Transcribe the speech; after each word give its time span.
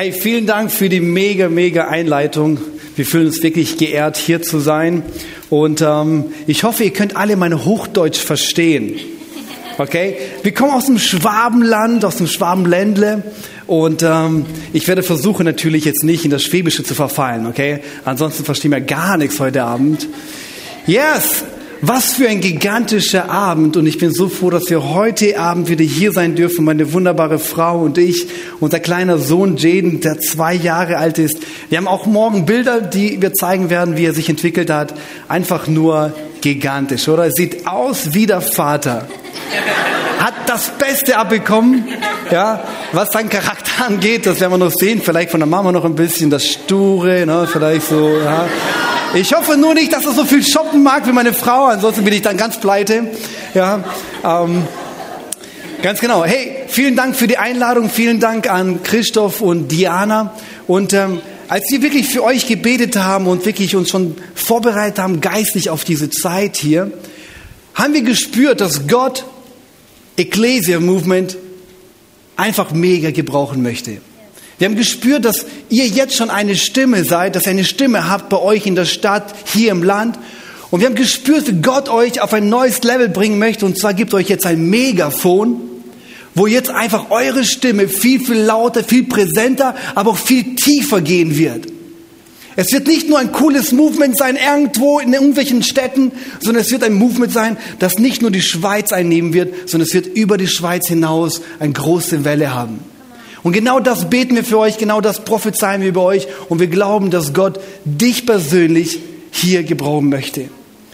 Hey, 0.00 0.12
vielen 0.12 0.46
Dank 0.46 0.70
für 0.70 0.88
die 0.88 1.00
mega, 1.00 1.48
mega 1.48 1.88
Einleitung. 1.88 2.60
Wir 2.94 3.04
fühlen 3.04 3.26
uns 3.26 3.42
wirklich 3.42 3.78
geehrt, 3.78 4.16
hier 4.16 4.40
zu 4.40 4.60
sein. 4.60 5.02
Und 5.50 5.82
ähm, 5.82 6.26
ich 6.46 6.62
hoffe, 6.62 6.84
ihr 6.84 6.92
könnt 6.92 7.16
alle 7.16 7.34
meine 7.34 7.64
Hochdeutsch 7.64 8.20
verstehen. 8.20 8.94
Okay? 9.76 10.16
Wir 10.44 10.54
kommen 10.54 10.70
aus 10.70 10.86
dem 10.86 11.00
Schwabenland, 11.00 12.04
aus 12.04 12.18
dem 12.18 12.28
Schwabenländle. 12.28 13.24
Und 13.66 14.04
ähm, 14.04 14.46
ich 14.72 14.86
werde 14.86 15.02
versuchen 15.02 15.44
natürlich 15.44 15.84
jetzt 15.84 16.04
nicht 16.04 16.24
in 16.24 16.30
das 16.30 16.44
Schwäbische 16.44 16.84
zu 16.84 16.94
verfallen, 16.94 17.48
okay? 17.48 17.80
Ansonsten 18.04 18.44
verstehen 18.44 18.70
wir 18.70 18.80
gar 18.80 19.16
nichts 19.16 19.40
heute 19.40 19.64
Abend. 19.64 20.06
Yes! 20.86 21.42
Was 21.80 22.14
für 22.14 22.28
ein 22.28 22.40
gigantischer 22.40 23.30
Abend 23.30 23.76
und 23.76 23.86
ich 23.86 23.98
bin 23.98 24.12
so 24.12 24.28
froh, 24.28 24.50
dass 24.50 24.68
wir 24.68 24.82
heute 24.94 25.38
Abend 25.38 25.68
wieder 25.68 25.84
hier 25.84 26.10
sein 26.10 26.34
dürfen, 26.34 26.64
meine 26.64 26.92
wunderbare 26.92 27.38
Frau 27.38 27.82
und 27.82 27.98
ich, 27.98 28.26
unser 28.58 28.80
kleiner 28.80 29.18
Sohn 29.18 29.56
Jaden, 29.56 30.00
der 30.00 30.18
zwei 30.18 30.54
Jahre 30.54 30.98
alt 30.98 31.18
ist. 31.18 31.38
Wir 31.68 31.78
haben 31.78 31.86
auch 31.86 32.06
morgen 32.06 32.46
Bilder, 32.46 32.80
die 32.80 33.22
wir 33.22 33.32
zeigen 33.32 33.70
werden, 33.70 33.96
wie 33.96 34.06
er 34.06 34.12
sich 34.12 34.28
entwickelt 34.28 34.70
hat. 34.70 34.94
Einfach 35.28 35.68
nur 35.68 36.12
gigantisch, 36.40 37.06
oder? 37.08 37.26
Er 37.26 37.32
sieht 37.32 37.68
aus 37.68 38.12
wie 38.12 38.26
der 38.26 38.40
Vater. 38.40 39.06
Hat 40.18 40.34
das 40.46 40.72
Beste 40.78 41.16
abbekommen, 41.16 41.84
ja, 42.32 42.64
was 42.92 43.12
seinen 43.12 43.28
Charakter 43.28 43.86
angeht, 43.86 44.26
das 44.26 44.40
werden 44.40 44.54
wir 44.54 44.58
noch 44.58 44.72
sehen, 44.72 45.00
vielleicht 45.00 45.30
von 45.30 45.38
der 45.38 45.46
Mama 45.46 45.70
noch 45.70 45.84
ein 45.84 45.94
bisschen, 45.94 46.28
das 46.28 46.44
Sture, 46.44 47.24
ne, 47.24 47.48
vielleicht 47.50 47.86
so, 47.86 48.18
ja. 48.18 48.48
Ich 49.14 49.32
hoffe 49.32 49.56
nur 49.56 49.72
nicht, 49.72 49.92
dass 49.92 50.04
er 50.04 50.12
so 50.12 50.26
viel 50.26 50.46
shoppen 50.46 50.82
mag 50.82 51.06
wie 51.06 51.12
meine 51.12 51.32
Frau, 51.32 51.64
ansonsten 51.64 52.04
bin 52.04 52.12
ich 52.12 52.20
dann 52.20 52.36
ganz 52.36 52.60
pleite. 52.60 53.06
Ja, 53.54 53.82
ähm, 54.22 54.64
ganz 55.82 56.00
genau. 56.00 56.24
Hey, 56.26 56.64
vielen 56.68 56.94
Dank 56.94 57.16
für 57.16 57.26
die 57.26 57.38
Einladung, 57.38 57.88
vielen 57.88 58.20
Dank 58.20 58.50
an 58.50 58.82
Christoph 58.82 59.40
und 59.40 59.72
Diana. 59.72 60.34
Und 60.66 60.92
ähm, 60.92 61.22
als 61.48 61.70
wir 61.70 61.80
wirklich 61.80 62.06
für 62.06 62.22
euch 62.22 62.46
gebetet 62.46 62.96
haben 62.96 63.26
und 63.26 63.46
wirklich 63.46 63.74
uns 63.74 63.88
schon 63.88 64.14
vorbereitet 64.34 64.98
haben, 64.98 65.22
geistlich 65.22 65.70
auf 65.70 65.84
diese 65.84 66.10
Zeit 66.10 66.56
hier, 66.56 66.92
haben 67.74 67.94
wir 67.94 68.02
gespürt, 68.02 68.60
dass 68.60 68.86
Gott 68.88 69.24
Ecclesia 70.18 70.80
Movement 70.80 71.38
einfach 72.36 72.72
mega 72.72 73.10
gebrauchen 73.10 73.62
möchte. 73.62 74.02
Wir 74.58 74.66
haben 74.66 74.76
gespürt, 74.76 75.24
dass 75.24 75.46
ihr 75.68 75.86
jetzt 75.86 76.16
schon 76.16 76.30
eine 76.30 76.56
Stimme 76.56 77.04
seid, 77.04 77.36
dass 77.36 77.44
ihr 77.46 77.50
eine 77.50 77.64
Stimme 77.64 78.10
habt 78.10 78.28
bei 78.28 78.38
euch 78.38 78.66
in 78.66 78.74
der 78.74 78.86
Stadt, 78.86 79.34
hier 79.46 79.70
im 79.70 79.84
Land. 79.84 80.18
Und 80.70 80.80
wir 80.80 80.86
haben 80.86 80.96
gespürt, 80.96 81.46
dass 81.46 81.54
Gott 81.62 81.88
euch 81.88 82.20
auf 82.20 82.34
ein 82.34 82.48
neues 82.48 82.82
Level 82.82 83.08
bringen 83.08 83.38
möchte. 83.38 83.64
Und 83.64 83.78
zwar 83.78 83.94
gibt 83.94 84.12
euch 84.14 84.28
jetzt 84.28 84.46
ein 84.46 84.68
Megafon, 84.68 85.60
wo 86.34 86.46
jetzt 86.46 86.70
einfach 86.70 87.10
eure 87.10 87.44
Stimme 87.44 87.88
viel, 87.88 88.20
viel 88.20 88.38
lauter, 88.38 88.82
viel 88.82 89.04
präsenter, 89.04 89.76
aber 89.94 90.10
auch 90.10 90.18
viel 90.18 90.56
tiefer 90.56 91.00
gehen 91.00 91.38
wird. 91.38 91.66
Es 92.56 92.72
wird 92.72 92.88
nicht 92.88 93.08
nur 93.08 93.20
ein 93.20 93.30
cooles 93.30 93.70
Movement 93.70 94.18
sein 94.18 94.36
irgendwo 94.36 94.98
in 94.98 95.12
irgendwelchen 95.12 95.62
Städten, 95.62 96.10
sondern 96.40 96.62
es 96.62 96.72
wird 96.72 96.82
ein 96.82 96.94
Movement 96.94 97.32
sein, 97.32 97.56
das 97.78 98.00
nicht 98.00 98.20
nur 98.20 98.32
die 98.32 98.42
Schweiz 98.42 98.92
einnehmen 98.92 99.32
wird, 99.32 99.70
sondern 99.70 99.86
es 99.86 99.94
wird 99.94 100.08
über 100.08 100.36
die 100.36 100.48
Schweiz 100.48 100.88
hinaus 100.88 101.40
eine 101.60 101.72
große 101.72 102.24
Welle 102.24 102.52
haben. 102.52 102.80
Und 103.48 103.54
genau 103.54 103.80
das 103.80 104.10
beten 104.10 104.36
wir 104.36 104.44
für 104.44 104.58
euch, 104.58 104.76
genau 104.76 105.00
das 105.00 105.24
prophezeien 105.24 105.80
wir 105.80 105.88
über 105.88 106.02
euch 106.02 106.28
und 106.50 106.60
wir 106.60 106.66
glauben, 106.66 107.10
dass 107.10 107.32
Gott 107.32 107.58
dich 107.86 108.26
persönlich 108.26 109.00
hier 109.30 109.62
gebrauchen 109.62 110.10
möchte. 110.10 110.50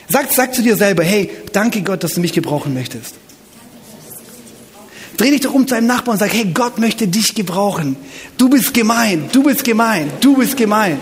Sag, 0.08 0.30
sag 0.30 0.54
zu 0.54 0.62
dir 0.62 0.76
selber, 0.76 1.02
hey, 1.02 1.32
danke 1.52 1.82
Gott, 1.82 2.04
dass 2.04 2.14
du 2.14 2.20
mich 2.20 2.32
gebrauchen 2.32 2.72
möchtest. 2.72 3.16
Dreh 5.16 5.32
dich 5.32 5.40
doch 5.40 5.52
um 5.52 5.66
zu 5.66 5.74
einem 5.74 5.88
Nachbarn 5.88 6.14
und 6.14 6.20
sag, 6.20 6.32
hey, 6.32 6.44
Gott 6.54 6.78
möchte 6.78 7.08
dich 7.08 7.34
gebrauchen. 7.34 7.96
Du 8.38 8.48
bist 8.48 8.72
gemeint, 8.72 9.34
du 9.34 9.42
bist 9.42 9.64
gemeint, 9.64 10.12
du 10.20 10.36
bist 10.36 10.56
gemeint. 10.56 11.00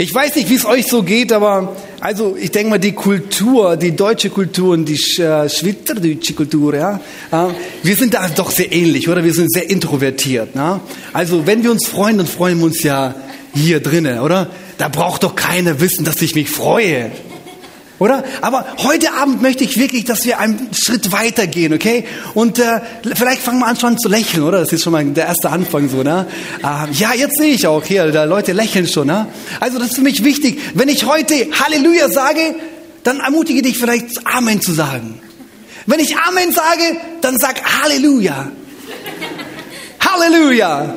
Ich 0.00 0.14
weiß 0.14 0.36
nicht, 0.36 0.48
wie 0.48 0.54
es 0.54 0.64
euch 0.64 0.86
so 0.86 1.02
geht, 1.02 1.32
aber 1.32 1.74
also 1.98 2.36
ich 2.40 2.52
denke 2.52 2.70
mal, 2.70 2.78
die 2.78 2.92
Kultur, 2.92 3.76
die 3.76 3.96
deutsche 3.96 4.30
Kultur 4.30 4.74
und 4.74 4.84
die 4.84 4.94
äh, 4.94 5.48
schweizerdeutsche 5.48 6.34
Kultur, 6.34 6.76
ja, 6.76 7.00
wir 7.82 7.96
sind 7.96 8.14
da 8.14 8.28
doch 8.28 8.52
sehr 8.52 8.72
ähnlich, 8.72 9.08
oder? 9.08 9.24
Wir 9.24 9.34
sind 9.34 9.52
sehr 9.52 9.68
introvertiert. 9.68 10.54
Ne? 10.54 10.80
Also 11.12 11.48
wenn 11.48 11.64
wir 11.64 11.72
uns 11.72 11.88
freuen, 11.88 12.18
dann 12.18 12.28
freuen 12.28 12.58
wir 12.58 12.66
uns 12.66 12.84
ja 12.84 13.16
hier 13.52 13.80
drinnen, 13.80 14.20
oder? 14.20 14.50
Da 14.78 14.88
braucht 14.88 15.24
doch 15.24 15.34
keiner 15.34 15.80
wissen, 15.80 16.04
dass 16.04 16.22
ich 16.22 16.36
mich 16.36 16.48
freue. 16.48 17.10
Oder? 17.98 18.22
Aber 18.42 18.64
heute 18.78 19.12
Abend 19.12 19.42
möchte 19.42 19.64
ich 19.64 19.76
wirklich, 19.76 20.04
dass 20.04 20.24
wir 20.24 20.38
einen 20.38 20.68
Schritt 20.72 21.10
weiter 21.10 21.48
gehen, 21.48 21.72
okay? 21.72 22.04
Und 22.34 22.60
äh, 22.60 22.80
vielleicht 23.14 23.42
fangen 23.42 23.58
wir 23.58 23.66
an 23.66 23.76
schon 23.76 23.98
zu 23.98 24.08
lächeln, 24.08 24.44
oder? 24.44 24.60
Das 24.60 24.72
ist 24.72 24.84
schon 24.84 24.92
mal 24.92 25.04
der 25.04 25.26
erste 25.26 25.50
Anfang 25.50 25.88
so, 25.88 26.04
ne? 26.04 26.26
Äh, 26.62 26.92
ja, 26.92 27.12
jetzt 27.14 27.38
sehe 27.38 27.54
ich 27.54 27.66
auch 27.66 27.84
hier, 27.84 28.12
da 28.12 28.24
Leute 28.24 28.52
lächeln 28.52 28.86
schon, 28.86 29.08
ne? 29.08 29.26
Also 29.58 29.78
das 29.78 29.88
ist 29.88 29.96
für 29.96 30.02
mich 30.02 30.22
wichtig. 30.22 30.60
Wenn 30.74 30.88
ich 30.88 31.06
heute 31.06 31.48
Halleluja 31.60 32.08
sage, 32.08 32.54
dann 33.02 33.18
ermutige 33.18 33.62
dich 33.62 33.78
vielleicht 33.78 34.26
Amen 34.26 34.60
zu 34.60 34.72
sagen. 34.72 35.20
Wenn 35.86 35.98
ich 35.98 36.16
Amen 36.16 36.52
sage, 36.52 37.00
dann 37.20 37.36
sag 37.38 37.60
Halleluja. 37.82 38.52
Halleluja. 40.00 40.82
Amen. 40.82 40.94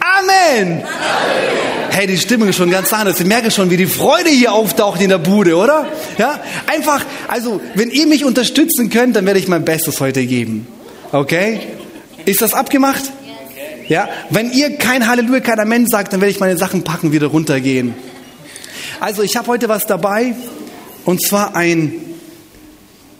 Amen. 0.00 0.82
Halleluja. 0.82 1.55
Hey, 1.96 2.06
die 2.06 2.18
Stimmung 2.18 2.46
ist 2.48 2.56
schon 2.56 2.70
ganz 2.70 2.92
anders. 2.92 3.18
Ich 3.20 3.26
merke 3.26 3.50
schon, 3.50 3.70
wie 3.70 3.78
die 3.78 3.86
Freude 3.86 4.28
hier 4.28 4.52
auftaucht 4.52 5.00
in 5.00 5.08
der 5.08 5.16
Bude, 5.16 5.56
oder? 5.56 5.86
Ja, 6.18 6.38
einfach, 6.66 7.02
also, 7.26 7.58
wenn 7.74 7.88
ihr 7.88 8.06
mich 8.06 8.26
unterstützen 8.26 8.90
könnt, 8.90 9.16
dann 9.16 9.24
werde 9.24 9.40
ich 9.40 9.48
mein 9.48 9.64
Bestes 9.64 9.98
heute 9.98 10.26
geben. 10.26 10.66
Okay? 11.10 11.58
Ist 12.26 12.42
das 12.42 12.52
abgemacht? 12.52 13.02
Ja, 13.88 14.10
wenn 14.28 14.52
ihr 14.52 14.76
kein 14.76 15.08
Halleluja, 15.08 15.40
kein 15.40 15.58
Amen 15.58 15.86
sagt, 15.86 16.12
dann 16.12 16.20
werde 16.20 16.32
ich 16.32 16.38
meine 16.38 16.58
Sachen 16.58 16.84
packen, 16.84 17.12
wieder 17.12 17.28
runtergehen. 17.28 17.94
Also, 19.00 19.22
ich 19.22 19.34
habe 19.38 19.48
heute 19.48 19.70
was 19.70 19.86
dabei, 19.86 20.34
und 21.06 21.22
zwar 21.26 21.56
ein 21.56 21.94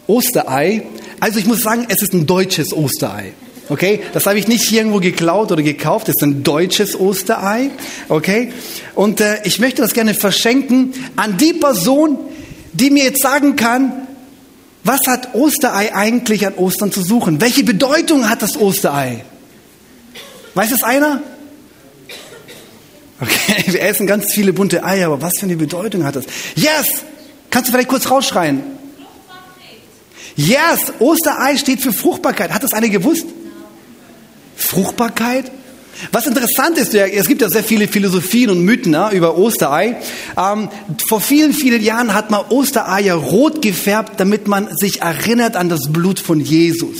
Osterei. 0.05 0.83
Also, 1.19 1.39
ich 1.39 1.47
muss 1.47 1.63
sagen, 1.63 1.87
es 1.89 2.03
ist 2.03 2.13
ein 2.13 2.27
deutsches 2.27 2.73
Osterei. 2.73 3.33
Okay, 3.69 4.01
das 4.13 4.25
habe 4.25 4.39
ich 4.39 4.47
nicht 4.47 4.71
irgendwo 4.71 4.99
geklaut 4.99 5.51
oder 5.51 5.61
gekauft. 5.61 6.07
Das 6.07 6.15
ist 6.15 6.23
ein 6.23 6.43
deutsches 6.43 6.97
Osterei. 6.97 7.69
Okay, 8.07 8.53
und 8.95 9.19
äh, 9.19 9.39
ich 9.43 9.59
möchte 9.59 9.81
das 9.81 9.93
gerne 9.93 10.13
verschenken 10.13 10.93
an 11.17 11.37
die 11.37 11.53
Person, 11.53 12.17
die 12.73 12.89
mir 12.89 13.03
jetzt 13.03 13.21
sagen 13.21 13.55
kann, 13.55 14.07
was 14.83 15.01
hat 15.05 15.35
Osterei 15.35 15.93
eigentlich 15.93 16.47
an 16.47 16.53
Ostern 16.53 16.93
zu 16.93 17.01
suchen? 17.01 17.41
Welche 17.41 17.65
Bedeutung 17.65 18.29
hat 18.29 18.41
das 18.41 18.55
Osterei? 18.55 19.25
Weiß 20.53 20.71
es 20.71 20.83
einer? 20.83 21.21
Okay, 23.19 23.63
wir 23.73 23.81
essen 23.81 24.07
ganz 24.07 24.31
viele 24.31 24.53
bunte 24.53 24.85
Eier, 24.85 25.07
aber 25.07 25.21
was 25.21 25.39
für 25.39 25.45
eine 25.45 25.57
Bedeutung 25.57 26.05
hat 26.05 26.15
das? 26.15 26.25
Yes! 26.55 27.03
Kannst 27.49 27.67
du 27.67 27.73
vielleicht 27.73 27.89
kurz 27.89 28.09
rausschreien? 28.09 28.63
Yes! 30.37 30.93
Osterei 30.99 31.57
steht 31.57 31.81
für 31.81 31.91
Fruchtbarkeit. 31.91 32.53
Hat 32.53 32.63
das 32.63 32.71
einer 32.71 32.89
gewusst? 32.89 33.25
Fruchtbarkeit. 34.57 35.51
Was 36.11 36.27
interessant 36.27 36.77
ist, 36.77 36.93
es 36.93 37.27
gibt 37.27 37.41
ja 37.41 37.49
sehr 37.49 37.63
viele 37.63 37.87
Philosophien 37.87 38.51
und 38.51 38.61
Mythen 38.61 38.93
ja, 38.93 39.09
über 39.11 39.37
Osterei. 39.37 39.97
Ähm, 40.37 40.69
vor 41.07 41.21
vielen, 41.21 41.53
vielen 41.53 41.81
Jahren 41.81 42.13
hat 42.13 42.29
man 42.29 42.41
Ostereier 42.49 43.15
rot 43.15 43.61
gefärbt, 43.61 44.19
damit 44.19 44.47
man 44.47 44.75
sich 44.77 45.01
erinnert 45.01 45.55
an 45.55 45.69
das 45.69 45.91
Blut 45.91 46.19
von 46.19 46.39
Jesus. 46.39 46.99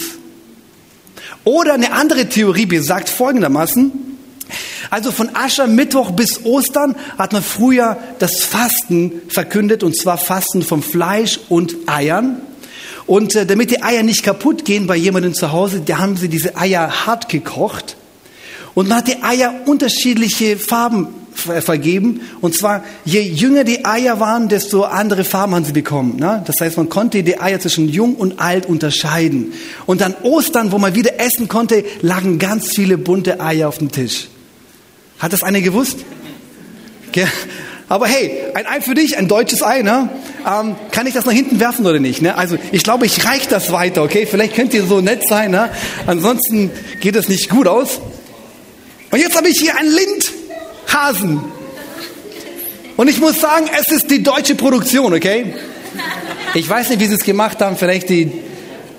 Oder 1.43 1.75
eine 1.75 1.91
andere 1.91 2.27
Theorie 2.27 2.65
besagt 2.65 3.09
folgendermaßen, 3.09 3.91
also 4.89 5.11
von 5.11 5.35
Aschermittwoch 5.35 6.11
bis 6.11 6.45
Ostern 6.45 6.95
hat 7.17 7.33
man 7.33 7.43
früher 7.43 7.97
das 8.19 8.43
Fasten 8.43 9.21
verkündet, 9.27 9.83
und 9.83 9.97
zwar 9.97 10.17
Fasten 10.17 10.63
vom 10.63 10.81
Fleisch 10.81 11.39
und 11.49 11.75
Eiern. 11.87 12.41
Und 13.07 13.35
äh, 13.35 13.45
damit 13.45 13.71
die 13.71 13.81
Eier 13.81 14.03
nicht 14.03 14.21
kaputt 14.21 14.65
gehen 14.65 14.85
bei 14.85 14.95
jemandem 14.95 15.33
zu 15.33 15.51
Hause, 15.51 15.81
da 15.83 15.97
haben 15.97 16.17
sie 16.17 16.27
diese 16.27 16.55
Eier 16.57 17.07
hart 17.07 17.29
gekocht. 17.29 17.95
Und 18.75 18.89
man 18.89 18.99
hat 18.99 19.07
die 19.07 19.23
Eier 19.23 19.53
unterschiedliche 19.65 20.57
Farben 20.57 21.07
vergeben. 21.33 22.21
Und 22.41 22.55
zwar, 22.55 22.83
je 23.05 23.21
jünger 23.21 23.63
die 23.63 23.85
Eier 23.85 24.19
waren, 24.19 24.49
desto 24.49 24.83
andere 24.83 25.23
Farben 25.23 25.55
haben 25.55 25.65
sie 25.65 25.71
bekommen. 25.71 26.17
Ne? 26.17 26.43
Das 26.45 26.59
heißt, 26.59 26.77
man 26.77 26.89
konnte 26.89 27.23
die 27.23 27.39
Eier 27.39 27.59
zwischen 27.59 27.89
jung 27.89 28.15
und 28.15 28.39
alt 28.39 28.65
unterscheiden. 28.65 29.53
Und 29.85 30.01
an 30.01 30.15
Ostern, 30.23 30.71
wo 30.71 30.77
man 30.77 30.95
wieder 30.95 31.19
essen 31.19 31.47
konnte, 31.47 31.85
lagen 32.01 32.39
ganz 32.39 32.69
viele 32.69 32.97
bunte 32.97 33.39
Eier 33.39 33.67
auf 33.67 33.77
dem 33.77 33.91
Tisch. 33.91 34.27
Hat 35.19 35.33
das 35.33 35.43
einer 35.43 35.61
gewusst? 35.61 35.99
Aber 37.89 38.07
hey, 38.07 38.31
ein 38.53 38.65
Ei 38.67 38.81
für 38.81 38.95
dich, 38.95 39.17
ein 39.17 39.29
deutsches 39.29 39.63
Ei, 39.63 39.81
ne? 39.81 40.09
Ähm, 40.45 40.75
kann 40.91 41.07
ich 41.07 41.13
das 41.13 41.25
nach 41.25 41.33
hinten 41.33 41.59
werfen 41.59 41.85
oder 41.85 41.99
nicht? 41.99 42.21
Ne? 42.21 42.35
Also 42.37 42.57
ich 42.71 42.83
glaube, 42.83 43.05
ich 43.05 43.25
reich 43.25 43.47
das 43.47 43.71
weiter, 43.71 44.03
okay? 44.03 44.27
Vielleicht 44.29 44.55
könnt 44.55 44.73
ihr 44.73 44.83
so 44.85 44.99
nett 44.99 45.25
sein, 45.27 45.51
ne? 45.51 45.69
Ansonsten 46.05 46.69
geht 46.99 47.15
es 47.15 47.29
nicht 47.29 47.49
gut 47.49 47.67
aus. 47.67 48.01
Und 49.09 49.19
jetzt 49.19 49.37
habe 49.37 49.47
ich 49.47 49.57
hier 49.59 49.77
einen 49.77 49.89
Lindhasen. 49.89 51.41
Und 52.97 53.07
ich 53.07 53.21
muss 53.21 53.39
sagen, 53.39 53.67
es 53.79 53.87
ist 53.89 54.11
die 54.11 54.21
deutsche 54.21 54.55
Produktion, 54.55 55.13
okay? 55.13 55.53
Ich 56.55 56.67
weiß 56.67 56.89
nicht, 56.89 56.99
wie 56.99 57.05
sie 57.05 57.15
es 57.15 57.23
gemacht 57.23 57.61
haben. 57.61 57.77
Vielleicht 57.77 58.09
die 58.09 58.31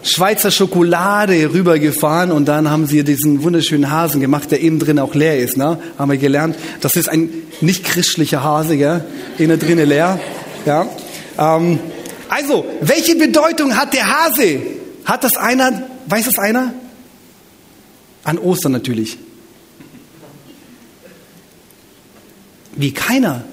Schweizer 0.03 0.51
Schokolade 0.51 1.53
rübergefahren 1.53 2.31
und 2.31 2.47
dann 2.47 2.71
haben 2.71 2.87
sie 2.87 3.03
diesen 3.05 3.43
wunderschönen 3.43 3.91
Hasen 3.91 4.21
gemacht, 4.21 4.51
der 4.51 4.61
innen 4.61 4.79
drin 4.79 4.99
auch 4.99 5.15
leer 5.15 5.39
ist. 5.39 5.57
Ne? 5.57 5.79
Haben 5.99 6.11
wir 6.11 6.19
gelernt. 6.19 6.57
Das 6.81 6.97
ist 6.97 7.09
ein 7.09 7.31
nicht 7.61 7.85
christlicher 7.85 8.43
Hase, 8.43 8.77
gell? 8.77 9.05
innen 9.39 9.59
drin 9.59 9.79
leer. 9.79 10.21
Ja. 10.65 10.87
Ähm, 11.39 11.79
also, 12.29 12.65
welche 12.81 13.17
Bedeutung 13.17 13.77
hat 13.77 13.95
der 13.95 14.07
Hase? 14.07 14.61
Hat 15.05 15.25
das 15.25 15.37
einer, 15.37 15.85
weiß 16.07 16.27
das 16.27 16.39
einer? 16.39 16.75
An 18.25 18.39
Ostern 18.39 18.73
natürlich. 18.73 19.19
Wie 22.77 22.93
keiner. 22.93 23.45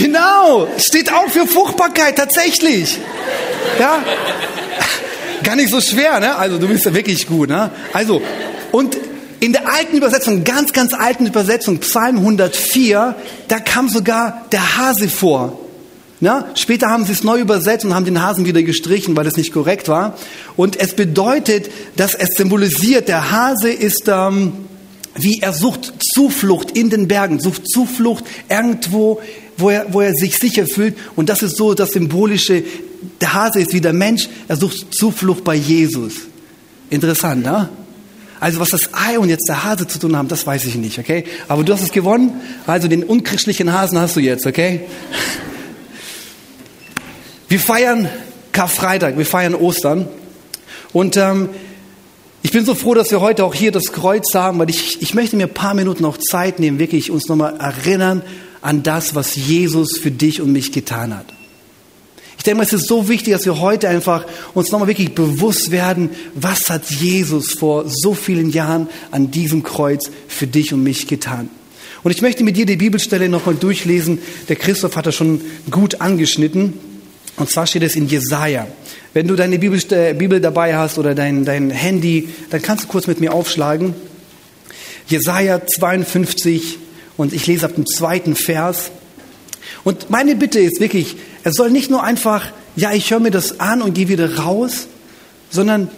Genau, 0.00 0.68
steht 0.78 1.12
auch 1.12 1.28
für 1.28 1.46
Fruchtbarkeit, 1.46 2.16
tatsächlich. 2.16 2.98
Ja, 3.78 4.02
gar 5.42 5.56
nicht 5.56 5.70
so 5.70 5.80
schwer, 5.80 6.20
ne? 6.20 6.36
Also 6.36 6.58
du 6.58 6.68
bist 6.68 6.84
ja 6.84 6.94
wirklich 6.94 7.26
gut, 7.26 7.48
ne? 7.48 7.70
Also, 7.92 8.20
und 8.72 8.96
in 9.40 9.52
der 9.52 9.72
alten 9.72 9.96
Übersetzung, 9.96 10.44
ganz, 10.44 10.72
ganz 10.72 10.92
alten 10.92 11.26
Übersetzung, 11.26 11.78
Psalm 11.78 12.18
104, 12.18 13.14
da 13.48 13.58
kam 13.58 13.88
sogar 13.88 14.46
der 14.52 14.76
Hase 14.78 15.08
vor. 15.08 15.58
Na, 16.20 16.46
später 16.54 16.88
haben 16.88 17.04
sie 17.04 17.12
es 17.12 17.24
neu 17.24 17.38
übersetzt 17.40 17.84
und 17.84 17.94
haben 17.94 18.06
den 18.06 18.22
Hasen 18.22 18.46
wieder 18.46 18.62
gestrichen, 18.62 19.14
weil 19.16 19.26
es 19.26 19.36
nicht 19.36 19.52
korrekt 19.52 19.88
war. 19.88 20.16
Und 20.56 20.80
es 20.80 20.94
bedeutet, 20.94 21.70
dass 21.96 22.14
es 22.14 22.30
symbolisiert, 22.36 23.08
der 23.08 23.30
Hase 23.30 23.70
ist 23.70 24.08
ähm, 24.08 24.66
wie 25.18 25.40
er 25.40 25.52
sucht 25.52 25.94
Zuflucht 25.98 26.72
in 26.72 26.90
den 26.90 27.08
Bergen, 27.08 27.40
sucht 27.40 27.68
Zuflucht 27.68 28.24
irgendwo, 28.48 29.20
wo 29.56 29.70
er, 29.70 29.92
wo 29.92 30.00
er 30.00 30.12
sich 30.14 30.38
sicher 30.38 30.66
fühlt. 30.66 30.96
Und 31.16 31.28
das 31.28 31.42
ist 31.42 31.56
so 31.56 31.74
das 31.74 31.92
Symbolische. 31.92 32.62
Der 33.20 33.34
Hase 33.34 33.60
ist 33.60 33.72
wie 33.72 33.80
der 33.80 33.92
Mensch, 33.92 34.28
er 34.48 34.56
sucht 34.56 34.94
Zuflucht 34.94 35.44
bei 35.44 35.54
Jesus. 35.54 36.14
Interessant, 36.90 37.44
ne? 37.44 37.68
Also 38.38 38.60
was 38.60 38.70
das 38.70 38.90
Ei 38.92 39.18
und 39.18 39.30
jetzt 39.30 39.48
der 39.48 39.64
Hase 39.64 39.86
zu 39.86 39.98
tun 39.98 40.14
haben, 40.14 40.28
das 40.28 40.46
weiß 40.46 40.66
ich 40.66 40.74
nicht, 40.74 40.98
okay? 40.98 41.24
Aber 41.48 41.64
du 41.64 41.72
hast 41.72 41.82
es 41.82 41.90
gewonnen, 41.90 42.32
also 42.66 42.86
den 42.86 43.02
unchristlichen 43.02 43.72
Hasen 43.72 43.98
hast 43.98 44.16
du 44.16 44.20
jetzt, 44.20 44.46
okay? 44.46 44.82
Wir 47.48 47.58
feiern 47.58 48.10
Karfreitag, 48.52 49.16
wir 49.16 49.24
feiern 49.24 49.54
Ostern 49.54 50.06
und 50.92 51.16
ähm, 51.16 51.48
ich 52.42 52.52
bin 52.52 52.64
so 52.64 52.74
froh, 52.74 52.92
dass 52.92 53.10
wir 53.10 53.20
heute 53.22 53.42
auch 53.44 53.54
hier 53.54 53.72
das 53.72 53.92
Kreuz 53.92 54.34
haben, 54.34 54.58
weil 54.58 54.68
ich, 54.68 55.00
ich 55.00 55.14
möchte 55.14 55.36
mir 55.36 55.44
ein 55.44 55.54
paar 55.54 55.74
Minuten 55.74 56.02
noch 56.02 56.18
Zeit 56.18 56.60
nehmen, 56.60 56.78
wirklich 56.78 57.10
uns 57.10 57.28
nochmal 57.28 57.56
erinnern 57.58 58.22
an 58.60 58.82
das, 58.82 59.14
was 59.14 59.36
Jesus 59.36 59.98
für 59.98 60.10
dich 60.10 60.40
und 60.40 60.52
mich 60.52 60.72
getan 60.72 61.16
hat. 61.16 61.26
Ich 62.38 62.44
denke, 62.44 62.62
es 62.62 62.72
ist 62.72 62.86
so 62.86 63.08
wichtig, 63.08 63.32
dass 63.32 63.44
wir 63.44 63.60
heute 63.60 63.88
einfach 63.88 64.24
uns 64.54 64.70
nochmal 64.70 64.88
wirklich 64.88 65.14
bewusst 65.14 65.70
werden, 65.70 66.10
was 66.34 66.70
hat 66.70 66.90
Jesus 66.90 67.52
vor 67.52 67.84
so 67.88 68.14
vielen 68.14 68.50
Jahren 68.50 68.88
an 69.10 69.30
diesem 69.30 69.62
Kreuz 69.62 70.10
für 70.28 70.46
dich 70.46 70.72
und 70.72 70.82
mich 70.82 71.06
getan. 71.06 71.50
Und 72.02 72.12
ich 72.12 72.22
möchte 72.22 72.44
mit 72.44 72.56
dir 72.56 72.66
die 72.66 72.76
Bibelstelle 72.76 73.28
nochmal 73.28 73.56
durchlesen. 73.56 74.20
Der 74.48 74.54
Christoph 74.54 74.94
hat 74.94 75.06
das 75.06 75.16
schon 75.16 75.40
gut 75.70 76.00
angeschnitten. 76.00 76.74
Und 77.36 77.50
zwar 77.50 77.66
steht 77.66 77.82
es 77.82 77.96
in 77.96 78.06
Jesaja. 78.06 78.68
Wenn 79.12 79.26
du 79.26 79.34
deine 79.34 79.58
Bibel, 79.58 79.80
äh, 79.90 80.14
Bibel 80.14 80.40
dabei 80.40 80.76
hast 80.76 80.98
oder 80.98 81.14
dein, 81.14 81.44
dein 81.44 81.70
Handy, 81.70 82.28
dann 82.50 82.62
kannst 82.62 82.84
du 82.84 82.88
kurz 82.88 83.06
mit 83.06 83.20
mir 83.20 83.32
aufschlagen. 83.34 83.94
Jesaja 85.08 85.66
52 85.66 86.78
und 87.16 87.32
ich 87.32 87.46
lese 87.46 87.66
ab 87.66 87.74
dem 87.74 87.86
zweiten 87.86 88.34
Vers. 88.36 88.90
Und 89.84 90.10
meine 90.10 90.36
Bitte 90.36 90.60
ist 90.60 90.80
wirklich, 90.80 91.16
er 91.44 91.52
soll 91.52 91.70
nicht 91.70 91.90
nur 91.90 92.02
einfach, 92.02 92.46
ja, 92.76 92.92
ich 92.92 93.10
höre 93.10 93.20
mir 93.20 93.30
das 93.30 93.60
an 93.60 93.82
und 93.82 93.94
gehe 93.94 94.08
wieder 94.08 94.36
raus, 94.38 94.86
sondern 95.50 95.88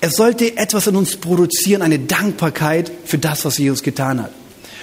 er 0.00 0.10
sollte 0.10 0.56
etwas 0.56 0.86
in 0.86 0.96
uns 0.96 1.16
produzieren, 1.16 1.82
eine 1.82 1.98
Dankbarkeit 1.98 2.90
für 3.04 3.18
das, 3.18 3.44
was 3.44 3.58
Jesus 3.58 3.82
getan 3.82 4.22
hat. 4.22 4.32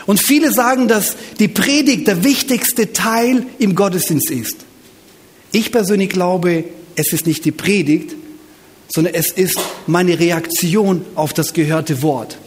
Und 0.06 0.20
viele 0.20 0.52
sagen, 0.52 0.88
dass 0.88 1.16
die 1.40 1.48
Predigt 1.48 2.08
der 2.08 2.24
wichtigste 2.24 2.92
Teil 2.92 3.46
im 3.60 3.76
Gottesdienst 3.76 4.32
ist. 4.32 4.58
Ich 5.52 5.72
persönlich 5.72 6.10
glaube, 6.10 6.64
es 6.96 7.14
ist 7.14 7.28
nicht 7.28 7.46
die 7.46 7.52
Predigt, 7.52 8.16
sondern 8.94 9.14
es 9.14 9.32
ist 9.32 9.60
meine 9.88 10.20
Reaktion 10.20 11.06
auf 11.16 11.34
das 11.34 11.54
gehörte 11.54 12.02
Wort. 12.02 12.38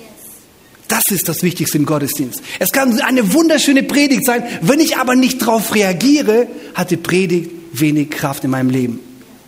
Das 0.88 1.04
ist 1.10 1.28
das 1.28 1.42
Wichtigste 1.42 1.78
im 1.78 1.86
Gottesdienst. 1.86 2.42
Es 2.58 2.72
kann 2.72 3.00
eine 3.00 3.32
wunderschöne 3.32 3.82
Predigt 3.82 4.26
sein, 4.26 4.44
wenn 4.60 4.80
ich 4.80 4.96
aber 4.96 5.14
nicht 5.14 5.40
darauf 5.42 5.74
reagiere, 5.74 6.46
hat 6.74 6.90
die 6.90 6.96
Predigt 6.96 7.50
wenig 7.72 8.10
Kraft 8.10 8.44
in 8.44 8.50
meinem 8.50 8.70
Leben. 8.70 9.00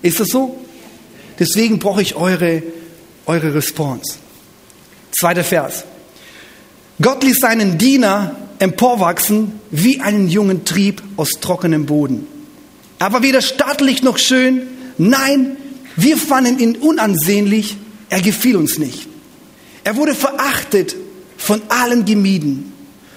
Ist 0.02 0.20
das 0.20 0.28
so? 0.28 0.56
Deswegen 1.38 1.78
brauche 1.78 2.00
ich 2.00 2.14
eure, 2.14 2.62
eure 3.26 3.54
Response. 3.54 4.14
Zweiter 5.12 5.44
Vers. 5.44 5.84
Gott 7.00 7.22
ließ 7.22 7.40
seinen 7.40 7.76
Diener 7.76 8.36
emporwachsen 8.58 9.52
wie 9.70 10.00
einen 10.00 10.28
jungen 10.28 10.64
Trieb 10.64 11.02
aus 11.16 11.32
trockenem 11.40 11.84
Boden. 11.84 12.26
Er 12.98 13.12
war 13.12 13.22
weder 13.22 13.42
stattlich 13.42 14.02
noch 14.02 14.16
schön. 14.16 14.62
Nein, 14.96 15.56
wir 15.96 16.16
fanden 16.16 16.58
ihn 16.58 16.76
unansehnlich. 16.76 17.76
Er 18.08 18.22
gefiel 18.22 18.56
uns 18.56 18.78
nicht. 18.78 19.06
Er 19.84 19.96
wurde 19.96 20.14
verachtet 20.14 20.96
von 21.46 21.62
allen 21.68 22.04
gemieden. 22.04 22.72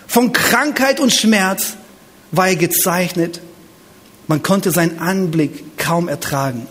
Von 0.06 0.34
Krankheit 0.34 1.00
und 1.00 1.12
Schmerz 1.12 1.74
war 2.30 2.50
er 2.50 2.58
gezeichnet. 2.58 3.42
Man 4.28 4.44
konnte 4.44 4.70
seinen 4.70 5.00
Anblick 5.00 5.80
kaum 5.80 6.08
ertragen. 6.08 6.68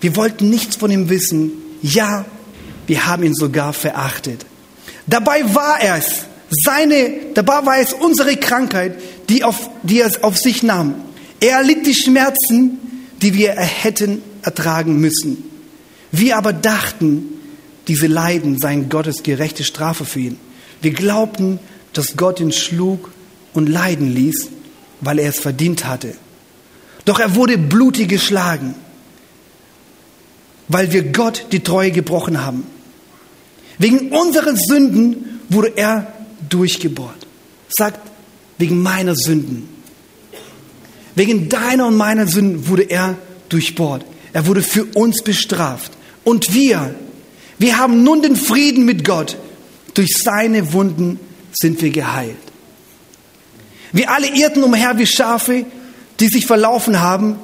Wir 0.00 0.16
wollten 0.16 0.50
nichts 0.50 0.74
von 0.74 0.90
ihm 0.90 1.08
wissen. 1.08 1.52
Ja, 1.80 2.24
wir 2.88 3.06
haben 3.06 3.22
ihn 3.22 3.34
sogar 3.34 3.72
verachtet. 3.72 4.46
Dabei 5.06 5.54
war 5.54 5.78
es 5.80 6.24
seine, 6.50 7.12
dabei 7.34 7.64
war 7.64 7.78
es 7.78 7.92
unsere 7.92 8.36
Krankheit, 8.36 8.98
die, 9.28 9.44
auf, 9.44 9.70
die 9.84 10.00
er 10.00 10.10
auf 10.22 10.36
sich 10.36 10.64
nahm. 10.64 10.96
Er 11.38 11.58
erlitt 11.58 11.86
die 11.86 11.94
Schmerzen, 11.94 12.80
die 13.22 13.32
wir 13.32 13.52
hätten 13.52 14.22
ertragen 14.42 14.98
müssen. 14.98 15.44
Wir 16.10 16.36
aber 16.36 16.52
dachten, 16.52 17.28
diese 17.86 18.08
Leiden 18.08 18.58
seien 18.58 18.88
Gottes 18.88 19.22
gerechte 19.22 19.62
Strafe 19.62 20.04
für 20.04 20.18
ihn. 20.18 20.45
Wir 20.80 20.92
glaubten, 20.92 21.58
dass 21.92 22.16
Gott 22.16 22.40
ihn 22.40 22.52
schlug 22.52 23.10
und 23.54 23.68
leiden 23.68 24.14
ließ, 24.14 24.48
weil 25.00 25.18
er 25.18 25.30
es 25.30 25.38
verdient 25.38 25.86
hatte. 25.86 26.14
Doch 27.04 27.18
er 27.18 27.34
wurde 27.34 27.56
blutig 27.56 28.08
geschlagen, 28.08 28.74
weil 30.68 30.92
wir 30.92 31.04
Gott 31.04 31.46
die 31.52 31.60
Treue 31.60 31.90
gebrochen 31.90 32.44
haben. 32.44 32.64
Wegen 33.78 34.10
unseren 34.10 34.56
Sünden 34.56 35.40
wurde 35.48 35.72
er 35.76 36.12
durchgebohrt. 36.48 37.26
Sagt, 37.68 38.00
wegen 38.58 38.82
meiner 38.82 39.14
Sünden. 39.14 39.68
Wegen 41.14 41.48
deiner 41.48 41.86
und 41.86 41.96
meiner 41.96 42.26
Sünden 42.26 42.68
wurde 42.68 42.84
er 42.84 43.16
durchbohrt. 43.48 44.04
Er 44.32 44.46
wurde 44.46 44.62
für 44.62 44.84
uns 44.84 45.22
bestraft. 45.22 45.92
Und 46.24 46.52
wir, 46.52 46.94
wir 47.58 47.78
haben 47.78 48.02
nun 48.02 48.22
den 48.22 48.36
Frieden 48.36 48.84
mit 48.84 49.04
Gott 49.04 49.36
durch 49.96 50.12
seine 50.12 50.72
Wunden 50.74 51.18
sind 51.52 51.80
wir 51.80 51.90
geheilt. 51.90 52.36
Wir 53.92 54.10
alle 54.10 54.28
irrten 54.28 54.62
umher 54.62 54.98
wie 54.98 55.06
Schafe, 55.06 55.64
die 56.20 56.28
sich 56.28 56.46
verlaufen 56.46 57.00
haben. 57.00 57.36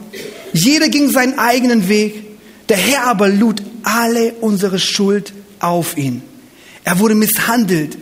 Jeder 0.52 0.88
ging 0.90 1.10
seinen 1.10 1.38
eigenen 1.38 1.88
Weg. 1.88 2.24
Der 2.68 2.76
Herr 2.76 3.04
aber 3.04 3.28
lud 3.28 3.62
alle 3.82 4.34
unsere 4.34 4.78
Schuld 4.78 5.32
auf 5.60 5.96
ihn. 5.96 6.22
Er 6.84 6.98
wurde 6.98 7.14
misshandelt, 7.14 7.96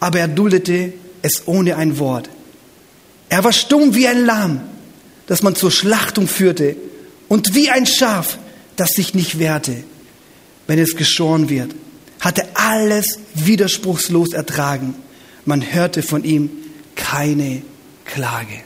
aber 0.00 0.20
er 0.20 0.28
duldete 0.28 0.92
es 1.22 1.48
ohne 1.48 1.76
ein 1.76 1.98
Wort. 1.98 2.28
Er 3.30 3.42
war 3.42 3.52
stumm 3.52 3.94
wie 3.94 4.06
ein 4.06 4.26
Lamm, 4.26 4.60
das 5.26 5.42
man 5.42 5.54
zur 5.54 5.70
Schlachtung 5.70 6.28
führte, 6.28 6.76
und 7.28 7.54
wie 7.54 7.70
ein 7.70 7.86
Schaf, 7.86 8.38
das 8.76 8.90
sich 8.90 9.14
nicht 9.14 9.38
wehrte, 9.38 9.82
wenn 10.66 10.78
es 10.78 10.94
geschoren 10.94 11.48
wird 11.48 11.74
hatte 12.24 12.46
alles 12.54 13.18
widerspruchslos 13.34 14.32
ertragen. 14.32 14.94
Man 15.44 15.60
hörte 15.60 16.02
von 16.02 16.24
ihm 16.24 16.50
keine 16.96 17.60
Klage. 18.06 18.62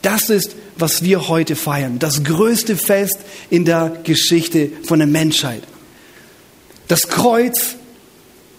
Das 0.00 0.30
ist, 0.30 0.56
was 0.78 1.02
wir 1.02 1.28
heute 1.28 1.54
feiern. 1.54 1.98
Das 1.98 2.24
größte 2.24 2.76
Fest 2.76 3.18
in 3.50 3.66
der 3.66 3.98
Geschichte 4.04 4.70
von 4.84 5.00
der 5.00 5.08
Menschheit. 5.08 5.62
Das 6.86 7.08
Kreuz 7.08 7.76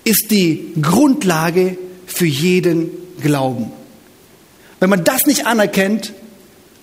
ist 0.03 0.29
die 0.29 0.73
Grundlage 0.79 1.75
für 2.05 2.27
jeden 2.27 2.91
Glauben. 3.19 3.71
Wenn 4.79 4.91
man 4.91 5.03
das 5.03 5.25
nicht 5.25 5.47
anerkennt, 5.47 6.13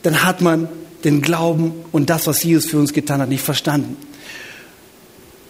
dann 0.02 0.25
hat 0.25 0.40
man 0.40 0.68
den 1.04 1.23
Glauben 1.23 1.73
und 1.92 2.11
das, 2.11 2.26
was 2.26 2.42
Jesus 2.42 2.66
für 2.66 2.78
uns 2.78 2.92
getan 2.92 3.20
hat, 3.20 3.28
nicht 3.28 3.44
verstanden. 3.44 3.96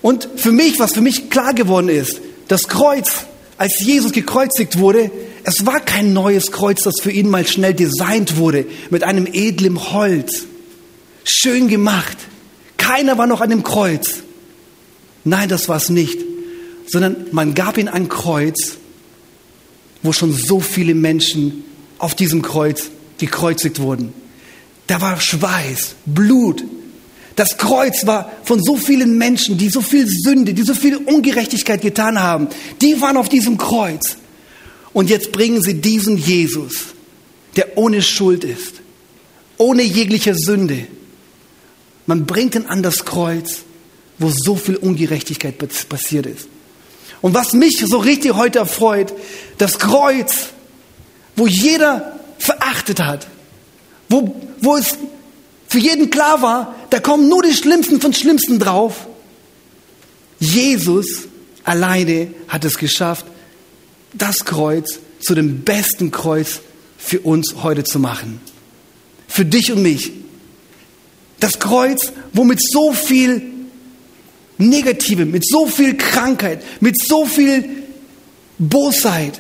Und 0.07 0.29
für 0.37 0.53
mich, 0.53 0.79
was 0.79 0.93
für 0.93 1.01
mich 1.01 1.31
klar 1.31 1.53
geworden 1.53 1.89
ist, 1.89 2.21
das 2.47 2.69
Kreuz, 2.69 3.27
als 3.57 3.81
Jesus 3.81 4.13
gekreuzigt 4.13 4.79
wurde, 4.79 5.11
es 5.43 5.67
war 5.67 5.81
kein 5.81 6.13
neues 6.13 6.53
Kreuz, 6.53 6.85
das 6.85 7.01
für 7.03 7.11
ihn 7.11 7.29
mal 7.29 7.45
schnell 7.45 7.75
designt 7.75 8.37
wurde 8.37 8.67
mit 8.91 9.03
einem 9.03 9.27
edlen 9.27 9.93
Holz. 9.93 10.45
schön 11.25 11.67
gemacht. 11.67 12.17
Keiner 12.77 13.19
war 13.19 13.27
noch 13.27 13.41
an 13.41 13.51
dem 13.51 13.65
Kreuz. 13.65 14.23
Nein, 15.25 15.49
das 15.49 15.69
war 15.69 15.79
es 15.79 15.91
nicht, 15.91 16.21
sondern 16.87 17.27
man 17.33 17.55
gab 17.55 17.77
ihm 17.77 17.89
ein 17.89 18.09
Kreuz, 18.09 18.77
wo 20.05 20.13
schon 20.13 20.33
so 20.33 20.61
viele 20.61 20.95
Menschen 20.95 21.65
auf 21.99 22.15
diesem 22.15 22.43
Kreuz 22.43 22.91
gekreuzigt 23.19 23.81
wurden. 23.81 24.13
Da 24.87 25.01
war 25.01 25.21
Schweiß, 25.21 25.97
Blut. 26.07 26.63
Das 27.37 27.59
Kreuz 27.59 28.07
war 28.07 28.33
von 28.45 28.63
so 28.63 28.77
vielen 28.77 29.19
Menschen, 29.19 29.59
die 29.59 29.69
so 29.69 29.83
viel 29.83 30.09
Sünde, 30.09 30.55
die 30.55 30.63
so 30.63 30.75
viel 30.75 30.97
Ungerechtigkeit 30.97 31.83
getan 31.83 32.19
haben. 32.19 32.49
Die 32.81 33.01
waren 33.03 33.19
auf 33.19 33.29
diesem 33.29 33.59
Kreuz. 33.59 34.17
Und 34.95 35.11
jetzt 35.11 35.33
bringen 35.33 35.61
sie 35.61 35.75
diesen 35.75 36.17
Jesus, 36.17 36.95
der 37.57 37.77
ohne 37.77 38.01
Schuld 38.01 38.43
ist, 38.43 38.81
ohne 39.59 39.83
jegliche 39.83 40.35
Sünde. 40.35 40.87
Man 42.07 42.25
bringt 42.25 42.55
ihn 42.55 42.67
an 42.67 42.83
das 42.83 43.05
Kreuz, 43.05 43.65
wo 44.19 44.31
so 44.31 44.57
viel 44.57 44.77
Ungerechtigkeit 44.77 45.59
passiert 45.59 46.25
ist. 46.25 46.49
Und 47.21 47.35
was 47.35 47.53
mich 47.53 47.85
so 47.85 47.99
richtig 47.99 48.35
heute 48.35 48.61
erfreut, 48.61 49.13
das 49.59 49.79
Kreuz, 49.79 50.49
wo 51.35 51.47
jeder 51.47 52.19
verachtet 52.39 53.01
hat, 53.01 53.27
wo, 54.09 54.35
wo 54.61 54.77
es 54.77 54.97
für 55.69 55.79
jeden 55.79 56.09
klar 56.09 56.41
war, 56.41 56.75
da 56.97 57.03
kommen 57.03 57.29
nur 57.29 57.43
die 57.43 57.53
Schlimmsten 57.53 58.01
von 58.01 58.15
Schlimmsten 58.15 58.59
drauf. 58.59 59.07
Jesus 60.39 61.29
alleine 61.63 62.29
hat 62.49 62.65
es 62.65 62.79
geschafft, 62.79 63.27
das 64.15 64.47
Kreuz 64.47 64.99
zu 65.21 65.35
dem 65.35 65.61
besten 65.61 66.11
Kreuz 66.11 66.61
für 66.97 67.21
uns 67.21 67.57
heute 67.63 67.85
zu 67.85 67.99
machen. 67.99 68.41
Für 69.29 69.45
dich 69.45 69.71
und 69.71 69.83
mich. 69.83 70.11
Das 71.39 71.59
Kreuz, 71.59 72.13
wo 72.33 72.45
mit 72.45 72.63
so 72.67 72.95
viel 72.95 73.43
Negative, 74.57 75.27
mit 75.27 75.47
so 75.47 75.67
viel 75.67 75.99
Krankheit, 75.99 76.63
mit 76.81 76.99
so 76.99 77.27
viel 77.27 77.69
Bosheit 78.59 79.39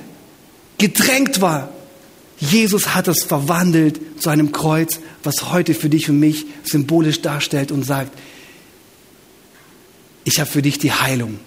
gedrängt 0.76 1.40
war. 1.40 1.72
Jesus 2.38 2.94
hat 2.94 3.08
es 3.08 3.24
verwandelt 3.24 4.00
zu 4.20 4.28
einem 4.28 4.52
Kreuz, 4.52 5.00
was 5.22 5.50
heute 5.50 5.74
für 5.74 5.88
dich 5.88 6.10
und 6.10 6.20
mich 6.20 6.44
symbolisch 6.64 7.22
darstellt 7.22 7.72
und 7.72 7.84
sagt, 7.84 8.16
ich 10.24 10.40
habe 10.40 10.50
für 10.50 10.62
dich 10.62 10.78
die 10.78 10.92
Heilung. 10.92 11.38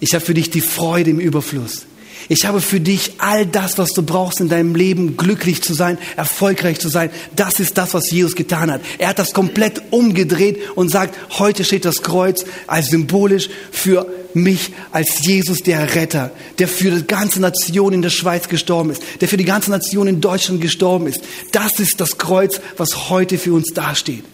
Ich 0.00 0.14
habe 0.14 0.24
für 0.24 0.34
dich 0.34 0.50
die 0.50 0.60
Freude 0.60 1.10
im 1.10 1.20
Überfluss. 1.20 1.86
Ich 2.28 2.46
habe 2.46 2.60
für 2.60 2.80
dich 2.80 3.12
all 3.18 3.44
das, 3.44 3.76
was 3.76 3.92
du 3.92 4.02
brauchst 4.02 4.40
in 4.40 4.48
deinem 4.48 4.74
Leben, 4.74 5.16
glücklich 5.16 5.62
zu 5.62 5.74
sein, 5.74 5.98
erfolgreich 6.16 6.80
zu 6.80 6.88
sein. 6.88 7.10
Das 7.36 7.60
ist 7.60 7.76
das, 7.76 7.92
was 7.92 8.10
Jesus 8.10 8.34
getan 8.34 8.70
hat. 8.70 8.80
Er 8.98 9.08
hat 9.08 9.18
das 9.18 9.34
komplett 9.34 9.82
umgedreht 9.90 10.58
und 10.74 10.90
sagt, 10.90 11.18
heute 11.38 11.64
steht 11.64 11.84
das 11.84 12.02
Kreuz 12.02 12.44
als 12.66 12.88
symbolisch 12.88 13.50
für 13.70 14.06
mich 14.32 14.72
als 14.90 15.24
Jesus, 15.24 15.62
der 15.62 15.94
Retter, 15.94 16.30
der 16.58 16.66
für 16.66 16.90
die 16.90 17.06
ganze 17.06 17.40
Nation 17.40 17.92
in 17.92 18.02
der 18.02 18.10
Schweiz 18.10 18.48
gestorben 18.48 18.90
ist, 18.90 19.02
der 19.20 19.28
für 19.28 19.36
die 19.36 19.44
ganze 19.44 19.70
Nation 19.70 20.08
in 20.08 20.20
Deutschland 20.20 20.60
gestorben 20.60 21.06
ist. 21.06 21.20
Das 21.52 21.78
ist 21.78 22.00
das 22.00 22.18
Kreuz, 22.18 22.60
was 22.76 23.10
heute 23.10 23.38
für 23.38 23.52
uns 23.52 23.72
dasteht. 23.74 24.24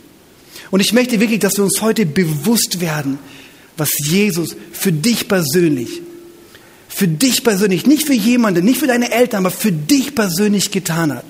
Und 0.70 0.80
ich 0.80 0.92
möchte 0.92 1.20
wirklich, 1.20 1.40
dass 1.40 1.56
wir 1.56 1.64
uns 1.64 1.82
heute 1.82 2.06
bewusst 2.06 2.80
werden, 2.80 3.18
was 3.76 3.90
Jesus 3.98 4.56
für 4.72 4.92
dich 4.92 5.26
persönlich 5.28 6.02
für 6.92 7.08
dich 7.08 7.44
persönlich, 7.44 7.86
nicht 7.86 8.06
für 8.06 8.14
jemanden, 8.14 8.64
nicht 8.64 8.80
für 8.80 8.88
deine 8.88 9.12
Eltern, 9.12 9.46
aber 9.46 9.54
für 9.54 9.72
dich 9.72 10.14
persönlich 10.14 10.70
getan 10.70 11.14
hat. 11.14 11.24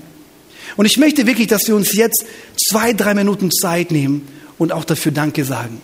Und 0.76 0.86
ich 0.86 0.96
möchte 0.96 1.26
wirklich, 1.26 1.48
dass 1.48 1.68
wir 1.68 1.76
uns 1.76 1.92
jetzt 1.92 2.24
zwei, 2.68 2.92
drei 2.92 3.14
Minuten 3.14 3.50
Zeit 3.52 3.90
nehmen 3.90 4.26
und 4.58 4.72
auch 4.72 4.84
dafür 4.84 5.12
Danke 5.12 5.44
sagen. 5.44 5.80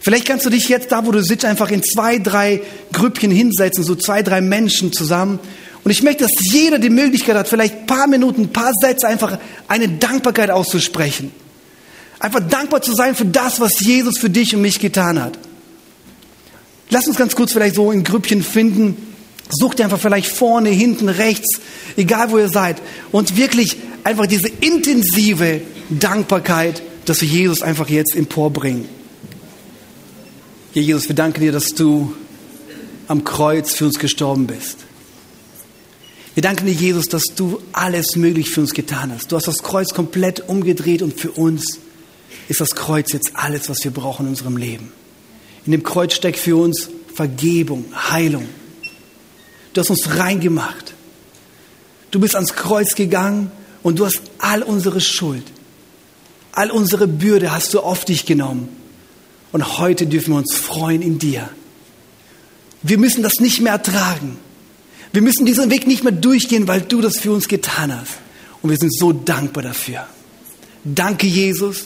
Vielleicht 0.00 0.26
kannst 0.26 0.46
du 0.46 0.50
dich 0.50 0.68
jetzt 0.68 0.92
da, 0.92 1.04
wo 1.06 1.10
du 1.10 1.22
sitzt, 1.22 1.44
einfach 1.44 1.70
in 1.70 1.82
zwei, 1.82 2.18
drei 2.18 2.60
Grüppchen 2.92 3.30
hinsetzen, 3.30 3.82
so 3.82 3.94
zwei, 3.94 4.22
drei 4.22 4.40
Menschen 4.40 4.92
zusammen. 4.92 5.40
Und 5.82 5.90
ich 5.90 6.02
möchte, 6.02 6.24
dass 6.24 6.52
jeder 6.52 6.78
die 6.78 6.90
Möglichkeit 6.90 7.36
hat, 7.36 7.48
vielleicht 7.48 7.74
ein 7.74 7.86
paar 7.86 8.06
Minuten, 8.06 8.42
ein 8.42 8.52
paar 8.52 8.72
Sätze 8.80 9.08
einfach 9.08 9.38
eine 9.66 9.88
Dankbarkeit 9.88 10.50
auszusprechen. 10.50 11.32
Einfach 12.20 12.40
dankbar 12.48 12.80
zu 12.80 12.94
sein 12.94 13.14
für 13.14 13.24
das, 13.24 13.60
was 13.60 13.80
Jesus 13.80 14.18
für 14.18 14.30
dich 14.30 14.54
und 14.54 14.62
mich 14.62 14.78
getan 14.78 15.20
hat. 15.20 15.38
Lass 16.90 17.06
uns 17.06 17.16
ganz 17.16 17.34
kurz 17.34 17.52
vielleicht 17.52 17.74
so 17.74 17.90
in 17.90 18.04
Grüppchen 18.04 18.42
finden. 18.42 18.96
Sucht 19.50 19.80
einfach 19.80 20.00
vielleicht 20.00 20.28
vorne, 20.28 20.70
hinten, 20.70 21.08
rechts, 21.08 21.60
egal 21.96 22.30
wo 22.30 22.38
ihr 22.38 22.48
seid. 22.48 22.80
Und 23.12 23.36
wirklich 23.36 23.76
einfach 24.02 24.26
diese 24.26 24.48
intensive 24.48 25.60
Dankbarkeit, 25.90 26.82
dass 27.04 27.20
wir 27.20 27.28
Jesus 27.28 27.62
einfach 27.62 27.88
jetzt 27.88 28.16
emporbringen. 28.16 28.86
Ja, 30.72 30.82
Jesus, 30.82 31.08
wir 31.08 31.14
danken 31.14 31.40
dir, 31.40 31.52
dass 31.52 31.74
du 31.74 32.14
am 33.06 33.24
Kreuz 33.24 33.74
für 33.74 33.84
uns 33.84 33.98
gestorben 33.98 34.46
bist. 34.46 34.78
Wir 36.34 36.42
danken 36.42 36.66
dir, 36.66 36.72
Jesus, 36.72 37.08
dass 37.08 37.24
du 37.36 37.60
alles 37.72 38.16
möglich 38.16 38.50
für 38.50 38.60
uns 38.60 38.74
getan 38.74 39.12
hast. 39.12 39.30
Du 39.30 39.36
hast 39.36 39.46
das 39.46 39.62
Kreuz 39.62 39.94
komplett 39.94 40.48
umgedreht 40.48 41.00
und 41.00 41.18
für 41.18 41.30
uns 41.30 41.78
ist 42.48 42.60
das 42.60 42.74
Kreuz 42.74 43.12
jetzt 43.12 43.32
alles, 43.34 43.68
was 43.68 43.84
wir 43.84 43.92
brauchen 43.92 44.26
in 44.26 44.30
unserem 44.30 44.56
Leben. 44.56 44.92
In 45.66 45.72
dem 45.72 45.82
Kreuz 45.82 46.14
steckt 46.14 46.38
für 46.38 46.56
uns 46.56 46.88
Vergebung, 47.14 47.84
Heilung. 47.94 48.46
Du 49.72 49.80
hast 49.80 49.90
uns 49.90 50.16
reingemacht. 50.16 50.94
Du 52.10 52.20
bist 52.20 52.34
ans 52.34 52.54
Kreuz 52.54 52.94
gegangen 52.94 53.50
und 53.82 53.98
du 53.98 54.06
hast 54.06 54.22
all 54.38 54.62
unsere 54.62 55.00
Schuld, 55.00 55.44
all 56.52 56.70
unsere 56.70 57.08
Bürde 57.08 57.52
hast 57.52 57.74
du 57.74 57.80
auf 57.80 58.04
dich 58.04 58.24
genommen. 58.26 58.68
Und 59.52 59.78
heute 59.78 60.06
dürfen 60.06 60.34
wir 60.34 60.38
uns 60.38 60.54
freuen 60.54 61.02
in 61.02 61.18
dir. 61.18 61.48
Wir 62.82 62.98
müssen 62.98 63.22
das 63.22 63.40
nicht 63.40 63.60
mehr 63.60 63.72
ertragen. 63.72 64.36
Wir 65.12 65.22
müssen 65.22 65.46
diesen 65.46 65.70
Weg 65.70 65.86
nicht 65.86 66.02
mehr 66.02 66.12
durchgehen, 66.12 66.66
weil 66.68 66.82
du 66.82 67.00
das 67.00 67.18
für 67.18 67.32
uns 67.32 67.48
getan 67.48 67.96
hast. 67.96 68.18
Und 68.62 68.70
wir 68.70 68.76
sind 68.76 68.92
so 68.92 69.12
dankbar 69.12 69.62
dafür. 69.62 70.06
Danke, 70.84 71.26
Jesus, 71.26 71.84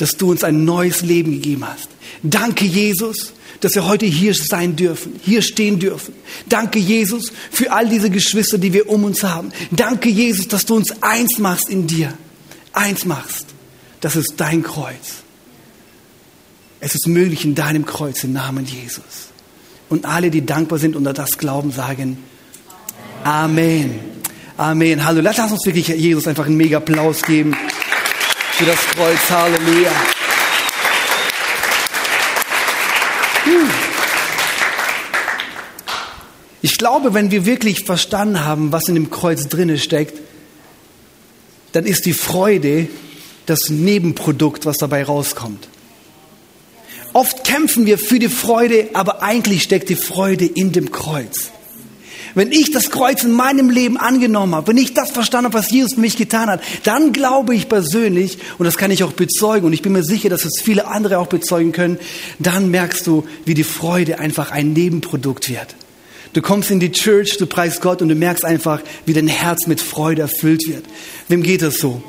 dass 0.00 0.16
du 0.16 0.30
uns 0.30 0.44
ein 0.44 0.64
neues 0.64 1.02
Leben 1.02 1.32
gegeben 1.32 1.66
hast. 1.66 1.88
Danke, 2.22 2.64
Jesus, 2.64 3.32
dass 3.60 3.74
wir 3.74 3.86
heute 3.86 4.06
hier 4.06 4.34
sein 4.34 4.74
dürfen, 4.74 5.20
hier 5.22 5.42
stehen 5.42 5.78
dürfen. 5.78 6.14
Danke, 6.48 6.78
Jesus, 6.78 7.32
für 7.50 7.72
all 7.72 7.88
diese 7.88 8.08
Geschwister, 8.08 8.56
die 8.56 8.72
wir 8.72 8.88
um 8.88 9.04
uns 9.04 9.22
haben. 9.22 9.52
Danke, 9.70 10.08
Jesus, 10.08 10.48
dass 10.48 10.64
du 10.64 10.76
uns 10.76 11.02
eins 11.02 11.38
machst 11.38 11.68
in 11.68 11.86
dir. 11.86 12.14
Eins 12.72 13.04
machst. 13.04 13.46
Das 14.00 14.16
ist 14.16 14.34
dein 14.38 14.62
Kreuz. 14.62 15.22
Es 16.80 16.94
ist 16.94 17.06
möglich 17.06 17.44
in 17.44 17.54
deinem 17.54 17.84
Kreuz 17.84 18.24
im 18.24 18.32
Namen 18.32 18.64
Jesus. 18.64 19.28
Und 19.90 20.06
alle, 20.06 20.30
die 20.30 20.46
dankbar 20.46 20.78
sind 20.78 20.96
und 20.96 21.04
das 21.04 21.36
glauben, 21.36 21.72
sagen 21.72 22.16
Amen. 23.22 24.00
Amen. 24.56 25.04
Halleluja. 25.04 25.34
Lass 25.36 25.52
uns 25.52 25.66
wirklich 25.66 25.88
Jesus 25.88 26.26
einfach 26.26 26.46
einen 26.46 26.56
mega 26.56 26.78
Applaus 26.78 27.22
geben 27.22 27.54
für 28.60 28.66
das 28.66 28.86
Kreuz. 28.88 29.30
Halleluja. 29.30 29.90
Ich 36.60 36.76
glaube, 36.76 37.14
wenn 37.14 37.30
wir 37.30 37.46
wirklich 37.46 37.84
verstanden 37.86 38.44
haben, 38.44 38.70
was 38.70 38.86
in 38.88 38.96
dem 38.96 39.08
Kreuz 39.08 39.48
drinne 39.48 39.78
steckt, 39.78 40.20
dann 41.72 41.86
ist 41.86 42.04
die 42.04 42.12
Freude 42.12 42.88
das 43.46 43.70
Nebenprodukt, 43.70 44.66
was 44.66 44.76
dabei 44.76 45.04
rauskommt. 45.04 45.68
Oft 47.14 47.44
kämpfen 47.44 47.86
wir 47.86 47.98
für 47.98 48.18
die 48.18 48.28
Freude, 48.28 48.90
aber 48.92 49.22
eigentlich 49.22 49.62
steckt 49.62 49.88
die 49.88 49.96
Freude 49.96 50.44
in 50.44 50.72
dem 50.72 50.92
Kreuz. 50.92 51.50
Wenn 52.34 52.52
ich 52.52 52.70
das 52.70 52.90
Kreuz 52.90 53.24
in 53.24 53.32
meinem 53.32 53.70
Leben 53.70 53.96
angenommen 53.96 54.54
habe, 54.54 54.68
wenn 54.68 54.76
ich 54.76 54.94
das 54.94 55.10
verstanden 55.10 55.46
habe, 55.46 55.58
was 55.58 55.70
Jesus 55.70 55.94
für 55.94 56.00
mich 56.00 56.16
getan 56.16 56.48
hat, 56.48 56.62
dann 56.84 57.12
glaube 57.12 57.54
ich 57.54 57.68
persönlich, 57.68 58.38
und 58.58 58.64
das 58.64 58.76
kann 58.76 58.90
ich 58.90 59.02
auch 59.04 59.12
bezeugen, 59.12 59.66
und 59.66 59.72
ich 59.72 59.82
bin 59.82 59.92
mir 59.92 60.04
sicher, 60.04 60.28
dass 60.28 60.44
es 60.44 60.60
viele 60.62 60.86
andere 60.86 61.18
auch 61.18 61.26
bezeugen 61.26 61.72
können, 61.72 61.98
dann 62.38 62.70
merkst 62.70 63.06
du, 63.06 63.24
wie 63.44 63.54
die 63.54 63.64
Freude 63.64 64.18
einfach 64.18 64.50
ein 64.50 64.72
Nebenprodukt 64.72 65.48
wird. 65.48 65.74
Du 66.32 66.42
kommst 66.42 66.70
in 66.70 66.78
die 66.78 66.92
Church, 66.92 67.38
du 67.38 67.46
preist 67.46 67.80
Gott 67.80 68.02
und 68.02 68.08
du 68.08 68.14
merkst 68.14 68.44
einfach, 68.44 68.80
wie 69.04 69.12
dein 69.12 69.26
Herz 69.26 69.66
mit 69.66 69.80
Freude 69.80 70.22
erfüllt 70.22 70.68
wird. 70.68 70.84
Wem 71.26 71.42
geht 71.42 71.62
das 71.62 71.78
so? 71.78 72.02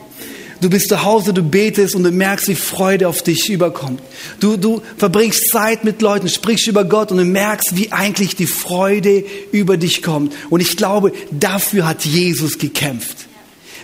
Du 0.62 0.70
bist 0.70 0.90
zu 0.90 1.04
Hause, 1.04 1.34
du 1.34 1.42
betest 1.42 1.96
und 1.96 2.04
du 2.04 2.12
merkst, 2.12 2.48
wie 2.48 2.56
Freude 2.56 3.08
auf 3.08 3.24
dich 3.24 3.50
überkommt. 3.50 4.00
Du, 4.40 4.58
du 4.58 4.84
verbringst 4.96 5.50
Zeit 5.50 5.84
mit 5.84 6.04
Leuten, 6.04 6.30
sprichst 6.30 6.68
über 6.68 6.86
Gott 6.86 7.12
und 7.12 7.18
du 7.18 7.26
merkst, 7.26 7.76
wie 7.76 7.92
eigentlich 7.92 8.36
die 8.36 8.46
Freude 8.46 9.26
über 9.52 9.78
dich 9.78 10.04
kommt. 10.04 10.34
Und 10.52 10.60
ich 10.60 10.78
glaube, 10.78 11.14
dafür 11.32 11.88
hat 11.88 12.06
Jesus 12.06 12.60
gekämpft. 12.60 13.18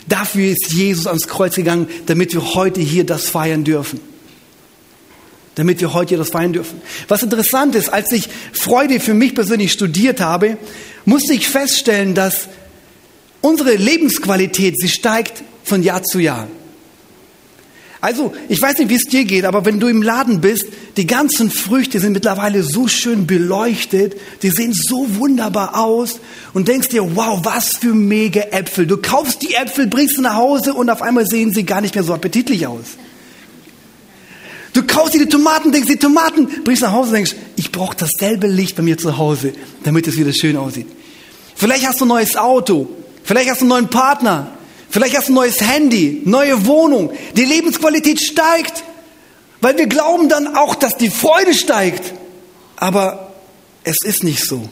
Dafür 0.08 0.52
ist 0.52 0.72
Jesus 0.72 1.08
ans 1.08 1.28
Kreuz 1.28 1.56
gegangen, 1.56 1.88
damit 2.06 2.34
wir 2.34 2.54
heute 2.54 2.80
hier 2.80 3.08
das 3.08 3.28
feiern 3.28 3.64
dürfen. 3.64 4.00
Damit 5.56 5.82
wir 5.82 5.94
heute 5.96 6.10
hier 6.10 6.20
das 6.20 6.30
feiern 6.30 6.54
dürfen. 6.54 6.80
Was 7.08 7.24
interessant 7.24 7.74
ist, 7.74 7.90
als 7.90 8.12
ich 8.12 8.30
Freude 8.54 9.00
für 9.00 9.16
mich 9.16 9.34
persönlich 9.34 9.72
studiert 9.72 10.22
habe, 10.22 10.58
musste 11.06 11.34
ich 11.34 11.50
feststellen, 11.50 12.14
dass 12.14 12.48
unsere 13.42 13.74
Lebensqualität, 13.74 14.80
sie 14.80 14.90
steigt 14.90 15.44
von 15.64 15.82
Jahr 15.82 16.04
zu 16.04 16.20
Jahr. 16.20 16.48
Also, 18.00 18.34
ich 18.48 18.62
weiß 18.62 18.78
nicht, 18.78 18.90
wie 18.90 18.96
es 18.96 19.06
dir 19.06 19.26
geht, 19.26 19.44
aber 19.44 19.66
wenn 19.66 19.80
du 19.80 19.88
im 19.88 20.04
Laden 20.04 20.40
bist, 20.40 20.68
die 20.98 21.08
ganzen 21.08 21.50
Früchte 21.50 22.00
sind 22.00 22.14
mittlerweile 22.14 22.62
so 22.62 22.88
schön 22.88 23.26
beleuchtet, 23.26 24.16
die 24.44 24.50
sehen 24.50 24.74
so 24.74 25.16
wunderbar 25.16 25.80
aus 25.80 26.20
und 26.54 26.68
denkst 26.68 26.90
dir, 26.90 27.16
wow, 27.16 27.40
was 27.44 27.78
für 27.78 27.96
mega 27.96 28.42
Äpfel. 28.52 28.86
Du 28.86 28.98
kaufst 28.98 29.42
die 29.42 29.56
Äpfel, 29.56 29.88
bringst 29.88 30.16
sie 30.16 30.22
nach 30.22 30.36
Hause 30.36 30.76
und 30.76 30.92
auf 30.92 31.02
einmal 31.02 31.26
sehen 31.26 31.54
sie 31.54 31.64
gar 31.64 31.82
nicht 31.82 31.96
mehr 31.96 32.04
so 32.04 32.14
appetitlich 32.14 32.68
aus. 32.68 32.98
Du 34.74 34.84
kaufst 34.86 35.16
dir 35.16 35.20
die 35.26 35.30
Tomaten, 35.30 35.72
denkst 35.72 35.88
die 35.88 35.98
Tomaten, 35.98 36.48
bringst 36.64 36.84
nach 36.84 36.92
Hause 36.92 37.10
und 37.10 37.16
denkst, 37.16 37.36
ich 37.56 37.72
brauche 37.72 37.98
dasselbe 37.98 38.46
Licht 38.46 38.76
bei 38.76 38.84
mir 38.84 39.00
zu 39.00 39.18
Hause, 39.18 39.54
damit 39.84 40.06
es 40.06 40.18
wieder 40.18 40.32
schön 40.34 40.56
aussieht. 40.56 40.86
Vielleicht 41.56 41.88
hast 41.88 42.00
du 42.00 42.06
ein 42.06 42.10
neues 42.10 42.36
Auto, 42.36 42.88
vielleicht 43.24 43.50
hast 43.50 43.62
du 43.62 43.66
einen 43.66 43.70
neuen 43.70 43.90
Partner, 43.90 44.57
Vielleicht 44.90 45.18
hast 45.18 45.28
du 45.28 45.34
ein 45.34 45.36
neues 45.36 45.62
Handy, 45.62 46.22
neue 46.26 46.66
Wohnung. 46.66 47.12
Die 47.36 47.46
Lebensqualität 47.46 48.22
steigt, 48.22 48.84
weil 49.62 49.78
wir 49.78 49.88
glauben 49.88 50.30
dann 50.30 50.56
auch, 50.56 50.76
dass 50.76 50.98
die 50.98 51.10
Freude 51.10 51.54
steigt. 51.54 52.14
Aber 52.76 53.34
es 53.84 53.98
ist 54.04 54.24
nicht 54.24 54.44
so. 54.44 54.70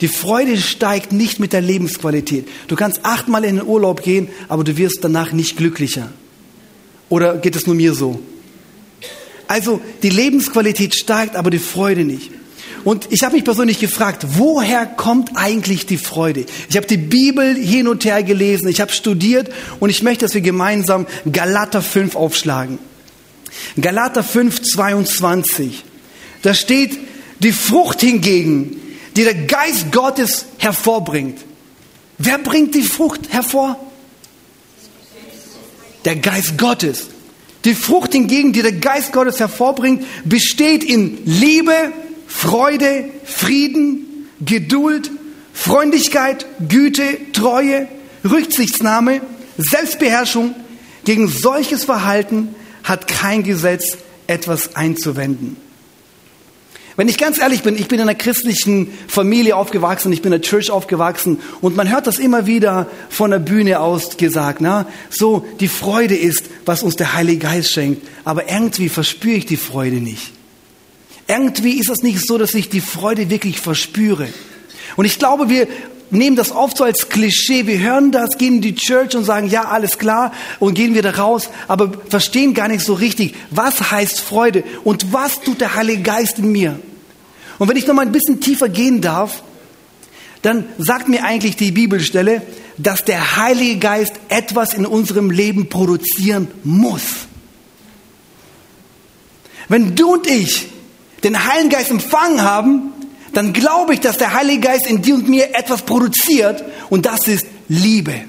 Die 0.00 0.08
Freude 0.08 0.56
steigt 0.56 1.12
nicht 1.12 1.40
mit 1.40 1.52
der 1.52 1.60
Lebensqualität. 1.60 2.48
Du 2.68 2.76
kannst 2.76 3.04
achtmal 3.04 3.44
in 3.44 3.56
den 3.56 3.66
Urlaub 3.66 4.02
gehen, 4.02 4.28
aber 4.48 4.62
du 4.64 4.76
wirst 4.76 4.98
danach 5.02 5.32
nicht 5.32 5.56
glücklicher. 5.56 6.12
Oder 7.08 7.36
geht 7.38 7.56
es 7.56 7.66
nur 7.66 7.74
mir 7.74 7.94
so? 7.94 8.20
Also 9.48 9.80
die 10.02 10.10
Lebensqualität 10.10 10.94
steigt, 10.94 11.34
aber 11.34 11.50
die 11.50 11.58
Freude 11.58 12.04
nicht. 12.04 12.30
Und 12.88 13.08
ich 13.10 13.22
habe 13.22 13.34
mich 13.34 13.44
persönlich 13.44 13.80
gefragt, 13.80 14.24
woher 14.38 14.86
kommt 14.86 15.32
eigentlich 15.36 15.84
die 15.84 15.98
Freude? 15.98 16.46
Ich 16.70 16.76
habe 16.78 16.86
die 16.86 16.96
Bibel 16.96 17.54
hin 17.54 17.86
und 17.86 18.06
her 18.06 18.22
gelesen, 18.22 18.66
ich 18.66 18.80
habe 18.80 18.92
studiert 18.92 19.50
und 19.78 19.90
ich 19.90 20.02
möchte, 20.02 20.24
dass 20.24 20.32
wir 20.32 20.40
gemeinsam 20.40 21.06
Galater 21.30 21.82
5 21.82 22.16
aufschlagen. 22.16 22.78
Galater 23.78 24.24
5, 24.24 24.62
22. 24.62 25.84
Da 26.40 26.54
steht, 26.54 26.98
die 27.40 27.52
Frucht 27.52 28.00
hingegen, 28.00 28.80
die 29.16 29.24
der 29.24 29.34
Geist 29.34 29.92
Gottes 29.92 30.46
hervorbringt. 30.56 31.40
Wer 32.16 32.38
bringt 32.38 32.74
die 32.74 32.80
Frucht 32.80 33.20
hervor? 33.28 33.78
Der 36.06 36.16
Geist 36.16 36.56
Gottes. 36.56 37.08
Die 37.66 37.74
Frucht 37.74 38.12
hingegen, 38.12 38.54
die 38.54 38.62
der 38.62 38.72
Geist 38.72 39.12
Gottes 39.12 39.40
hervorbringt, 39.40 40.06
besteht 40.24 40.82
in 40.82 41.18
Liebe, 41.26 41.92
Freude, 42.28 43.06
Frieden, 43.24 44.28
Geduld, 44.40 45.10
Freundlichkeit, 45.52 46.46
Güte, 46.68 47.32
Treue, 47.32 47.88
Rücksichtsnahme, 48.22 49.22
Selbstbeherrschung. 49.56 50.54
Gegen 51.04 51.26
solches 51.26 51.84
Verhalten 51.84 52.54
hat 52.84 53.08
kein 53.08 53.42
Gesetz 53.42 53.96
etwas 54.26 54.76
einzuwenden. 54.76 55.56
Wenn 56.96 57.08
ich 57.08 57.16
ganz 57.16 57.38
ehrlich 57.38 57.62
bin, 57.62 57.76
ich 57.76 57.86
bin 57.86 58.00
in 58.00 58.08
einer 58.08 58.18
christlichen 58.18 58.92
Familie 59.06 59.56
aufgewachsen, 59.56 60.12
ich 60.12 60.20
bin 60.20 60.32
in 60.32 60.40
der 60.40 60.48
Church 60.48 60.70
aufgewachsen 60.70 61.40
und 61.60 61.76
man 61.76 61.88
hört 61.88 62.08
das 62.08 62.18
immer 62.18 62.46
wieder 62.46 62.88
von 63.08 63.30
der 63.30 63.38
Bühne 63.38 63.78
aus 63.78 64.16
gesagt, 64.16 64.60
na, 64.60 64.86
so 65.08 65.46
die 65.60 65.68
Freude 65.68 66.16
ist, 66.16 66.46
was 66.66 66.82
uns 66.82 66.96
der 66.96 67.14
Heilige 67.14 67.46
Geist 67.46 67.72
schenkt, 67.72 68.06
aber 68.24 68.50
irgendwie 68.50 68.88
verspüre 68.88 69.36
ich 69.36 69.46
die 69.46 69.56
Freude 69.56 69.96
nicht. 69.96 70.32
Irgendwie 71.28 71.78
ist 71.78 71.90
es 71.90 72.02
nicht 72.02 72.26
so, 72.26 72.38
dass 72.38 72.54
ich 72.54 72.70
die 72.70 72.80
Freude 72.80 73.30
wirklich 73.30 73.60
verspüre. 73.60 74.28
Und 74.96 75.04
ich 75.04 75.18
glaube, 75.18 75.48
wir 75.48 75.68
nehmen 76.10 76.36
das 76.36 76.52
oft 76.52 76.78
so 76.78 76.84
als 76.84 77.10
Klischee. 77.10 77.66
Wir 77.66 77.78
hören 77.78 78.10
das, 78.12 78.38
gehen 78.38 78.56
in 78.56 78.60
die 78.62 78.74
Church 78.74 79.14
und 79.14 79.24
sagen, 79.24 79.48
ja, 79.48 79.66
alles 79.66 79.98
klar, 79.98 80.32
und 80.58 80.74
gehen 80.74 80.94
wieder 80.94 81.16
raus, 81.16 81.50
aber 81.68 81.92
verstehen 82.08 82.54
gar 82.54 82.68
nicht 82.68 82.84
so 82.84 82.94
richtig, 82.94 83.34
was 83.50 83.90
heißt 83.90 84.20
Freude 84.20 84.64
und 84.84 85.12
was 85.12 85.40
tut 85.42 85.60
der 85.60 85.74
Heilige 85.74 86.02
Geist 86.02 86.38
in 86.38 86.50
mir. 86.50 86.80
Und 87.58 87.68
wenn 87.68 87.76
ich 87.76 87.86
noch 87.86 87.94
mal 87.94 88.06
ein 88.06 88.12
bisschen 88.12 88.40
tiefer 88.40 88.68
gehen 88.68 89.00
darf, 89.00 89.42
dann 90.42 90.64
sagt 90.78 91.08
mir 91.08 91.24
eigentlich 91.24 91.56
die 91.56 91.72
Bibelstelle, 91.72 92.42
dass 92.78 93.04
der 93.04 93.36
Heilige 93.36 93.78
Geist 93.78 94.14
etwas 94.28 94.72
in 94.72 94.86
unserem 94.86 95.30
Leben 95.30 95.68
produzieren 95.68 96.48
muss. 96.62 97.02
Wenn 99.68 99.94
du 99.96 100.14
und 100.14 100.26
ich 100.26 100.68
den 101.24 101.46
Heiligen 101.46 101.70
Geist 101.70 101.90
empfangen 101.90 102.42
haben, 102.42 102.92
dann 103.32 103.52
glaube 103.52 103.94
ich, 103.94 104.00
dass 104.00 104.16
der 104.16 104.34
Heilige 104.34 104.68
Geist 104.68 104.86
in 104.86 105.02
dir 105.02 105.14
und 105.14 105.28
mir 105.28 105.54
etwas 105.54 105.82
produziert 105.82 106.64
und 106.90 107.06
das 107.06 107.28
ist 107.28 107.46
Liebe. 107.68 108.24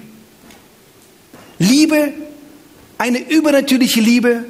Liebe, 1.58 2.14
eine 2.98 3.20
übernatürliche 3.20 4.02
Liebe, 4.02 4.46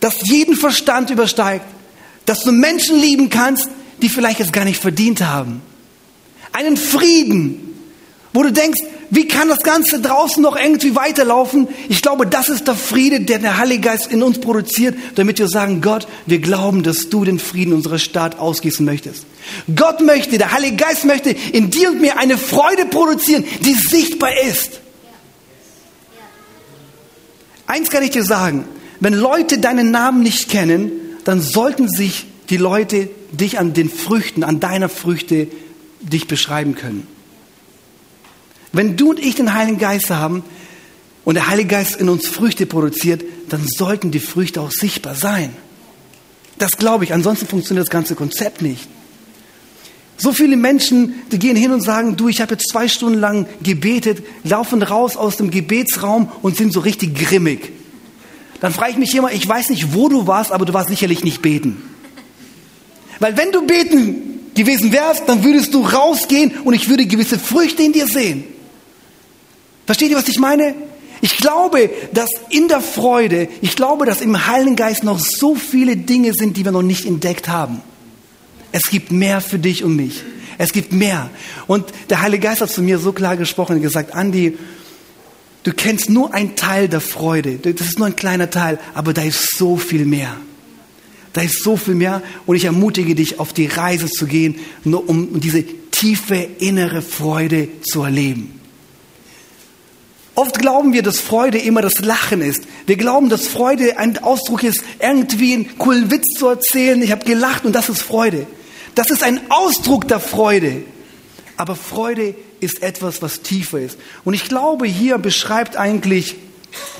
das 0.00 0.28
jeden 0.28 0.56
Verstand 0.56 1.10
übersteigt, 1.10 1.64
dass 2.26 2.42
du 2.42 2.52
Menschen 2.52 2.98
lieben 2.98 3.28
kannst, 3.30 3.68
die 4.00 4.08
vielleicht 4.08 4.40
es 4.40 4.52
gar 4.52 4.64
nicht 4.64 4.80
verdient 4.80 5.20
haben. 5.20 5.62
Einen 6.52 6.76
Frieden, 6.76 7.78
wo 8.32 8.42
du 8.42 8.52
denkst, 8.52 8.80
wie 9.10 9.26
kann 9.26 9.48
das 9.48 9.60
Ganze 9.60 10.00
draußen 10.00 10.40
noch 10.40 10.56
irgendwie 10.56 10.94
weiterlaufen? 10.94 11.66
Ich 11.88 12.00
glaube, 12.00 12.28
das 12.28 12.48
ist 12.48 12.68
der 12.68 12.76
Friede, 12.76 13.20
der 13.20 13.40
der 13.40 13.58
Heilige 13.58 13.80
Geist 13.88 14.12
in 14.12 14.22
uns 14.22 14.40
produziert, 14.40 14.96
damit 15.16 15.40
wir 15.40 15.48
sagen, 15.48 15.80
Gott, 15.80 16.06
wir 16.26 16.38
glauben, 16.38 16.84
dass 16.84 17.08
du 17.08 17.24
den 17.24 17.40
Frieden 17.40 17.72
unserer 17.72 17.98
Stadt 17.98 18.38
ausgießen 18.38 18.86
möchtest. 18.86 19.26
Gott 19.74 20.00
möchte, 20.00 20.38
der 20.38 20.52
Heilige 20.52 20.76
Geist 20.76 21.04
möchte 21.04 21.30
in 21.30 21.70
dir 21.70 21.90
und 21.90 22.00
mir 22.00 22.18
eine 22.18 22.38
Freude 22.38 22.86
produzieren, 22.86 23.44
die 23.64 23.74
sichtbar 23.74 24.30
ist. 24.48 24.80
Eins 27.66 27.90
kann 27.90 28.04
ich 28.04 28.10
dir 28.10 28.24
sagen, 28.24 28.64
wenn 29.00 29.14
Leute 29.14 29.58
deinen 29.58 29.90
Namen 29.90 30.22
nicht 30.22 30.48
kennen, 30.48 30.92
dann 31.24 31.42
sollten 31.42 31.88
sich 31.88 32.26
die 32.48 32.58
Leute 32.58 33.10
dich 33.32 33.58
an 33.58 33.72
den 33.72 33.90
Früchten, 33.90 34.44
an 34.44 34.60
deiner 34.60 34.88
Früchte 34.88 35.48
dich 36.00 36.28
beschreiben 36.28 36.76
können. 36.76 37.06
Wenn 38.72 38.96
du 38.96 39.10
und 39.10 39.18
ich 39.18 39.34
den 39.34 39.54
Heiligen 39.54 39.78
Geist 39.78 40.10
haben 40.10 40.44
und 41.24 41.34
der 41.34 41.48
Heilige 41.48 41.68
Geist 41.68 41.96
in 41.96 42.08
uns 42.08 42.28
Früchte 42.28 42.66
produziert, 42.66 43.24
dann 43.48 43.66
sollten 43.66 44.10
die 44.10 44.20
Früchte 44.20 44.60
auch 44.60 44.70
sichtbar 44.70 45.14
sein. 45.14 45.50
Das 46.58 46.72
glaube 46.72 47.04
ich, 47.04 47.12
ansonsten 47.12 47.46
funktioniert 47.46 47.86
das 47.86 47.90
ganze 47.90 48.14
Konzept 48.14 48.62
nicht. 48.62 48.86
So 50.18 50.32
viele 50.32 50.56
Menschen, 50.56 51.14
die 51.32 51.38
gehen 51.38 51.56
hin 51.56 51.72
und 51.72 51.80
sagen, 51.80 52.16
du, 52.16 52.28
ich 52.28 52.42
habe 52.42 52.52
jetzt 52.52 52.68
zwei 52.70 52.88
Stunden 52.88 53.18
lang 53.18 53.46
gebetet, 53.62 54.22
laufen 54.44 54.82
raus 54.82 55.16
aus 55.16 55.38
dem 55.38 55.50
Gebetsraum 55.50 56.30
und 56.42 56.58
sind 56.58 56.74
so 56.74 56.80
richtig 56.80 57.14
grimmig. 57.14 57.72
Dann 58.60 58.74
frage 58.74 58.92
ich 58.92 58.98
mich 58.98 59.14
immer, 59.14 59.32
ich 59.32 59.48
weiß 59.48 59.70
nicht, 59.70 59.94
wo 59.94 60.10
du 60.10 60.26
warst, 60.26 60.52
aber 60.52 60.66
du 60.66 60.74
warst 60.74 60.90
sicherlich 60.90 61.24
nicht 61.24 61.40
beten. 61.40 61.82
Weil 63.18 63.38
wenn 63.38 63.52
du 63.52 63.66
beten 63.66 64.40
gewesen 64.54 64.92
wärst, 64.92 65.22
dann 65.26 65.42
würdest 65.42 65.72
du 65.72 65.82
rausgehen 65.82 66.52
und 66.64 66.74
ich 66.74 66.90
würde 66.90 67.06
gewisse 67.06 67.38
Früchte 67.38 67.82
in 67.82 67.94
dir 67.94 68.06
sehen. 68.06 68.44
Versteht 69.90 70.12
ihr, 70.12 70.18
was 70.18 70.28
ich 70.28 70.38
meine? 70.38 70.76
Ich 71.20 71.36
glaube, 71.36 71.90
dass 72.12 72.30
in 72.48 72.68
der 72.68 72.80
Freude, 72.80 73.48
ich 73.60 73.74
glaube, 73.74 74.06
dass 74.06 74.20
im 74.20 74.46
Heiligen 74.46 74.76
Geist 74.76 75.02
noch 75.02 75.18
so 75.18 75.56
viele 75.56 75.96
Dinge 75.96 76.32
sind, 76.32 76.56
die 76.56 76.64
wir 76.64 76.70
noch 76.70 76.82
nicht 76.82 77.06
entdeckt 77.06 77.48
haben. 77.48 77.82
Es 78.70 78.84
gibt 78.84 79.10
mehr 79.10 79.40
für 79.40 79.58
dich 79.58 79.82
und 79.82 79.96
mich. 79.96 80.22
Es 80.58 80.72
gibt 80.72 80.92
mehr. 80.92 81.28
Und 81.66 81.86
der 82.08 82.22
Heilige 82.22 82.46
Geist 82.46 82.60
hat 82.60 82.70
zu 82.70 82.82
mir 82.82 83.00
so 83.00 83.10
klar 83.10 83.36
gesprochen 83.36 83.74
und 83.74 83.82
gesagt, 83.82 84.14
Andi, 84.14 84.56
du 85.64 85.72
kennst 85.72 86.08
nur 86.08 86.32
einen 86.32 86.54
Teil 86.54 86.86
der 86.86 87.00
Freude. 87.00 87.56
Das 87.56 87.88
ist 87.88 87.98
nur 87.98 88.06
ein 88.06 88.14
kleiner 88.14 88.48
Teil, 88.48 88.78
aber 88.94 89.12
da 89.12 89.22
ist 89.22 89.56
so 89.58 89.76
viel 89.76 90.04
mehr. 90.04 90.36
Da 91.32 91.40
ist 91.40 91.64
so 91.64 91.76
viel 91.76 91.96
mehr 91.96 92.22
und 92.46 92.54
ich 92.54 92.64
ermutige 92.64 93.16
dich, 93.16 93.40
auf 93.40 93.52
die 93.52 93.66
Reise 93.66 94.06
zu 94.06 94.26
gehen, 94.26 94.54
nur 94.84 95.08
um 95.08 95.40
diese 95.40 95.64
tiefe 95.90 96.36
innere 96.60 97.02
Freude 97.02 97.66
zu 97.82 98.04
erleben. 98.04 98.59
Oft 100.40 100.58
glauben 100.58 100.94
wir, 100.94 101.02
dass 101.02 101.20
Freude 101.20 101.58
immer 101.58 101.82
das 101.82 101.98
Lachen 101.98 102.40
ist. 102.40 102.64
Wir 102.86 102.96
glauben, 102.96 103.28
dass 103.28 103.46
Freude 103.46 103.98
ein 103.98 104.16
Ausdruck 104.16 104.62
ist, 104.62 104.82
irgendwie 104.98 105.52
einen 105.52 105.76
coolen 105.76 106.10
Witz 106.10 106.38
zu 106.38 106.48
erzählen. 106.48 107.02
Ich 107.02 107.12
habe 107.12 107.26
gelacht 107.26 107.66
und 107.66 107.74
das 107.74 107.90
ist 107.90 108.00
Freude. 108.00 108.46
Das 108.94 109.10
ist 109.10 109.22
ein 109.22 109.38
Ausdruck 109.50 110.08
der 110.08 110.18
Freude. 110.18 110.82
Aber 111.58 111.76
Freude 111.76 112.34
ist 112.58 112.82
etwas, 112.82 113.20
was 113.20 113.42
tiefer 113.42 113.80
ist. 113.80 113.98
Und 114.24 114.32
ich 114.32 114.48
glaube, 114.48 114.86
hier 114.86 115.18
beschreibt 115.18 115.76
eigentlich 115.76 116.36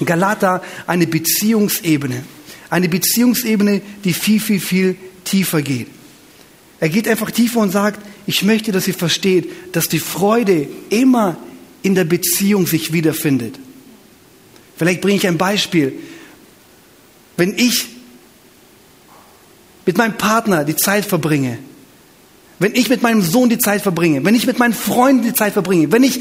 Galater 0.05 0.62
eine 0.87 1.07
Beziehungsebene. 1.07 2.22
Eine 2.68 2.90
Beziehungsebene, 2.90 3.81
die 4.05 4.12
viel, 4.12 4.40
viel, 4.40 4.61
viel 4.61 4.96
tiefer 5.24 5.62
geht. 5.62 5.87
Er 6.79 6.90
geht 6.90 7.09
einfach 7.09 7.31
tiefer 7.31 7.61
und 7.61 7.70
sagt, 7.70 8.00
ich 8.26 8.42
möchte, 8.42 8.70
dass 8.70 8.87
ihr 8.87 8.92
versteht, 8.92 9.74
dass 9.74 9.88
die 9.88 9.98
Freude 9.98 10.68
immer 10.90 11.38
in 11.83 11.95
der 11.95 12.05
Beziehung 12.05 12.66
sich 12.66 12.93
wiederfindet. 12.93 13.59
Vielleicht 14.77 15.01
bringe 15.01 15.16
ich 15.16 15.27
ein 15.27 15.38
Beispiel. 15.38 15.93
Wenn 17.37 17.59
ich 17.59 17.87
mit 19.87 19.97
meinem 19.99 20.16
Partner 20.16 20.64
die 20.64 20.77
Zeit 20.77 21.05
verbringe, 21.05 21.59
wenn 22.59 22.75
ich 22.75 22.88
mit 22.88 23.03
meinem 23.03 23.23
Sohn 23.23 23.49
die 23.49 23.59
Zeit 23.59 23.83
verbringe, 23.83 24.25
wenn 24.25 24.35
ich 24.35 24.47
mit 24.47 24.59
meinen 24.59 24.75
Freunden 24.75 25.23
die 25.23 25.33
Zeit 25.33 25.55
verbringe, 25.55 25.90
wenn 25.93 26.03
ich 26.03 26.21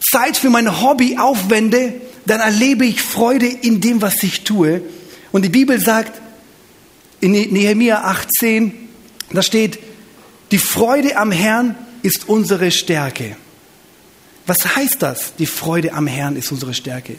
Zeit 0.00 0.36
für 0.36 0.50
mein 0.50 0.82
Hobby 0.82 1.16
aufwende, 1.18 1.94
dann 2.26 2.40
erlebe 2.40 2.84
ich 2.84 3.02
Freude 3.02 3.46
in 3.46 3.80
dem, 3.80 4.02
was 4.02 4.22
ich 4.22 4.44
tue. 4.44 4.82
Und 5.32 5.44
die 5.44 5.48
Bibel 5.48 5.80
sagt 5.80 6.20
in 7.20 7.32
ne-, 7.32 7.46
Nehemiah 7.46 8.02
18, 8.02 8.72
da 9.32 9.42
steht, 9.42 9.78
die 10.50 10.58
Freude 10.58 11.16
am 11.16 11.32
Herrn 11.32 11.74
ist 12.02 12.28
unsere 12.28 12.70
Stärke. 12.70 13.36
Was 14.46 14.76
heißt 14.76 15.02
das? 15.02 15.34
Die 15.38 15.46
Freude 15.46 15.92
am 15.92 16.06
Herrn 16.06 16.36
ist 16.36 16.52
unsere 16.52 16.74
Stärke. 16.74 17.16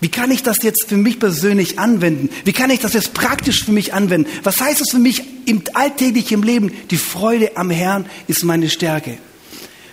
Wie 0.00 0.10
kann 0.10 0.30
ich 0.30 0.42
das 0.42 0.62
jetzt 0.62 0.88
für 0.88 0.96
mich 0.96 1.18
persönlich 1.18 1.78
anwenden? 1.78 2.28
Wie 2.44 2.52
kann 2.52 2.70
ich 2.70 2.80
das 2.80 2.92
jetzt 2.92 3.14
praktisch 3.14 3.64
für 3.64 3.72
mich 3.72 3.94
anwenden? 3.94 4.28
Was 4.42 4.60
heißt 4.60 4.80
es 4.80 4.90
für 4.90 4.98
mich 4.98 5.22
im 5.46 5.62
alltäglichen 5.72 6.42
Leben? 6.42 6.72
Die 6.90 6.96
Freude 6.96 7.56
am 7.56 7.70
Herrn 7.70 8.06
ist 8.26 8.44
meine 8.44 8.68
Stärke. 8.68 9.18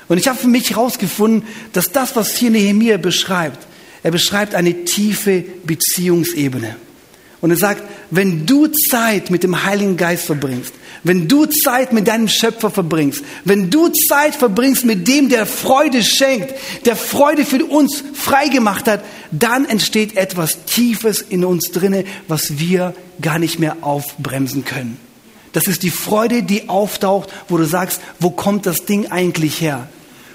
Und 0.08 0.18
ich 0.18 0.28
habe 0.28 0.38
für 0.38 0.50
mich 0.50 0.70
herausgefunden, 0.72 1.48
dass 1.72 1.92
das, 1.92 2.16
was 2.18 2.36
hier 2.36 2.50
Nehemiah 2.50 2.98
beschreibt, 2.98 3.66
er 4.04 4.12
beschreibt 4.12 4.56
eine 4.56 4.84
tiefe 4.84 5.46
Beziehungsebene. 5.64 6.76
Und 7.40 7.52
er 7.52 7.58
sagt, 7.58 7.84
wenn 8.12 8.46
du 8.46 8.68
Zeit 8.68 9.32
mit 9.32 9.44
dem 9.44 9.64
Heiligen 9.64 9.98
Geist 9.98 10.26
verbringst, 10.26 10.74
wenn 11.04 11.28
du 11.28 11.46
Zeit 11.46 11.94
mit 11.94 12.08
deinem 12.08 12.28
Schöpfer 12.28 12.70
verbringst, 12.70 13.24
wenn 13.44 13.70
du 13.70 13.88
Zeit 13.90 14.36
verbringst 14.36 14.86
mit 14.86 15.08
dem, 15.08 15.30
der 15.30 15.46
Freude 15.46 16.04
schenkt, 16.04 16.54
der 16.86 16.96
Freude 16.96 17.46
für 17.46 17.66
uns 17.66 18.04
freigemacht 18.14 18.88
hat, 18.88 19.04
dann 19.32 19.66
entsteht 19.66 20.16
etwas 20.16 20.66
Tiefes 20.66 21.22
in 21.22 21.44
uns 21.44 21.72
drinne, 21.72 22.04
was 22.28 22.60
wir 22.60 22.94
gar 23.22 23.40
nicht 23.40 23.60
mehr 23.60 23.78
aufbremsen 23.82 24.66
können. 24.66 24.98
Das 25.54 25.68
ist 25.68 25.84
die 25.84 25.90
Freude, 25.90 26.44
die 26.44 26.70
auftaucht, 26.70 27.30
wo 27.50 27.58
du 27.58 27.66
sagst, 27.66 28.02
wo 28.20 28.30
kommt 28.30 28.66
das 28.66 28.86
Ding 28.86 29.08
eigentlich 29.12 29.60
her? 29.60 29.90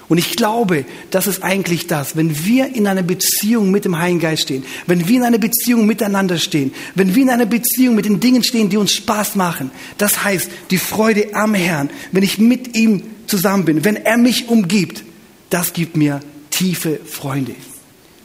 Und 0.09 0.17
ich 0.17 0.37
glaube, 0.37 0.85
das 1.11 1.27
ist 1.27 1.43
eigentlich 1.43 1.87
das, 1.87 2.15
wenn 2.15 2.45
wir 2.45 2.73
in 2.73 2.87
einer 2.87 3.03
Beziehung 3.03 3.71
mit 3.71 3.83
dem 3.83 3.97
Heiligen 3.97 4.21
Geist 4.21 4.43
stehen, 4.43 4.63
wenn 4.85 5.07
wir 5.07 5.17
in 5.17 5.23
einer 5.23 5.37
Beziehung 5.37 5.85
miteinander 5.85 6.37
stehen, 6.37 6.73
wenn 6.95 7.13
wir 7.13 7.23
in 7.23 7.29
einer 7.29 7.45
Beziehung 7.45 7.95
mit 7.95 8.05
den 8.05 8.21
Dingen 8.21 8.43
stehen, 8.43 8.69
die 8.69 8.77
uns 8.77 8.93
Spaß 8.93 9.35
machen, 9.35 9.69
das 9.97 10.23
heißt 10.23 10.49
die 10.71 10.77
Freude 10.77 11.35
am 11.35 11.53
Herrn, 11.53 11.89
wenn 12.13 12.23
ich 12.23 12.37
mit 12.37 12.77
ihm 12.77 13.03
zusammen 13.27 13.65
bin, 13.65 13.83
wenn 13.83 13.97
er 13.97 14.17
mich 14.17 14.47
umgibt, 14.47 15.03
das 15.49 15.73
gibt 15.73 15.97
mir 15.97 16.21
tiefe 16.51 16.99
Freude. 17.05 17.55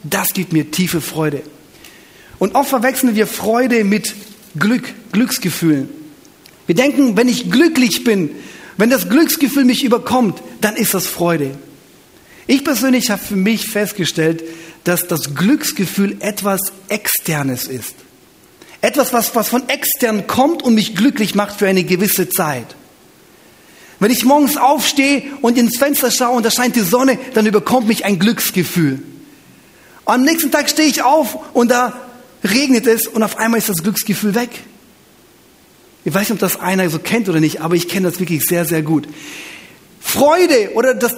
Das 0.03 0.33
gibt 0.33 0.53
mir 0.53 0.71
tiefe 0.71 1.01
Freude. 1.01 1.43
Und 2.39 2.55
oft 2.55 2.69
verwechseln 2.69 3.15
wir 3.15 3.27
Freude 3.27 3.83
mit 3.83 4.15
Glück, 4.57 4.93
Glücksgefühlen. 5.11 5.89
Wir 6.65 6.75
denken, 6.75 7.17
wenn 7.17 7.27
ich 7.27 7.51
glücklich 7.51 8.03
bin, 8.03 8.31
wenn 8.77 8.89
das 8.89 9.09
Glücksgefühl 9.09 9.65
mich 9.65 9.83
überkommt, 9.83 10.41
dann 10.61 10.75
ist 10.75 10.93
das 10.93 11.07
Freude. 11.07 11.51
Ich 12.47 12.63
persönlich 12.63 13.09
habe 13.09 13.21
für 13.21 13.35
mich 13.35 13.67
festgestellt, 13.67 14.43
dass 14.83 15.07
das 15.07 15.35
Glücksgefühl 15.35 16.17
etwas 16.19 16.73
Externes 16.89 17.67
ist. 17.67 17.95
Etwas, 18.81 19.13
was, 19.13 19.33
was 19.33 19.47
von 19.47 19.69
extern 19.69 20.27
kommt 20.27 20.61
und 20.61 20.75
mich 20.75 20.95
glücklich 20.95 21.35
macht 21.35 21.59
für 21.59 21.67
eine 21.67 21.83
gewisse 21.83 22.27
Zeit. 22.27 22.75
Wenn 23.99 24.11
ich 24.11 24.25
morgens 24.25 24.57
aufstehe 24.57 25.23
und 25.41 25.57
ins 25.57 25.77
Fenster 25.77 26.11
schaue 26.11 26.35
und 26.35 26.45
da 26.45 26.51
scheint 26.51 26.75
die 26.75 26.81
Sonne, 26.81 27.17
dann 27.33 27.45
überkommt 27.45 27.87
mich 27.87 28.03
ein 28.03 28.19
Glücksgefühl. 28.19 29.01
Am 30.03 30.23
nächsten 30.23 30.51
Tag 30.51 30.69
stehe 30.69 30.89
ich 30.89 31.03
auf 31.03 31.37
und 31.53 31.71
da 31.71 31.97
regnet 32.43 32.87
es 32.87 33.07
und 33.07 33.23
auf 33.23 33.37
einmal 33.37 33.59
ist 33.59 33.69
das 33.69 33.83
Glücksgefühl 33.83 34.35
weg. 34.35 34.49
Ich 36.03 36.13
weiß 36.13 36.23
nicht, 36.23 36.31
ob 36.33 36.39
das 36.39 36.59
einer 36.59 36.89
so 36.89 36.99
kennt 36.99 37.29
oder 37.29 37.39
nicht, 37.39 37.61
aber 37.61 37.75
ich 37.75 37.87
kenne 37.87 38.09
das 38.09 38.19
wirklich 38.19 38.43
sehr, 38.43 38.65
sehr 38.65 38.81
gut. 38.81 39.07
Freude 40.01 40.71
oder 40.73 40.93
das, 40.93 41.15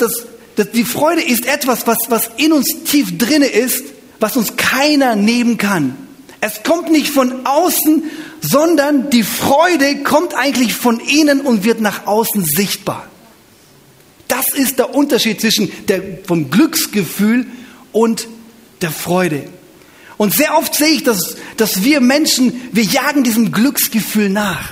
das 0.56 0.72
die 0.72 0.86
Freude 0.86 1.22
ist 1.22 1.46
etwas, 1.46 1.86
was, 1.88 1.98
was 2.10 2.30
in 2.38 2.54
uns 2.54 2.84
tief 2.86 3.18
drinne 3.18 3.48
ist, 3.48 3.84
was 4.20 4.38
uns 4.38 4.56
keiner 4.58 5.15
nehmen 5.15 5.58
kann. 5.58 5.98
Es 6.41 6.63
kommt 6.63 6.91
nicht 6.91 7.10
von 7.10 7.46
außen, 7.46 8.04
sondern 8.41 9.10
die 9.10 9.24
Freude 9.24 10.04
kommt 10.04 10.36
eigentlich 10.36 10.74
von 10.74 11.00
innen 11.00 11.41
und 11.41 11.63
wird 11.63 11.82
nach 11.82 12.06
außen 12.06 12.46
sichtbar. 12.46 13.08
Das 14.28 14.54
ist 14.54 14.80
der 14.80 14.94
Unterschied 14.94 15.41
zwischen 15.41 15.72
der, 15.88 16.02
vom 16.26 16.50
Glücksgefühl 16.50 17.48
und 17.91 18.28
der 18.82 18.91
Freude. 18.91 19.48
Und 20.18 20.34
sehr 20.34 20.58
oft 20.58 20.76
sehe 20.76 20.89
ich, 20.89 21.04
dass, 21.04 21.36
dass 21.58 21.84
wir 21.84 22.00
Menschen, 22.00 22.70
wir 22.72 22.84
jagen 22.84 23.24
diesem 23.24 23.52
Glücksgefühl 23.52 24.30
nach. 24.30 24.70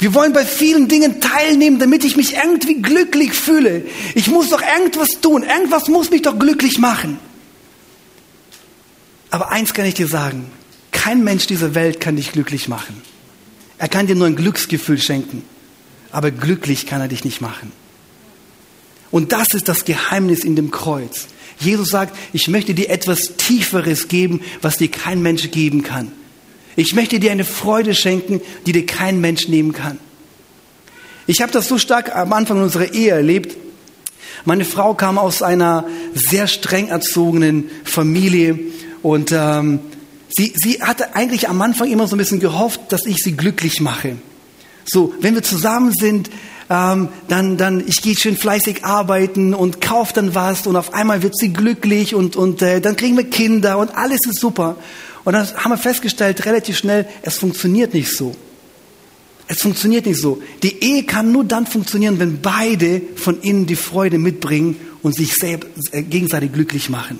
Wir 0.00 0.14
wollen 0.14 0.32
bei 0.32 0.46
vielen 0.46 0.88
Dingen 0.88 1.20
teilnehmen, 1.20 1.78
damit 1.78 2.04
ich 2.04 2.16
mich 2.16 2.34
irgendwie 2.34 2.80
glücklich 2.80 3.34
fühle. 3.34 3.84
Ich 4.14 4.28
muss 4.28 4.48
doch 4.48 4.62
irgendwas 4.62 5.20
tun. 5.20 5.42
Irgendwas 5.42 5.88
muss 5.88 6.10
mich 6.10 6.22
doch 6.22 6.38
glücklich 6.38 6.78
machen. 6.78 7.18
Aber 9.28 9.52
eins 9.52 9.74
kann 9.74 9.84
ich 9.84 9.94
dir 9.94 10.08
sagen. 10.08 10.46
Kein 10.90 11.22
Mensch 11.22 11.46
dieser 11.46 11.74
Welt 11.74 12.00
kann 12.00 12.16
dich 12.16 12.32
glücklich 12.32 12.66
machen. 12.66 13.00
Er 13.76 13.88
kann 13.88 14.06
dir 14.06 14.16
nur 14.16 14.26
ein 14.26 14.36
Glücksgefühl 14.36 14.98
schenken. 14.98 15.44
Aber 16.10 16.30
glücklich 16.30 16.86
kann 16.86 17.02
er 17.02 17.08
dich 17.08 17.24
nicht 17.24 17.42
machen. 17.42 17.70
Und 19.10 19.32
das 19.32 19.48
ist 19.52 19.68
das 19.68 19.84
Geheimnis 19.84 20.44
in 20.44 20.56
dem 20.56 20.70
Kreuz. 20.70 21.26
Jesus 21.58 21.90
sagt, 21.90 22.16
ich 22.32 22.48
möchte 22.48 22.72
dir 22.72 22.88
etwas 22.88 23.36
Tieferes 23.36 24.08
geben, 24.08 24.40
was 24.62 24.78
dir 24.78 24.90
kein 24.90 25.20
Mensch 25.20 25.50
geben 25.50 25.82
kann. 25.82 26.10
Ich 26.76 26.94
möchte 26.94 27.20
dir 27.20 27.32
eine 27.32 27.44
Freude 27.44 27.94
schenken, 27.94 28.40
die 28.66 28.72
dir 28.72 28.86
kein 28.86 29.20
Mensch 29.20 29.48
nehmen 29.48 29.72
kann. 29.72 29.98
Ich 31.26 31.42
habe 31.42 31.52
das 31.52 31.68
so 31.68 31.78
stark 31.78 32.14
am 32.14 32.32
Anfang 32.32 32.62
unserer 32.62 32.92
Ehe 32.92 33.10
erlebt. 33.10 33.56
Meine 34.44 34.64
Frau 34.64 34.94
kam 34.94 35.18
aus 35.18 35.42
einer 35.42 35.86
sehr 36.14 36.46
streng 36.46 36.88
erzogenen 36.88 37.70
Familie 37.84 38.58
und 39.02 39.32
ähm, 39.32 39.80
sie, 40.30 40.52
sie 40.56 40.82
hatte 40.82 41.14
eigentlich 41.14 41.48
am 41.48 41.60
Anfang 41.62 41.90
immer 41.90 42.06
so 42.06 42.16
ein 42.16 42.18
bisschen 42.18 42.40
gehofft, 42.40 42.80
dass 42.90 43.06
ich 43.06 43.18
sie 43.18 43.36
glücklich 43.36 43.80
mache. 43.80 44.16
So, 44.84 45.14
wenn 45.20 45.34
wir 45.34 45.42
zusammen 45.42 45.92
sind, 45.92 46.30
ähm, 46.70 47.08
dann, 47.28 47.56
dann 47.56 47.82
ich 47.86 48.00
gehe 48.00 48.16
schön 48.16 48.36
fleißig 48.36 48.84
arbeiten 48.84 49.54
und 49.54 49.80
kaufe 49.80 50.14
dann 50.14 50.34
was 50.34 50.66
und 50.66 50.76
auf 50.76 50.94
einmal 50.94 51.22
wird 51.22 51.36
sie 51.36 51.52
glücklich 51.52 52.14
und, 52.14 52.36
und 52.36 52.62
äh, 52.62 52.80
dann 52.80 52.96
kriegen 52.96 53.16
wir 53.16 53.28
Kinder 53.28 53.78
und 53.78 53.96
alles 53.96 54.20
ist 54.26 54.40
super. 54.40 54.76
Und 55.24 55.34
dann 55.34 55.46
haben 55.56 55.70
wir 55.70 55.78
festgestellt, 55.78 56.44
relativ 56.46 56.78
schnell, 56.78 57.06
es 57.22 57.38
funktioniert 57.38 57.94
nicht 57.94 58.16
so. 58.16 58.34
Es 59.46 59.62
funktioniert 59.62 60.06
nicht 60.06 60.20
so. 60.20 60.40
Die 60.62 60.82
Ehe 60.82 61.02
kann 61.02 61.32
nur 61.32 61.44
dann 61.44 61.66
funktionieren, 61.66 62.20
wenn 62.20 62.40
beide 62.40 63.02
von 63.16 63.40
innen 63.40 63.66
die 63.66 63.76
Freude 63.76 64.18
mitbringen 64.18 64.76
und 65.02 65.16
sich 65.16 65.34
selbst, 65.34 65.68
äh, 65.92 66.02
gegenseitig 66.02 66.52
glücklich 66.52 66.88
machen. 66.88 67.18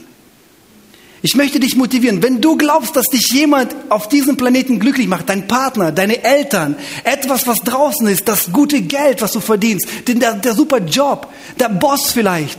Ich 1.23 1.35
möchte 1.35 1.61
dich 1.61 1.77
motivieren, 1.77 2.23
wenn 2.23 2.41
du 2.41 2.57
glaubst, 2.57 2.97
dass 2.97 3.07
dich 3.07 3.27
jemand 3.33 3.75
auf 3.91 4.09
diesem 4.09 4.37
Planeten 4.37 4.79
glücklich 4.79 5.07
macht, 5.07 5.29
dein 5.29 5.49
Partner, 5.49 5.93
deine 5.93 6.25
Eltern, 6.25 6.77
etwas, 7.05 7.47
was 7.47 7.61
draußen 7.61 8.07
ist, 8.07 8.27
das 8.27 8.53
gute 8.53 8.81
Geld, 8.81 9.21
was 9.21 9.33
du 9.33 9.41
verdienst, 9.41 9.87
der, 10.07 10.35
der 10.35 10.55
super 10.55 10.79
Job, 10.79 11.29
der 11.59 11.69
Boss 11.69 12.13
vielleicht. 12.13 12.59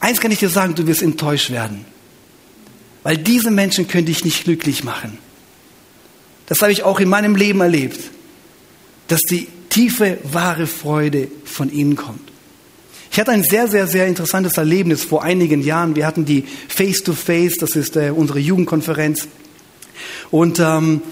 Eins 0.00 0.20
kann 0.20 0.32
ich 0.32 0.40
dir 0.40 0.48
sagen, 0.48 0.74
du 0.74 0.86
wirst 0.86 1.02
enttäuscht 1.02 1.50
werden. 1.50 1.84
Weil 3.02 3.16
diese 3.16 3.50
Menschen 3.50 3.88
können 3.88 4.06
dich 4.06 4.24
nicht 4.24 4.44
glücklich 4.44 4.84
machen. 4.84 5.18
Das 6.46 6.62
habe 6.62 6.72
ich 6.72 6.82
auch 6.82 7.00
in 7.00 7.08
meinem 7.08 7.36
Leben 7.36 7.60
erlebt, 7.60 7.98
dass 9.08 9.20
die 9.22 9.48
tiefe, 9.68 10.18
wahre 10.24 10.66
Freude 10.66 11.28
von 11.44 11.70
ihnen 11.70 11.96
kommt. 11.96 12.20
Ich 13.10 13.18
hatte 13.18 13.30
ein 13.32 13.42
sehr, 13.42 13.68
sehr, 13.68 13.86
sehr 13.86 14.06
interessantes 14.06 14.56
Erlebnis 14.58 15.04
vor 15.04 15.22
einigen 15.22 15.62
Jahren. 15.62 15.96
Wir 15.96 16.06
hatten 16.06 16.24
die 16.24 16.44
Face-to-Face, 16.68 17.54
-face, 17.54 17.60
das 17.60 17.76
ist 17.76 17.96
äh, 17.96 18.10
unsere 18.14 18.38
Jugendkonferenz. 18.38 19.28
Und 20.30 20.58
ähm, 20.60 21.02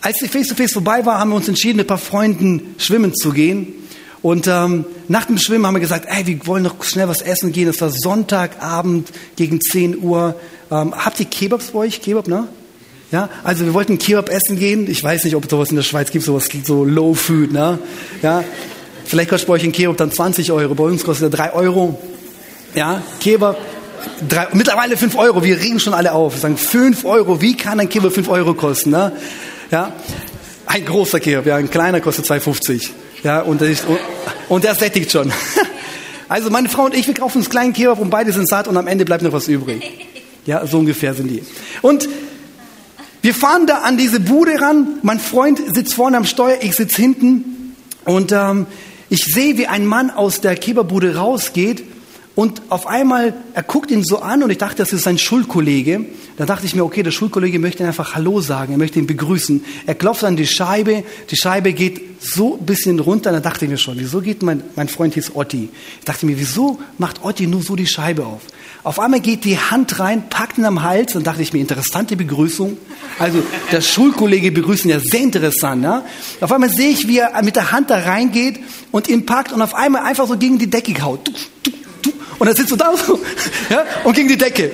als 0.00 0.18
die 0.18 0.28
Face-to-Face 0.28 0.70
-face 0.70 0.74
vorbei 0.74 1.04
war, 1.04 1.18
haben 1.18 1.30
wir 1.30 1.36
uns 1.36 1.48
entschieden, 1.48 1.76
mit 1.76 1.86
ein 1.86 1.88
paar 1.88 1.98
Freunden 1.98 2.74
schwimmen 2.78 3.14
zu 3.14 3.32
gehen. 3.32 3.74
Und 4.22 4.46
ähm, 4.46 4.84
nach 5.08 5.24
dem 5.24 5.38
Schwimmen 5.38 5.66
haben 5.66 5.74
wir 5.74 5.80
gesagt, 5.80 6.06
ey, 6.08 6.26
wir 6.26 6.46
wollen 6.46 6.62
noch 6.62 6.82
schnell 6.84 7.08
was 7.08 7.22
essen 7.22 7.52
gehen. 7.52 7.68
Es 7.68 7.80
war 7.80 7.90
Sonntagabend 7.90 9.08
gegen 9.36 9.60
10 9.60 10.02
Uhr. 10.02 10.34
Ähm, 10.70 10.94
habt 10.94 11.20
ihr 11.20 11.26
Kebabs 11.26 11.70
bei 11.70 11.80
euch? 11.80 12.02
Kebab, 12.02 12.28
ne? 12.28 12.46
Ja, 13.10 13.28
also 13.42 13.64
wir 13.64 13.74
wollten 13.74 13.98
Kebab 13.98 14.28
essen 14.28 14.58
gehen. 14.58 14.88
Ich 14.88 15.02
weiß 15.02 15.24
nicht, 15.24 15.34
ob 15.34 15.44
es 15.44 15.50
sowas 15.50 15.70
in 15.70 15.76
der 15.76 15.82
Schweiz 15.82 16.10
gibt, 16.10 16.24
sowas 16.24 16.48
so 16.64 16.84
Low 16.84 17.14
Food, 17.14 17.50
ne? 17.52 17.78
Ja, 18.22 18.44
vielleicht 19.04 19.30
kostet 19.30 19.48
bei 19.48 19.54
euch 19.54 19.64
ein 19.64 19.72
Kebab 19.72 19.96
dann 19.96 20.12
20 20.12 20.52
Euro. 20.52 20.74
Bei 20.74 20.84
uns 20.84 21.02
kostet 21.02 21.32
er 21.32 21.36
3 21.36 21.52
Euro. 21.54 21.98
Ja, 22.74 23.02
Kebab. 23.20 23.56
Drei, 24.28 24.48
mittlerweile 24.52 24.96
5 24.96 25.16
Euro. 25.16 25.42
Wir 25.42 25.58
regen 25.58 25.80
schon 25.80 25.92
alle 25.92 26.12
auf. 26.12 26.34
Wir 26.34 26.40
sagen 26.40 26.56
5 26.56 27.04
Euro. 27.04 27.40
Wie 27.40 27.56
kann 27.56 27.80
ein 27.80 27.88
Kebab 27.88 28.12
5 28.12 28.28
Euro 28.28 28.54
kosten? 28.54 28.90
Ne? 28.90 29.12
Ja, 29.70 29.92
ein 30.66 30.84
großer 30.84 31.20
Kebab. 31.20 31.46
Ja, 31.46 31.56
ein 31.56 31.70
kleiner 31.70 32.00
kostet 32.00 32.26
2,50. 32.26 32.90
Ja, 33.22 33.42
und, 33.42 33.60
ist, 33.62 33.84
und, 34.48 34.64
der 34.64 34.74
sättigt 34.74 35.10
schon. 35.10 35.32
Also 36.28 36.48
meine 36.48 36.68
Frau 36.68 36.84
und 36.84 36.94
ich, 36.94 37.08
wir 37.08 37.14
kaufen 37.14 37.38
uns 37.38 37.50
kleinen 37.50 37.72
Kebab 37.72 37.98
und 37.98 38.08
beide 38.08 38.32
sind 38.32 38.48
satt 38.48 38.68
und 38.68 38.76
am 38.76 38.86
Ende 38.86 39.04
bleibt 39.04 39.24
noch 39.24 39.32
was 39.32 39.48
übrig. 39.48 39.82
Ja, 40.46 40.64
so 40.64 40.78
ungefähr 40.78 41.12
sind 41.12 41.26
die. 41.26 41.42
Und 41.82 42.08
wir 43.20 43.34
fahren 43.34 43.66
da 43.66 43.78
an 43.78 43.96
diese 43.96 44.20
Bude 44.20 44.60
ran. 44.60 45.00
Mein 45.02 45.18
Freund 45.18 45.60
sitzt 45.74 45.94
vorne 45.94 46.16
am 46.16 46.24
Steuer, 46.24 46.58
ich 46.60 46.76
sitze 46.76 47.02
hinten. 47.02 47.74
Und 48.04 48.30
ähm, 48.30 48.66
ich 49.08 49.24
sehe, 49.24 49.58
wie 49.58 49.66
ein 49.66 49.86
Mann 49.86 50.10
aus 50.10 50.40
der 50.40 50.54
Kebabbude 50.54 51.16
rausgeht 51.16 51.82
Und 52.36 52.62
auf 52.68 52.86
einmal, 52.86 53.34
er 53.54 53.62
guckt 53.62 53.90
ihn 53.90 54.04
so 54.04 54.20
an 54.20 54.42
und 54.42 54.50
ich 54.50 54.58
dachte, 54.58 54.76
das 54.76 54.92
ist 54.92 55.02
sein 55.02 55.18
Schulkollege. 55.18 56.04
Da 56.36 56.46
dachte 56.46 56.64
ich 56.64 56.74
mir, 56.74 56.84
okay, 56.84 57.02
der 57.02 57.10
Schulkollege 57.10 57.58
möchte 57.58 57.84
einfach 57.84 58.14
Hallo 58.14 58.40
sagen, 58.40 58.72
er 58.72 58.78
möchte 58.78 58.98
ihn 58.98 59.06
begrüßen. 59.06 59.64
Er 59.86 59.94
klopft 59.94 60.24
an 60.24 60.36
die 60.36 60.46
Scheibe, 60.46 61.04
die 61.30 61.36
Scheibe 61.36 61.72
geht 61.72 62.00
so 62.20 62.56
ein 62.56 62.64
bisschen 62.64 63.00
runter. 63.00 63.32
Da 63.32 63.40
dachte 63.40 63.64
ich 63.64 63.70
mir 63.70 63.78
schon, 63.78 63.98
wieso 63.98 64.20
geht 64.20 64.42
mein, 64.42 64.62
mein 64.76 64.88
Freund 64.88 65.14
hieß 65.14 65.32
Otti? 65.34 65.68
Ich 65.98 66.04
dachte 66.04 66.24
mir, 66.24 66.38
wieso 66.38 66.78
macht 66.98 67.24
Otti 67.24 67.46
nur 67.46 67.62
so 67.62 67.76
die 67.76 67.86
Scheibe 67.86 68.24
auf? 68.24 68.42
Auf 68.82 68.98
einmal 68.98 69.20
geht 69.20 69.44
die 69.44 69.58
Hand 69.58 69.98
rein, 69.98 70.30
packt 70.30 70.56
ihn 70.56 70.64
am 70.64 70.82
Hals 70.82 71.14
und 71.14 71.26
dachte 71.26 71.42
ich 71.42 71.52
mir, 71.52 71.58
interessante 71.58 72.16
Begrüßung. 72.16 72.78
Also 73.18 73.42
der 73.70 73.82
Schulkollege 73.82 74.52
begrüßen 74.52 74.88
ja 74.88 75.00
sehr 75.00 75.20
interessant. 75.20 75.82
Ja? 75.84 76.04
Auf 76.40 76.52
einmal 76.52 76.70
sehe 76.70 76.88
ich, 76.88 77.06
wie 77.06 77.18
er 77.18 77.42
mit 77.42 77.56
der 77.56 77.72
Hand 77.72 77.90
da 77.90 77.98
reingeht 77.98 78.60
und 78.90 79.08
ihn 79.08 79.26
packt 79.26 79.52
und 79.52 79.60
auf 79.60 79.74
einmal 79.74 80.04
einfach 80.04 80.26
so 80.26 80.38
gegen 80.38 80.58
die 80.58 80.70
Decke 80.70 81.02
haut. 81.02 81.30
Und 82.40 82.48
er 82.48 82.56
sitzt 82.56 82.70
so 82.70 82.76
da 82.76 82.92
so, 83.06 83.20
ja, 83.68 83.84
und 84.02 84.16
gegen 84.16 84.28
die 84.28 84.38
Decke. 84.38 84.72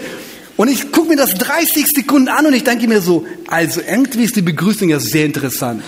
Und 0.57 0.69
ich 0.69 0.91
gucke 0.91 1.09
mir 1.09 1.17
das 1.17 1.35
30 1.35 1.87
Sekunden 1.89 2.29
an 2.29 2.47
und 2.47 2.55
ich 2.55 2.65
denke 2.65 2.89
mir 2.89 3.03
so, 3.03 3.27
also 3.49 3.83
irgendwie 3.87 4.23
ist 4.23 4.37
die 4.37 4.43
Begrüßung 4.43 4.89
ja 4.89 4.99
sehr 4.99 5.27
interessant. 5.27 5.83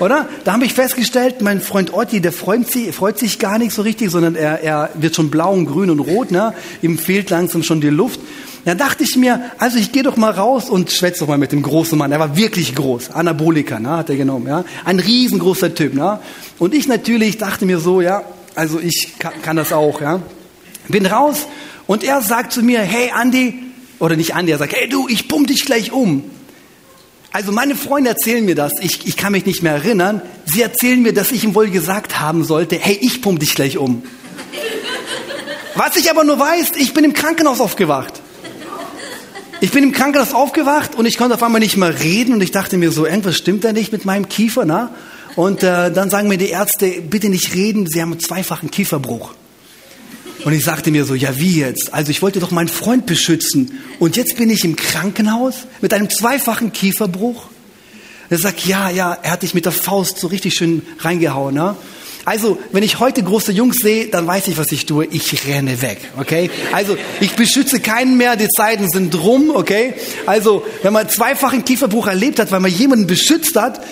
Oder? 0.00 0.28
Da 0.42 0.54
habe 0.54 0.64
ich 0.64 0.74
festgestellt, 0.74 1.40
mein 1.40 1.60
Freund 1.60 1.94
Otti, 1.94 2.20
der 2.20 2.32
freut 2.32 2.68
sich, 2.68 2.92
freut 2.92 3.18
sich 3.18 3.38
gar 3.38 3.58
nicht 3.58 3.72
so 3.72 3.82
richtig, 3.82 4.10
sondern 4.10 4.34
er, 4.34 4.60
er 4.62 4.90
wird 4.94 5.14
schon 5.14 5.30
blau 5.30 5.52
und 5.52 5.66
grün 5.66 5.90
und 5.90 6.00
rot, 6.00 6.32
ne? 6.32 6.52
Ihm 6.82 6.98
fehlt 6.98 7.30
langsam 7.30 7.62
schon 7.62 7.80
die 7.80 7.90
Luft. 7.90 8.18
Da 8.64 8.74
dachte 8.74 9.04
ich 9.04 9.14
mir, 9.16 9.42
also 9.58 9.78
ich 9.78 9.92
gehe 9.92 10.02
doch 10.02 10.16
mal 10.16 10.32
raus 10.32 10.70
und 10.70 10.90
schwätze 10.90 11.20
doch 11.20 11.28
mal 11.28 11.38
mit 11.38 11.52
dem 11.52 11.62
großen 11.62 11.96
Mann. 11.96 12.10
Er 12.10 12.18
war 12.18 12.36
wirklich 12.36 12.74
groß, 12.74 13.10
Anabolika, 13.10 13.78
ne, 13.78 13.90
hat 13.90 14.10
er 14.10 14.16
genommen, 14.16 14.48
ja. 14.48 14.64
Ein 14.84 14.98
riesengroßer 14.98 15.74
Typ, 15.74 15.94
ne. 15.94 16.18
Und 16.58 16.74
ich 16.74 16.88
natürlich 16.88 17.38
dachte 17.38 17.66
mir 17.66 17.78
so, 17.78 18.00
ja, 18.00 18.22
also 18.56 18.80
ich 18.80 19.18
kann, 19.18 19.34
kann 19.42 19.56
das 19.56 19.72
auch, 19.72 20.00
ja. 20.00 20.20
Bin 20.88 21.06
raus 21.06 21.46
und 21.86 22.04
er 22.04 22.22
sagt 22.22 22.52
zu 22.52 22.62
mir, 22.62 22.80
hey 22.80 23.10
Andi, 23.10 23.62
oder 23.98 24.16
nicht 24.16 24.34
Andi, 24.34 24.52
er 24.52 24.58
sagt, 24.58 24.74
hey 24.74 24.88
du, 24.88 25.08
ich 25.08 25.28
pump 25.28 25.46
dich 25.46 25.64
gleich 25.64 25.92
um. 25.92 26.24
Also 27.32 27.50
meine 27.50 27.74
Freunde 27.74 28.10
erzählen 28.10 28.44
mir 28.44 28.54
das, 28.54 28.74
ich, 28.80 29.06
ich 29.06 29.16
kann 29.16 29.32
mich 29.32 29.44
nicht 29.44 29.62
mehr 29.62 29.72
erinnern. 29.72 30.22
Sie 30.44 30.62
erzählen 30.62 31.02
mir, 31.02 31.12
dass 31.12 31.32
ich 31.32 31.42
ihm 31.42 31.54
wohl 31.54 31.68
gesagt 31.68 32.20
haben 32.20 32.44
sollte, 32.44 32.76
hey, 32.78 32.96
ich 33.00 33.22
pump 33.22 33.40
dich 33.40 33.54
gleich 33.54 33.76
um. 33.76 34.04
Was 35.74 35.96
ich 35.96 36.10
aber 36.10 36.22
nur 36.22 36.38
weiß, 36.38 36.72
ich 36.76 36.94
bin 36.94 37.02
im 37.02 37.12
Krankenhaus 37.12 37.60
aufgewacht. 37.60 38.20
Ich 39.60 39.72
bin 39.72 39.82
im 39.82 39.92
Krankenhaus 39.92 40.32
aufgewacht 40.32 40.94
und 40.94 41.06
ich 41.06 41.16
konnte 41.16 41.34
auf 41.34 41.42
einmal 41.42 41.60
nicht 41.60 41.76
mehr 41.76 42.00
reden 42.00 42.34
und 42.34 42.40
ich 42.40 42.52
dachte 42.52 42.76
mir 42.76 42.92
so, 42.92 43.06
irgendwas 43.06 43.36
stimmt 43.36 43.64
da 43.64 43.72
nicht 43.72 43.90
mit 43.90 44.04
meinem 44.04 44.28
Kiefer, 44.28 44.64
na? 44.64 44.94
Und 45.36 45.64
äh, 45.64 45.90
dann 45.90 46.10
sagen 46.10 46.28
mir 46.28 46.38
die 46.38 46.50
Ärzte, 46.50 46.86
bitte 47.00 47.28
nicht 47.28 47.54
reden, 47.54 47.86
Sie 47.88 48.00
haben 48.00 48.12
einen 48.12 48.20
zweifachen 48.20 48.70
Kieferbruch. 48.70 49.34
Und 50.44 50.52
ich 50.52 50.64
sagte 50.64 50.90
mir 50.90 51.04
so, 51.04 51.14
ja 51.14 51.38
wie 51.38 51.58
jetzt? 51.58 51.94
Also 51.94 52.10
ich 52.10 52.20
wollte 52.20 52.38
doch 52.38 52.50
meinen 52.50 52.68
Freund 52.68 53.06
beschützen. 53.06 53.80
Und 53.98 54.16
jetzt 54.16 54.36
bin 54.36 54.50
ich 54.50 54.64
im 54.64 54.76
Krankenhaus 54.76 55.66
mit 55.80 55.94
einem 55.94 56.10
zweifachen 56.10 56.72
Kieferbruch. 56.72 57.46
Er 58.30 58.38
sagt, 58.38 58.66
ja, 58.66 58.90
ja, 58.90 59.16
er 59.22 59.32
hat 59.32 59.42
dich 59.42 59.54
mit 59.54 59.64
der 59.64 59.72
Faust 59.72 60.18
so 60.18 60.26
richtig 60.26 60.54
schön 60.54 60.82
reingehauen. 61.00 61.54
Ne? 61.54 61.76
Also, 62.26 62.58
wenn 62.72 62.82
ich 62.82 63.00
heute 63.00 63.22
große 63.22 63.52
Jungs 63.52 63.78
sehe, 63.78 64.06
dann 64.06 64.26
weiß 64.26 64.48
ich, 64.48 64.56
was 64.56 64.72
ich 64.72 64.86
tue. 64.86 65.06
Ich 65.06 65.46
renne 65.46 65.82
weg, 65.82 65.98
okay? 66.18 66.50
Also, 66.72 66.96
ich 67.20 67.32
beschütze 67.32 67.80
keinen 67.80 68.16
mehr, 68.16 68.36
die 68.36 68.48
Zeiten 68.48 68.88
sind 68.88 69.14
rum, 69.14 69.50
okay? 69.54 69.94
Also, 70.24 70.64
wenn 70.82 70.94
man 70.94 71.08
zweifachen 71.08 71.64
Kieferbruch 71.64 72.06
erlebt 72.06 72.38
hat, 72.38 72.50
weil 72.50 72.60
man 72.60 72.70
jemanden 72.70 73.06
beschützt 73.06 73.56
hat, 73.56 73.84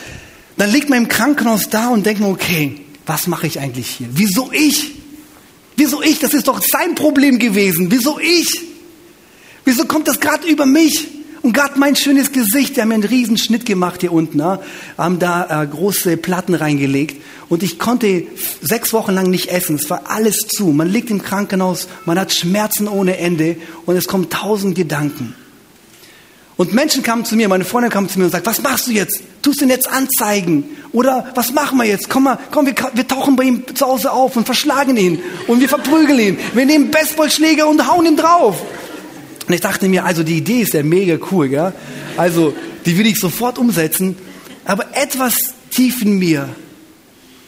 dann 0.57 0.73
liegt 0.73 0.89
man 0.89 0.99
im 0.99 1.09
Krankenhaus 1.09 1.69
da 1.69 1.89
und 1.89 2.07
denkt 2.07 2.23
okay, 2.23 2.81
was 3.05 3.27
mache 3.27 3.47
ich 3.47 3.61
eigentlich 3.61 3.89
hier? 3.89 4.09
Wieso 4.13 4.51
ich? 4.51 5.02
Wieso 5.83 6.01
ich? 6.01 6.21
Das 6.21 6.33
ist 6.33 6.47
doch 6.47 6.63
sein 6.63 6.95
Problem 6.95 7.41
gewesen. 7.41 7.91
Wieso 7.91 8.17
ich? 8.21 8.61
Wieso 9.65 9.85
kommt 9.85 10.07
das 10.07 10.21
gerade 10.21 10.47
über 10.47 10.65
mich? 10.65 11.09
Und 11.43 11.55
gerade 11.55 11.77
mein 11.77 11.97
schönes 11.97 12.31
Gesicht, 12.31 12.77
die 12.77 12.81
haben 12.81 12.91
mir 12.91 12.95
einen 12.95 13.03
riesen 13.03 13.37
Schnitt 13.37 13.67
gemacht 13.67 14.01
hier 14.01 14.13
unten, 14.13 14.39
ne? 14.39 14.61
haben 14.97 15.19
da 15.19 15.65
äh, 15.65 15.67
große 15.67 16.19
Platten 16.19 16.55
reingelegt 16.55 17.21
und 17.49 17.65
ich 17.65 17.81
konnte 17.81 18.23
sechs 18.61 18.93
Wochen 18.93 19.11
lang 19.11 19.29
nicht 19.29 19.49
essen. 19.49 19.75
Es 19.75 19.91
war 19.91 20.05
alles 20.09 20.47
zu. 20.47 20.67
Man 20.67 20.89
liegt 20.89 21.11
im 21.11 21.21
Krankenhaus, 21.21 21.89
man 22.05 22.17
hat 22.17 22.33
Schmerzen 22.33 22.87
ohne 22.87 23.17
Ende 23.17 23.57
und 23.85 23.97
es 23.97 24.07
kommen 24.07 24.31
tausend 24.31 24.77
Gedanken. 24.77 25.35
Und 26.57 26.75
Menschen 26.75 27.03
kamen 27.03 27.25
zu 27.25 27.35
mir, 27.35 27.49
meine 27.49 27.65
Freundin 27.65 27.91
kam 27.91 28.09
zu 28.09 28.19
mir 28.19 28.27
und 28.27 28.31
sagt, 28.31 28.47
was 28.47 28.63
machst 28.63 28.87
du 28.87 28.93
jetzt? 28.93 29.23
Tust 29.41 29.61
du 29.61 29.65
ihn 29.65 29.71
jetzt 29.71 29.89
anzeigen? 29.89 30.65
Oder 30.93 31.33
was 31.35 31.53
machen 31.53 31.79
wir 31.79 31.85
jetzt? 31.85 32.11
Komm 32.11 32.25
mal, 32.25 32.39
komm, 32.51 32.67
wir, 32.67 32.75
wir 32.93 33.09
tauchen 33.09 33.37
bei 33.37 33.45
ihm 33.45 33.65
zu 33.75 33.87
Hause 33.87 34.13
auf 34.13 34.37
und 34.37 34.45
verschlagen 34.45 34.97
ihn 34.97 35.21
und 35.47 35.61
wir 35.61 35.69
verprügeln 35.69 36.19
ihn. 36.19 36.39
Wir 36.53 36.67
nehmen 36.67 36.91
Baseballschläger 36.91 37.67
und 37.67 37.87
hauen 37.87 38.05
ihn 38.05 38.17
drauf. 38.17 38.63
Und 39.49 39.55
ich 39.55 39.61
dachte 39.61 39.89
mir, 39.89 40.05
also 40.05 40.23
die 40.23 40.37
Idee 40.37 40.61
ist 40.61 40.75
ja 40.75 40.83
mega 40.83 41.17
cool, 41.31 41.51
ja. 41.51 41.73
Also 42.17 42.55
die 42.85 42.97
will 42.99 43.07
ich 43.07 43.19
sofort 43.19 43.59
umsetzen. 43.59 44.17
Aber 44.65 44.95
etwas 44.95 45.55
tief 45.71 46.03
in 46.03 46.19
mir 46.19 46.49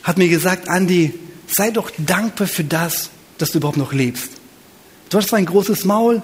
hat 0.02 0.18
mir 0.18 0.28
gesagt, 0.28 0.68
Andi, 0.68 1.12
sei 1.46 1.70
doch 1.70 1.90
dankbar 1.98 2.48
für 2.48 2.64
das, 2.64 3.10
dass 3.38 3.52
du 3.52 3.58
überhaupt 3.58 3.76
noch 3.76 3.92
lebst. 3.92 4.30
Du 5.10 5.18
hast 5.18 5.28
zwar 5.28 5.38
ein 5.38 5.46
großes 5.46 5.84
Maul, 5.84 6.22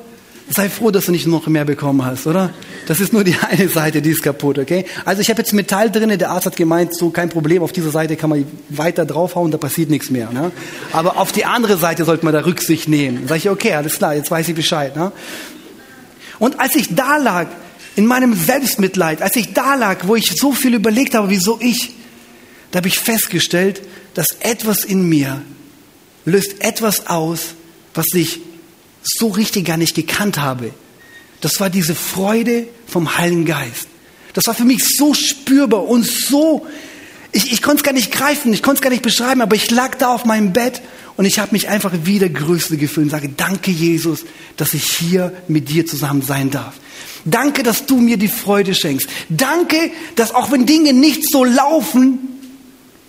sei 0.50 0.68
froh, 0.68 0.90
dass 0.90 1.06
du 1.06 1.12
nicht 1.12 1.26
noch 1.26 1.46
mehr 1.46 1.64
bekommen 1.64 2.04
hast, 2.04 2.26
oder? 2.26 2.52
Das 2.86 3.00
ist 3.00 3.12
nur 3.12 3.24
die 3.24 3.36
eine 3.50 3.68
Seite, 3.68 4.02
die 4.02 4.10
ist 4.10 4.22
kaputt, 4.22 4.58
okay? 4.58 4.84
Also 5.04 5.22
ich 5.22 5.30
habe 5.30 5.40
jetzt 5.40 5.52
Metall 5.52 5.90
drin, 5.90 6.16
der 6.18 6.30
Arzt 6.30 6.46
hat 6.46 6.56
gemeint, 6.56 6.94
so 6.94 7.10
kein 7.10 7.28
Problem, 7.28 7.62
auf 7.62 7.72
dieser 7.72 7.90
Seite 7.90 8.16
kann 8.16 8.30
man 8.30 8.44
weiter 8.68 9.06
draufhauen, 9.06 9.50
da 9.50 9.58
passiert 9.58 9.90
nichts 9.90 10.10
mehr. 10.10 10.30
Ne? 10.32 10.50
Aber 10.92 11.18
auf 11.18 11.32
die 11.32 11.44
andere 11.44 11.76
Seite 11.76 12.04
sollte 12.04 12.24
man 12.24 12.34
da 12.34 12.40
Rücksicht 12.40 12.88
nehmen. 12.88 13.26
Sag 13.28 13.38
ich, 13.38 13.50
okay, 13.50 13.74
alles 13.74 13.98
klar, 13.98 14.14
jetzt 14.14 14.30
weiß 14.30 14.48
ich 14.48 14.54
Bescheid. 14.54 14.96
Ne? 14.96 15.12
Und 16.38 16.58
als 16.58 16.74
ich 16.74 16.94
da 16.94 17.16
lag, 17.16 17.46
in 17.96 18.06
meinem 18.06 18.34
Selbstmitleid, 18.34 19.20
als 19.20 19.36
ich 19.36 19.52
da 19.52 19.74
lag, 19.74 20.06
wo 20.06 20.16
ich 20.16 20.32
so 20.36 20.52
viel 20.52 20.74
überlegt 20.74 21.14
habe, 21.14 21.28
wieso 21.28 21.58
ich, 21.60 21.94
da 22.70 22.78
habe 22.78 22.88
ich 22.88 22.98
festgestellt, 22.98 23.82
dass 24.14 24.36
etwas 24.40 24.84
in 24.84 25.08
mir 25.08 25.42
löst 26.24 26.62
etwas 26.62 27.06
aus, 27.08 27.54
was 27.94 28.06
ich 28.14 28.40
so 29.02 29.28
richtig 29.28 29.66
gar 29.66 29.76
nicht 29.76 29.94
gekannt 29.94 30.38
habe. 30.38 30.72
Das 31.40 31.60
war 31.60 31.70
diese 31.70 31.94
Freude 31.94 32.66
vom 32.86 33.16
Heiligen 33.16 33.44
Geist. 33.46 33.88
Das 34.34 34.46
war 34.46 34.54
für 34.54 34.64
mich 34.64 34.84
so 34.96 35.14
spürbar 35.14 35.88
und 35.88 36.06
so, 36.06 36.66
ich, 37.32 37.52
ich 37.52 37.62
konnte 37.62 37.78
es 37.78 37.82
gar 37.84 37.92
nicht 37.92 38.12
greifen, 38.12 38.52
ich 38.52 38.62
konnte 38.62 38.78
es 38.78 38.82
gar 38.82 38.90
nicht 38.90 39.02
beschreiben, 39.02 39.40
aber 39.40 39.54
ich 39.54 39.70
lag 39.70 39.96
da 39.96 40.08
auf 40.08 40.24
meinem 40.24 40.52
Bett 40.52 40.82
und 41.16 41.24
ich 41.24 41.38
habe 41.38 41.52
mich 41.52 41.68
einfach 41.68 41.92
wieder 42.04 42.28
Größte 42.28 42.76
gefühlt 42.76 43.06
und 43.06 43.10
sage, 43.10 43.28
danke 43.28 43.70
Jesus, 43.70 44.24
dass 44.56 44.74
ich 44.74 44.84
hier 44.84 45.32
mit 45.46 45.68
dir 45.68 45.86
zusammen 45.86 46.22
sein 46.22 46.50
darf. 46.50 46.74
Danke, 47.24 47.62
dass 47.62 47.86
du 47.86 47.98
mir 47.98 48.16
die 48.16 48.28
Freude 48.28 48.74
schenkst. 48.74 49.08
Danke, 49.28 49.90
dass 50.16 50.34
auch 50.34 50.50
wenn 50.50 50.66
Dinge 50.66 50.92
nicht 50.92 51.30
so 51.30 51.44
laufen, 51.44 52.18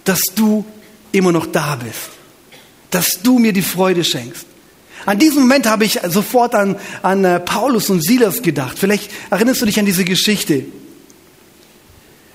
dass 0.03 0.21
du 0.35 0.65
immer 1.11 1.31
noch 1.31 1.45
da 1.45 1.75
bist. 1.75 2.09
Dass 2.89 3.21
du 3.23 3.39
mir 3.39 3.53
die 3.53 3.61
Freude 3.61 4.03
schenkst. 4.03 4.45
An 5.05 5.17
diesem 5.17 5.41
Moment 5.41 5.67
habe 5.67 5.85
ich 5.85 5.99
sofort 6.07 6.53
an, 6.55 6.77
an 7.01 7.25
äh, 7.25 7.39
Paulus 7.39 7.89
und 7.89 8.03
Silas 8.03 8.41
gedacht. 8.41 8.77
Vielleicht 8.77 9.09
erinnerst 9.29 9.61
du 9.61 9.65
dich 9.65 9.79
an 9.79 9.85
diese 9.85 10.05
Geschichte. 10.05 10.65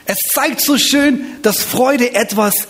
Es 0.05 0.19
zeigt 0.33 0.61
so 0.61 0.79
schön, 0.79 1.25
dass 1.43 1.63
Freude 1.63 2.15
etwas, 2.15 2.69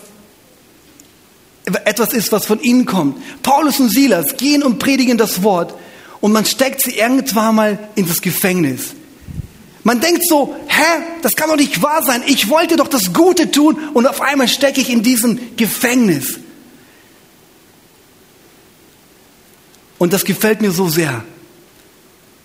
etwas 1.85 2.13
ist, 2.13 2.31
was 2.31 2.45
von 2.45 2.59
ihnen 2.59 2.85
kommt. 2.85 3.21
Paulus 3.43 3.79
und 3.79 3.89
Silas 3.89 4.37
gehen 4.37 4.63
und 4.63 4.79
predigen 4.79 5.17
das 5.17 5.43
Wort 5.43 5.75
und 6.19 6.31
man 6.31 6.45
steckt 6.45 6.81
sie 6.81 6.97
irgendwann 6.97 7.55
mal 7.55 7.89
in 7.95 8.07
das 8.07 8.21
Gefängnis. 8.21 8.95
Man 9.83 10.01
denkt 10.01 10.27
so, 10.27 10.55
hä, 10.67 11.03
das 11.21 11.33
kann 11.35 11.49
doch 11.49 11.55
nicht 11.55 11.81
wahr 11.81 12.03
sein. 12.03 12.21
Ich 12.25 12.49
wollte 12.49 12.75
doch 12.75 12.87
das 12.87 13.13
Gute 13.13 13.51
tun 13.51 13.77
und 13.93 14.05
auf 14.05 14.21
einmal 14.21 14.47
stecke 14.47 14.81
ich 14.81 14.89
in 14.89 15.01
diesem 15.01 15.55
Gefängnis. 15.55 16.39
Und 19.97 20.13
das 20.13 20.25
gefällt 20.25 20.61
mir 20.61 20.71
so 20.71 20.87
sehr. 20.89 21.23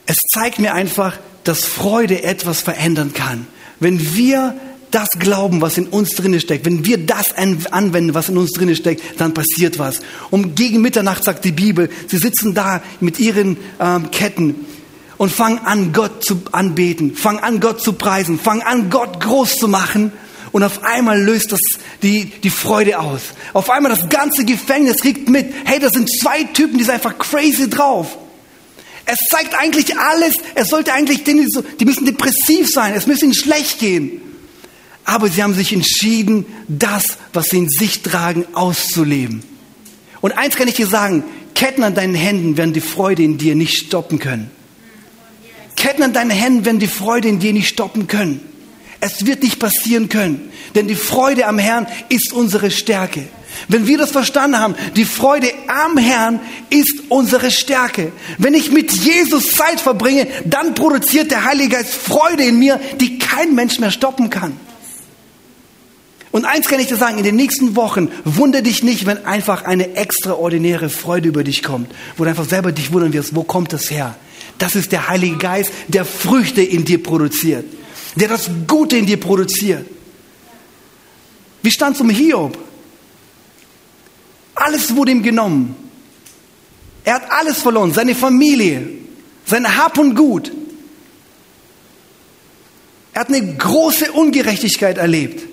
Es 0.07 0.17
zeigt 0.33 0.59
mir 0.59 0.75
einfach, 0.75 1.19
dass 1.45 1.65
Freude 1.65 2.23
etwas 2.23 2.61
verändern 2.61 3.13
kann. 3.13 3.47
Wenn 3.81 4.15
wir 4.15 4.55
das 4.91 5.11
glauben, 5.19 5.61
was 5.61 5.79
in 5.79 5.87
uns 5.87 6.11
drinne 6.11 6.39
steckt, 6.39 6.67
wenn 6.67 6.85
wir 6.85 6.99
das 6.99 7.35
anwenden, 7.35 8.15
was 8.15 8.29
in 8.29 8.37
uns 8.37 8.53
drinne 8.53 8.77
steckt, 8.77 9.21
dann 9.21 9.35
passiert 9.35 9.79
was. 9.79 10.01
Um 10.31 10.55
gegen 10.55 10.83
Mitternacht 10.83 11.25
sagt 11.25 11.45
die 11.45 11.53
Bibel, 11.53 11.89
sie 12.09 12.19
sitzen 12.19 12.55
da 12.55 12.83
mit 13.01 13.19
ihren 13.19 13.57
ähm, 13.81 14.11
Ketten 14.11 14.67
und 15.17 15.33
fangen 15.33 15.59
an, 15.59 15.93
Gott 15.93 16.25
zu 16.25 16.43
anbeten, 16.53 17.15
fangen 17.17 17.39
an, 17.39 17.61
Gott 17.61 17.81
zu 17.81 17.95
preisen, 17.95 18.39
fangen 18.39 18.63
an, 18.63 18.91
Gott 18.91 19.21
groß 19.21 19.57
zu 19.57 19.67
machen 19.69 20.13
und 20.53 20.63
auf 20.63 20.85
einmal 20.85 21.21
löst 21.21 21.51
das 21.53 21.61
die, 22.03 22.27
die 22.27 22.51
Freude 22.51 23.01
aus. 23.01 23.23
Auf 23.55 23.71
einmal 23.71 23.91
das 23.91 24.09
ganze 24.09 24.45
Gefängnis 24.45 24.99
kriegt 24.99 25.29
mit, 25.29 25.53
hey, 25.65 25.79
das 25.81 25.93
sind 25.93 26.11
zwei 26.11 26.45
Typen, 26.45 26.79
die 26.79 26.85
sind 26.85 26.95
einfach 26.95 27.19
crazy 27.19 27.69
drauf. 27.69 28.19
Es 29.07 29.19
zeigt 29.31 29.59
eigentlich 29.59 29.99
alles, 29.99 30.37
es 30.55 30.69
sollte 30.69 30.93
eigentlich, 30.93 31.25
die, 31.25 31.47
die 31.81 31.85
müssen 31.85 32.07
depressiv 32.07 32.71
sein, 32.71 32.95
es 32.95 33.07
müsste 33.07 33.25
ihnen 33.25 33.35
schlecht 33.35 33.79
gehen. 33.81 34.21
Aber 35.05 35.29
sie 35.29 35.43
haben 35.43 35.55
sich 35.55 35.73
entschieden, 35.73 36.47
das, 36.69 37.19
was 37.33 37.47
sie 37.47 37.59
in 37.59 37.69
sich 37.69 38.03
tragen, 38.03 38.47
auszuleben. 38.53 39.43
Und 40.21 40.33
eins 40.33 40.55
kann 40.55 40.69
ich 40.69 40.75
dir 40.75 40.87
sagen, 40.87 41.25
Ketten 41.55 41.83
an 41.83 41.95
deinen 41.95 42.15
Händen 42.15 42.57
werden 42.57 42.73
die 42.73 42.81
Freude 42.81 43.23
in 43.23 43.39
dir 43.39 43.55
nicht 43.55 43.77
stoppen 43.77 44.19
können. 44.19 44.51
Ketten 45.77 46.03
an 46.03 46.13
deinen 46.13 46.31
Händen 46.31 46.65
werden 46.65 46.79
die 46.79 46.87
Freude 46.87 47.29
in 47.29 47.41
dir 47.41 47.53
nicht 47.53 47.69
stoppen 47.69 48.07
können. 48.07 48.41
Es 49.05 49.27
wird 49.27 49.43
nicht 49.43 49.59
passieren 49.59 50.09
können, 50.09 50.53
denn 50.77 50.87
die 50.87 50.95
Freude 50.95 51.49
am 51.49 51.59
Herrn 51.59 51.89
ist 52.09 52.33
unsere 52.33 52.71
Stärke. 52.71 53.25
Wenn 53.67 53.89
wir 53.89 53.99
das 53.99 54.13
verstanden 54.13 54.61
haben, 54.61 54.77
die 54.95 55.05
Freude 55.05 55.49
am 55.67 55.99
Herrn 55.99 56.39
ist 56.71 56.95
unsere 57.09 57.51
Stärke. 57.51 58.13
Wenn 58.39 58.55
ich 58.55 58.71
mit 58.71 58.93
Jesus 58.93 59.51
Zeit 59.51 59.81
verbringe, 59.81 60.29
dann 60.45 60.75
produziert 60.75 61.33
der 61.33 61.45
Heilige 61.45 61.71
Geist 61.71 61.93
Freude 61.93 62.45
in 62.45 62.61
mir, 62.61 62.79
die 63.01 63.19
kein 63.19 63.57
Mensch 63.57 63.81
mehr 63.81 63.91
stoppen 63.91 64.31
kann. 64.31 64.57
Und 66.31 66.45
eins 66.45 66.69
kann 66.69 66.79
ich 66.79 66.87
dir 66.87 66.97
sagen, 66.97 67.19
in 67.19 67.25
den 67.25 67.35
nächsten 67.35 67.75
Wochen 67.75 68.09
wundere 68.25 68.63
dich 68.63 68.85
nicht, 68.85 69.05
wenn 69.05 69.27
einfach 69.27 69.65
eine 69.65 69.97
extraordinäre 69.97 70.91
Freude 70.91 71.27
über 71.27 71.43
dich 71.43 71.65
kommt, 71.65 71.91
wo 72.17 72.23
du 72.23 72.31
einfach 72.31 72.49
selber 72.49 72.71
dich 72.71 72.93
wundern 72.93 73.13
wirst, 73.13 73.35
wo 73.35 73.43
kommt 73.43 73.73
das 73.73 73.91
her? 73.91 74.15
Das 74.59 74.77
ist 74.77 74.93
der 74.93 75.09
Heilige 75.09 75.39
Geist, 75.39 75.73
der 75.89 76.05
Früchte 76.05 76.63
in 76.63 76.85
dir 76.85 77.03
produziert, 77.03 77.65
der 78.15 78.29
das 78.29 78.51
Gute 78.67 78.97
in 78.97 79.07
dir 79.07 79.19
produziert. 79.19 79.87
Wie 81.63 81.71
stand 81.71 81.97
es 81.97 82.01
um 82.03 82.11
Hiob? 82.11 82.59
Alles 84.55 84.95
wurde 84.95 85.13
ihm 85.13 85.23
genommen. 85.23 85.77
Er 87.05 87.15
hat 87.15 87.31
alles 87.31 87.63
verloren, 87.63 87.93
seine 87.93 88.15
Familie, 88.15 88.89
sein 89.47 89.77
Hab 89.77 89.99
und 89.99 90.15
Gut. 90.15 90.53
Er 93.13 93.21
hat 93.21 93.29
eine 93.29 93.57
große 93.57 94.13
Ungerechtigkeit 94.13 94.99
erlebt. 94.99 95.47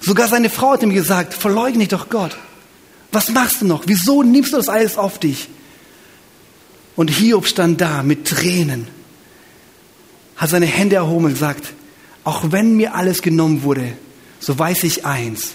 Sogar 0.00 0.28
seine 0.28 0.50
Frau 0.50 0.72
hat 0.72 0.82
ihm 0.82 0.92
gesagt, 0.92 1.34
verleugne 1.34 1.86
doch 1.86 2.08
Gott. 2.08 2.36
Was 3.12 3.28
machst 3.28 3.60
du 3.60 3.66
noch? 3.66 3.84
Wieso 3.86 4.22
nimmst 4.22 4.52
du 4.52 4.56
das 4.56 4.68
alles 4.68 4.98
auf 4.98 5.18
dich? 5.18 5.48
Und 6.96 7.08
Hiob 7.08 7.46
stand 7.46 7.80
da 7.80 8.02
mit 8.02 8.26
Tränen, 8.26 8.88
hat 10.36 10.50
seine 10.50 10.66
Hände 10.66 10.96
erhoben 10.96 11.26
und 11.26 11.32
gesagt, 11.32 11.72
auch 12.24 12.52
wenn 12.52 12.76
mir 12.76 12.94
alles 12.94 13.22
genommen 13.22 13.62
wurde, 13.62 13.92
so 14.38 14.58
weiß 14.58 14.84
ich 14.84 15.04
eins, 15.04 15.52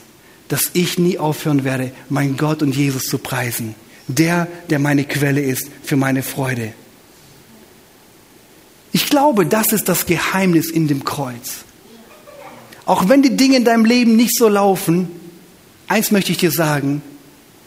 dass 0.47 0.71
ich 0.73 0.97
nie 0.97 1.17
aufhören 1.19 1.63
werde, 1.63 1.91
mein 2.09 2.37
Gott 2.37 2.61
und 2.61 2.75
Jesus 2.75 3.03
zu 3.03 3.17
preisen. 3.17 3.75
Der, 4.07 4.47
der 4.69 4.79
meine 4.79 5.03
Quelle 5.03 5.41
ist 5.41 5.69
für 5.83 5.97
meine 5.97 6.23
Freude. 6.23 6.73
Ich 8.93 9.09
glaube, 9.09 9.45
das 9.45 9.73
ist 9.73 9.89
das 9.89 10.05
Geheimnis 10.05 10.69
in 10.69 10.87
dem 10.87 11.03
Kreuz. 11.03 11.65
Auch 12.85 13.09
wenn 13.09 13.21
die 13.21 13.35
Dinge 13.35 13.57
in 13.57 13.65
deinem 13.65 13.83
Leben 13.83 14.15
nicht 14.15 14.37
so 14.37 14.47
laufen, 14.47 15.09
eins 15.87 16.11
möchte 16.11 16.31
ich 16.31 16.37
dir 16.37 16.51
sagen, 16.51 17.01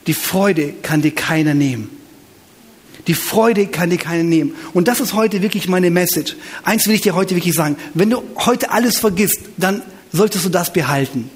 die 0.07 0.15
Freude 0.15 0.73
kann 0.83 1.03
dir 1.03 1.15
keiner 1.15 1.53
nehmen. 1.53 2.00
Die 3.07 3.15
Freude 3.15 3.67
kann 3.67 3.91
dir 3.91 3.99
keiner 3.99 4.25
nehmen. 4.25 4.55
Und 4.73 4.89
das 4.89 5.01
ist 5.01 5.15
heute 5.15 5.43
wirklich 5.43 5.69
meine 5.69 5.91
Message. 5.91 6.37
Eins 6.63 6.87
will 6.87 6.95
ich 6.95 7.01
dir 7.01 7.15
heute 7.15 7.35
wirklich 7.35 7.55
sagen. 7.55 7.77
Wenn 7.95 8.11
du 8.11 8.23
heute 8.37 8.71
alles 8.71 8.99
vergisst, 8.99 9.41
dann 9.57 9.83
solltest 10.13 10.45
du 10.45 10.49
das 10.49 10.73
behalten. 10.73 11.31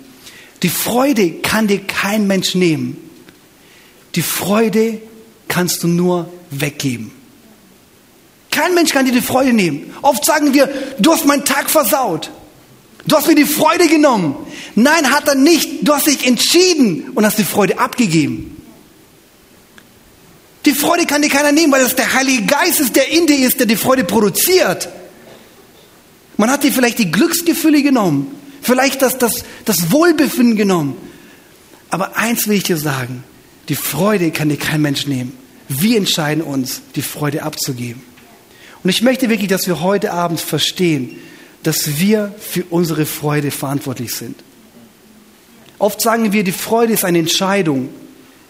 Die 0.62 0.68
Freude 0.68 1.30
kann 1.30 1.66
dir 1.66 1.80
kein 1.80 2.26
Mensch 2.26 2.54
nehmen. 2.54 2.96
Die 4.14 4.22
Freude 4.22 5.00
kannst 5.48 5.82
du 5.82 5.88
nur 5.88 6.32
weggeben. 6.50 7.10
Kein 8.50 8.74
Mensch 8.74 8.92
kann 8.92 9.04
dir 9.04 9.12
die 9.12 9.20
Freude 9.20 9.52
nehmen. 9.52 9.92
Oft 10.02 10.24
sagen 10.24 10.54
wir, 10.54 10.68
du 10.98 11.12
hast 11.12 11.26
meinen 11.26 11.44
Tag 11.44 11.68
versaut. 11.68 12.30
Du 13.06 13.16
hast 13.16 13.26
mir 13.26 13.34
die 13.34 13.44
Freude 13.44 13.88
genommen. 13.88 14.36
Nein, 14.74 15.10
hat 15.10 15.28
er 15.28 15.34
nicht. 15.34 15.86
Du 15.86 15.92
hast 15.92 16.06
dich 16.06 16.26
entschieden 16.26 17.10
und 17.14 17.26
hast 17.26 17.38
die 17.38 17.44
Freude 17.44 17.78
abgegeben. 17.78 18.53
Die 20.66 20.72
Freude 20.72 21.04
kann 21.06 21.22
dir 21.22 21.28
keiner 21.28 21.52
nehmen, 21.52 21.72
weil 21.72 21.82
es 21.82 21.94
der 21.94 22.14
Heilige 22.14 22.46
Geist 22.46 22.80
ist, 22.80 22.96
der 22.96 23.10
in 23.10 23.26
dir 23.26 23.46
ist, 23.46 23.58
der 23.58 23.66
die 23.66 23.76
Freude 23.76 24.04
produziert. 24.04 24.88
Man 26.36 26.50
hat 26.50 26.64
dir 26.64 26.72
vielleicht 26.72 26.98
die 26.98 27.10
Glücksgefühle 27.10 27.82
genommen, 27.82 28.34
vielleicht 28.62 29.02
das, 29.02 29.18
das, 29.18 29.44
das 29.64 29.92
Wohlbefinden 29.92 30.56
genommen. 30.56 30.96
Aber 31.90 32.16
eins 32.16 32.48
will 32.48 32.56
ich 32.56 32.64
dir 32.64 32.78
sagen, 32.78 33.22
die 33.68 33.76
Freude 33.76 34.30
kann 34.30 34.48
dir 34.48 34.56
kein 34.56 34.82
Mensch 34.82 35.06
nehmen. 35.06 35.32
Wir 35.68 35.96
entscheiden 35.96 36.42
uns, 36.42 36.82
die 36.96 37.02
Freude 37.02 37.42
abzugeben. 37.42 38.02
Und 38.82 38.90
ich 38.90 39.02
möchte 39.02 39.30
wirklich, 39.30 39.48
dass 39.48 39.66
wir 39.66 39.80
heute 39.80 40.12
Abend 40.12 40.40
verstehen, 40.40 41.18
dass 41.62 41.98
wir 41.98 42.34
für 42.38 42.64
unsere 42.64 43.06
Freude 43.06 43.50
verantwortlich 43.50 44.14
sind. 44.14 44.42
Oft 45.78 46.00
sagen 46.00 46.32
wir, 46.32 46.44
die 46.44 46.52
Freude 46.52 46.92
ist 46.92 47.04
eine 47.04 47.18
Entscheidung. 47.18 47.88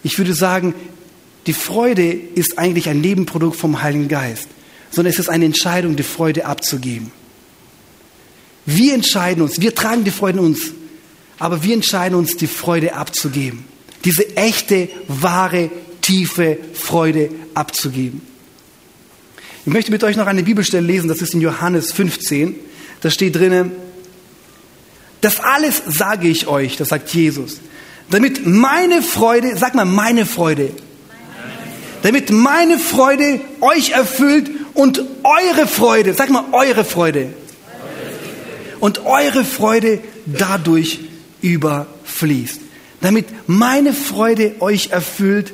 Ich 0.03 0.17
würde 0.17 0.33
sagen, 0.33 0.73
die 1.47 1.53
Freude 1.53 2.11
ist 2.11 2.57
eigentlich 2.57 2.89
ein 2.89 3.01
Nebenprodukt 3.01 3.55
vom 3.55 3.81
Heiligen 3.81 4.07
Geist, 4.07 4.47
sondern 4.89 5.13
es 5.13 5.19
ist 5.19 5.29
eine 5.29 5.45
Entscheidung, 5.45 5.95
die 5.95 6.03
Freude 6.03 6.45
abzugeben. 6.45 7.11
Wir 8.65 8.93
entscheiden 8.95 9.43
uns, 9.43 9.61
wir 9.61 9.75
tragen 9.75 10.03
die 10.03 10.11
Freude 10.11 10.39
in 10.39 10.45
uns, 10.45 10.71
aber 11.37 11.63
wir 11.63 11.73
entscheiden 11.73 12.17
uns, 12.17 12.35
die 12.35 12.47
Freude 12.47 12.95
abzugeben. 12.95 13.65
Diese 14.03 14.35
echte, 14.35 14.89
wahre, 15.07 15.69
tiefe 16.01 16.57
Freude 16.73 17.29
abzugeben. 17.53 18.21
Ich 19.65 19.73
möchte 19.73 19.91
mit 19.91 20.03
euch 20.03 20.15
noch 20.15 20.27
eine 20.27 20.43
Bibelstelle 20.43 20.85
lesen, 20.85 21.07
das 21.07 21.21
ist 21.21 21.33
in 21.33 21.41
Johannes 21.41 21.91
15. 21.91 22.55
Da 23.01 23.09
steht 23.09 23.35
drinnen, 23.35 23.71
das 25.21 25.39
alles 25.39 25.81
sage 25.87 26.27
ich 26.27 26.47
euch, 26.47 26.77
das 26.77 26.89
sagt 26.89 27.13
Jesus, 27.13 27.59
damit 28.09 28.45
meine 28.45 29.01
Freude, 29.01 29.57
sag 29.57 29.73
mal 29.73 29.85
meine 29.85 30.25
Freude, 30.25 30.71
damit 32.05 32.29
meine 32.29 32.77
Freude 32.77 33.41
euch 33.61 33.89
erfüllt 33.89 34.51
und 34.75 35.01
eure 35.23 35.65
Freude, 35.65 36.13
sag 36.13 36.29
mal 36.29 36.45
eure 36.51 36.85
Freude, 36.85 37.33
und 38.79 39.07
eure 39.07 39.43
Freude 39.43 40.01
dadurch 40.27 40.99
überfließt. 41.41 42.61
Damit 43.01 43.25
meine 43.47 43.91
Freude 43.91 44.53
euch 44.59 44.91
erfüllt 44.91 45.51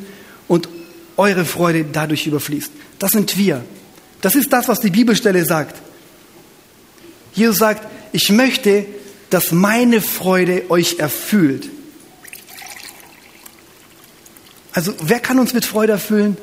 und 0.50 0.68
eure 1.16 1.46
Freude 1.46 1.86
dadurch 1.90 2.28
überfließt. 2.28 2.72
Das 3.00 3.12
sind 3.12 3.38
wir. 3.38 3.64
Das 4.20 4.36
ist 4.36 4.52
das, 4.52 4.68
was 4.68 4.82
die 4.82 4.90
Bibelstelle 4.90 5.46
sagt. 5.46 5.82
Jesus 7.34 7.60
sagt, 7.60 7.88
ich 8.12 8.30
möchte, 8.30 8.86
dass 9.30 9.54
meine 9.54 10.02
Freude 10.02 10.70
euch 10.70 11.00
erfüllt. 11.00 11.70
Also 14.74 14.94
wer 15.02 15.20
kann 15.20 15.40
uns 15.40 15.54
mit 15.54 15.66
Freude 15.66 15.94
erfüllen? 15.94 16.38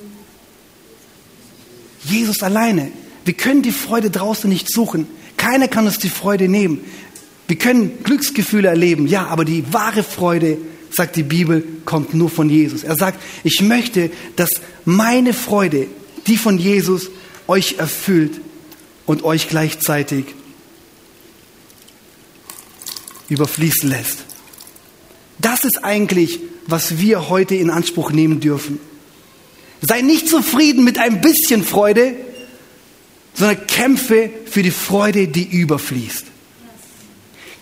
Jesus 2.05 2.43
alleine. 2.43 2.93
Wir 3.25 3.35
können 3.35 3.63
die 3.63 3.73
Freude 3.73 4.11
draußen 4.11 4.49
nicht 4.49 4.73
suchen. 4.73 5.07
Keiner 5.37 5.69
kann 5.69 5.87
uns 5.87 5.99
die 5.99 6.09
Freude 6.09 6.49
nehmen. 6.49 6.81
Wir 7.47 7.57
können 7.57 8.03
Glücksgefühle 8.03 8.69
erleben, 8.69 9.07
ja, 9.07 9.27
aber 9.27 9.45
die 9.45 9.73
wahre 9.73 10.03
Freude, 10.03 10.59
sagt 10.91 11.17
die 11.17 11.23
Bibel, 11.23 11.65
kommt 11.85 12.13
nur 12.15 12.29
von 12.29 12.51
Jesus. 12.51 12.85
Er 12.85 12.97
sagt, 12.97 13.23
ich 13.43 13.63
möchte, 13.63 14.11
dass 14.37 14.51
meine 14.85 15.33
Freude, 15.33 15.87
die 16.27 16.37
von 16.37 16.59
Jesus, 16.59 17.11
euch 17.47 17.77
erfüllt 17.79 18.41
und 19.07 19.25
euch 19.25 19.49
gleichzeitig 19.49 20.27
überfließen 23.31 23.89
lässt. 23.89 24.25
Das 25.39 25.65
ist 25.65 25.85
eigentlich, 25.85 26.41
was 26.69 26.99
wir 26.99 27.31
heute 27.31 27.55
in 27.55 27.71
Anspruch 27.71 28.13
nehmen 28.13 28.41
dürfen. 28.41 28.79
Sei 29.81 30.03
nicht 30.03 30.29
zufrieden 30.29 30.85
mit 30.85 30.99
ein 30.99 31.21
bisschen 31.23 31.65
Freude, 31.65 32.15
sondern 33.35 33.67
kämpfe 33.67 34.31
für 34.45 34.63
die 34.63 34.71
Freude, 34.71 35.29
die 35.29 35.45
überfließt. 35.45 36.27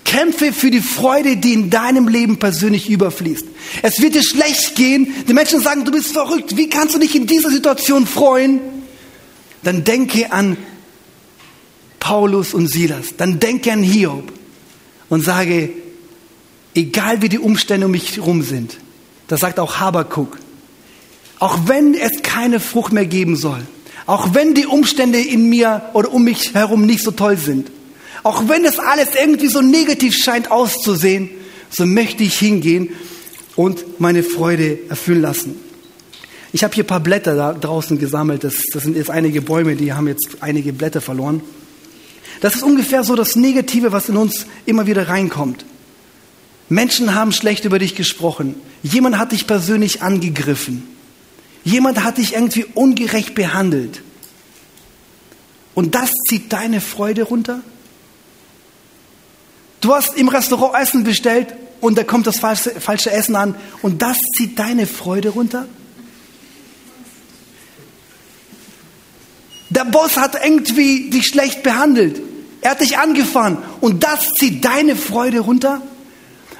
Kämpfe 0.04 0.52
für 0.52 0.70
die 0.70 0.80
Freude, 0.80 1.36
die 1.36 1.52
in 1.52 1.70
deinem 1.70 2.08
Leben 2.08 2.38
persönlich 2.38 2.90
überfließt. 2.90 3.44
Es 3.82 4.00
wird 4.02 4.14
dir 4.14 4.22
schlecht 4.22 4.74
gehen. 4.74 5.14
Die 5.28 5.34
Menschen 5.34 5.60
sagen, 5.60 5.84
du 5.84 5.92
bist 5.92 6.12
verrückt. 6.12 6.56
Wie 6.56 6.68
kannst 6.68 6.94
du 6.94 6.98
dich 6.98 7.14
in 7.14 7.26
dieser 7.26 7.50
Situation 7.50 8.06
freuen? 8.06 8.60
Dann 9.62 9.84
denke 9.84 10.32
an 10.32 10.56
Paulus 12.00 12.54
und 12.54 12.66
Silas. 12.66 13.14
Dann 13.16 13.38
denke 13.38 13.72
an 13.72 13.82
Hiob 13.82 14.32
und 15.08 15.22
sage, 15.22 15.70
egal 16.74 17.22
wie 17.22 17.28
die 17.28 17.38
Umstände 17.38 17.86
um 17.86 17.92
mich 17.92 18.16
herum 18.16 18.42
sind, 18.42 18.78
das 19.28 19.40
sagt 19.40 19.58
auch 19.58 19.80
Habakuk, 19.80 20.38
auch 21.38 21.58
wenn 21.66 21.94
es 21.94 22.22
keine 22.22 22.60
Frucht 22.60 22.92
mehr 22.92 23.06
geben 23.06 23.36
soll, 23.36 23.60
auch 24.06 24.34
wenn 24.34 24.54
die 24.54 24.66
Umstände 24.66 25.20
in 25.20 25.48
mir 25.48 25.82
oder 25.92 26.12
um 26.12 26.24
mich 26.24 26.54
herum 26.54 26.86
nicht 26.86 27.02
so 27.02 27.10
toll 27.10 27.36
sind, 27.36 27.70
auch 28.22 28.48
wenn 28.48 28.64
das 28.64 28.78
alles 28.78 29.08
irgendwie 29.20 29.48
so 29.48 29.60
negativ 29.60 30.16
scheint 30.16 30.50
auszusehen, 30.50 31.30
so 31.70 31.86
möchte 31.86 32.22
ich 32.22 32.38
hingehen 32.38 32.90
und 33.56 34.00
meine 34.00 34.22
Freude 34.22 34.78
erfüllen 34.88 35.22
lassen. 35.22 35.60
Ich 36.52 36.64
habe 36.64 36.74
hier 36.74 36.84
ein 36.84 36.86
paar 36.86 37.00
Blätter 37.00 37.34
da 37.34 37.52
draußen 37.52 37.98
gesammelt. 37.98 38.44
Das, 38.44 38.54
das 38.72 38.84
sind 38.84 38.96
jetzt 38.96 39.10
einige 39.10 39.42
Bäume, 39.42 39.76
die 39.76 39.92
haben 39.92 40.08
jetzt 40.08 40.38
einige 40.40 40.72
Blätter 40.72 41.00
verloren. 41.00 41.42
Das 42.40 42.54
ist 42.54 42.62
ungefähr 42.62 43.04
so 43.04 43.14
das 43.14 43.36
Negative, 43.36 43.92
was 43.92 44.08
in 44.08 44.16
uns 44.16 44.46
immer 44.64 44.86
wieder 44.86 45.08
reinkommt. 45.08 45.64
Menschen 46.68 47.14
haben 47.14 47.32
schlecht 47.32 47.64
über 47.64 47.78
dich 47.78 47.94
gesprochen. 47.94 48.60
Jemand 48.82 49.18
hat 49.18 49.32
dich 49.32 49.46
persönlich 49.46 50.02
angegriffen. 50.02 50.86
Jemand 51.64 52.02
hat 52.02 52.18
dich 52.18 52.34
irgendwie 52.34 52.64
ungerecht 52.64 53.34
behandelt. 53.34 54.02
Und 55.74 55.94
das 55.94 56.10
zieht 56.28 56.52
deine 56.52 56.80
Freude 56.80 57.24
runter? 57.24 57.60
Du 59.80 59.94
hast 59.94 60.16
im 60.16 60.28
Restaurant 60.28 60.74
Essen 60.74 61.04
bestellt 61.04 61.54
und 61.80 61.98
da 61.98 62.02
kommt 62.02 62.26
das 62.26 62.38
falsche, 62.38 62.70
falsche 62.80 63.12
Essen 63.12 63.36
an 63.36 63.54
und 63.82 64.02
das 64.02 64.18
zieht 64.36 64.58
deine 64.58 64.86
Freude 64.86 65.28
runter? 65.28 65.68
Der 69.70 69.84
Boss 69.84 70.16
hat 70.16 70.36
irgendwie 70.42 71.10
dich 71.10 71.26
schlecht 71.26 71.62
behandelt. 71.62 72.22
Er 72.60 72.70
hat 72.72 72.80
dich 72.80 72.98
angefahren 72.98 73.58
und 73.80 74.02
das 74.02 74.30
zieht 74.38 74.64
deine 74.64 74.96
Freude 74.96 75.40
runter? 75.40 75.82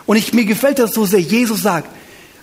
Und 0.06 0.16
ich, 0.16 0.32
mir 0.32 0.44
gefällt 0.44 0.78
das 0.78 0.94
so 0.94 1.04
sehr. 1.04 1.20
Jesus 1.20 1.62
sagt, 1.62 1.88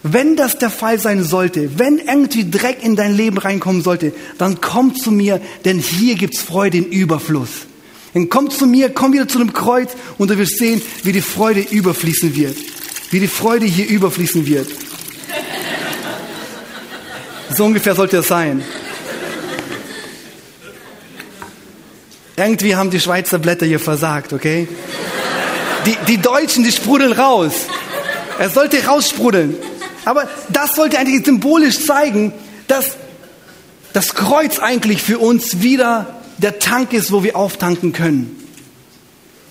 wenn 0.03 0.36
das 0.36 0.57
der 0.57 0.70
Fall 0.70 0.99
sein 0.99 1.24
sollte, 1.24 1.80
wenn 1.80 1.97
irgendwie 1.97 2.49
Dreck 2.49 2.84
in 2.84 2.97
dein 2.97 3.16
Leben 3.16 3.38
reinkommen 3.38 3.82
sollte, 3.82 4.14
dann 4.38 4.59
komm 4.59 4.95
zu 4.95 5.11
mir, 5.11 5.39
denn 5.64 5.80
hier 5.80 6.16
gibt's 6.16 6.41
Freude 6.41 6.78
in 6.78 6.86
Überfluss. 6.86 7.68
Dann 8.14 8.30
komm 8.30 8.51
zu 8.51 8.68
mir, 8.68 8.89
komm 8.89 9.14
wieder 9.14 9.28
zu 9.28 9.39
dem 9.39 9.53
Kreuz 9.53 9.91
und 10.18 10.30
du 10.30 10.38
wirst 10.38 10.57
sehen, 10.57 10.82
wie 11.03 11.14
die 11.14 11.22
Freude 11.22 11.61
überfließen 11.61 12.36
wird. 12.36 12.57
Wie 13.11 13.22
die 13.22 13.28
Freude 13.28 13.66
hier 13.66 13.88
überfließen 13.88 14.45
wird. 14.45 14.68
So 17.55 17.66
ungefähr 17.66 17.95
sollte 17.95 18.18
es 18.18 18.28
sein. 18.28 18.64
Irgendwie 22.36 22.76
haben 22.76 22.89
die 22.89 22.99
Schweizer 22.99 23.38
Blätter 23.39 23.66
hier 23.66 23.80
versagt, 23.80 24.34
okay? 24.34 24.68
Die, 25.86 25.97
die 26.07 26.17
Deutschen, 26.17 26.63
die 26.63 26.71
sprudeln 26.71 27.11
raus. 27.11 27.53
Er 28.39 28.49
sollte 28.49 28.86
raussprudeln. 28.86 29.55
Aber 30.05 30.27
das 30.49 30.75
sollte 30.75 30.97
eigentlich 30.97 31.25
symbolisch 31.25 31.86
zeigen, 31.86 32.34
dass 32.67 32.97
das 33.93 34.15
Kreuz 34.15 34.59
eigentlich 34.59 35.01
für 35.01 35.19
uns 35.19 35.61
wieder 35.61 36.19
der 36.38 36.59
Tank 36.59 36.93
ist, 36.93 37.11
wo 37.11 37.23
wir 37.23 37.36
auftanken 37.36 37.93
können. 37.93 38.39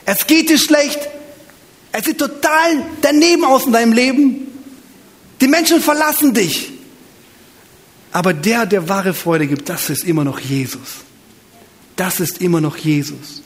Es 0.05 0.27
geht 0.27 0.51
dir 0.51 0.59
schlecht. 0.59 0.99
Es 1.93 2.05
sieht 2.05 2.19
total 2.19 2.83
daneben 3.03 3.45
aus 3.45 3.67
in 3.67 3.73
deinem 3.73 3.93
Leben. 3.93 4.49
Die 5.41 5.49
Menschen 5.49 5.81
verlassen 5.81 6.35
dich. 6.35 6.73
Aber 8.11 8.35
der, 8.35 8.67
der 8.67 8.89
wahre 8.89 9.15
Freude 9.15 9.47
gibt, 9.47 9.69
das 9.69 9.91
ist 9.91 10.05
immer 10.05 10.25
noch 10.25 10.39
Jesus. 10.39 10.97
Das 11.97 12.21
ist 12.21 12.41
immer 12.41 12.61
noch 12.61 12.77
Jesus. 12.77 13.43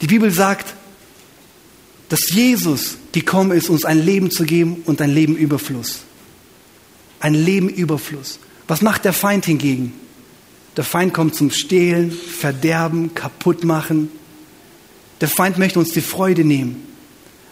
Die 0.00 0.06
Bibel 0.06 0.30
sagt, 0.30 0.74
dass 2.08 2.30
Jesus 2.30 2.96
gekommen 3.12 3.52
ist, 3.52 3.68
uns 3.68 3.84
ein 3.84 4.04
Leben 4.04 4.30
zu 4.30 4.44
geben 4.44 4.82
und 4.86 5.00
ein 5.00 5.10
Leben 5.10 5.36
Überfluss. 5.36 6.00
Ein 7.20 7.34
Leben 7.34 7.68
Überfluss. 7.68 8.38
Was 8.66 8.82
macht 8.82 9.04
der 9.04 9.12
Feind 9.12 9.44
hingegen? 9.46 9.92
Der 10.76 10.84
Feind 10.84 11.12
kommt 11.12 11.34
zum 11.34 11.50
Stehlen, 11.50 12.12
Verderben, 12.12 13.14
Kaputtmachen. 13.14 14.10
Der 15.20 15.28
Feind 15.28 15.58
möchte 15.58 15.78
uns 15.78 15.90
die 15.90 16.00
Freude 16.00 16.44
nehmen. 16.44 16.86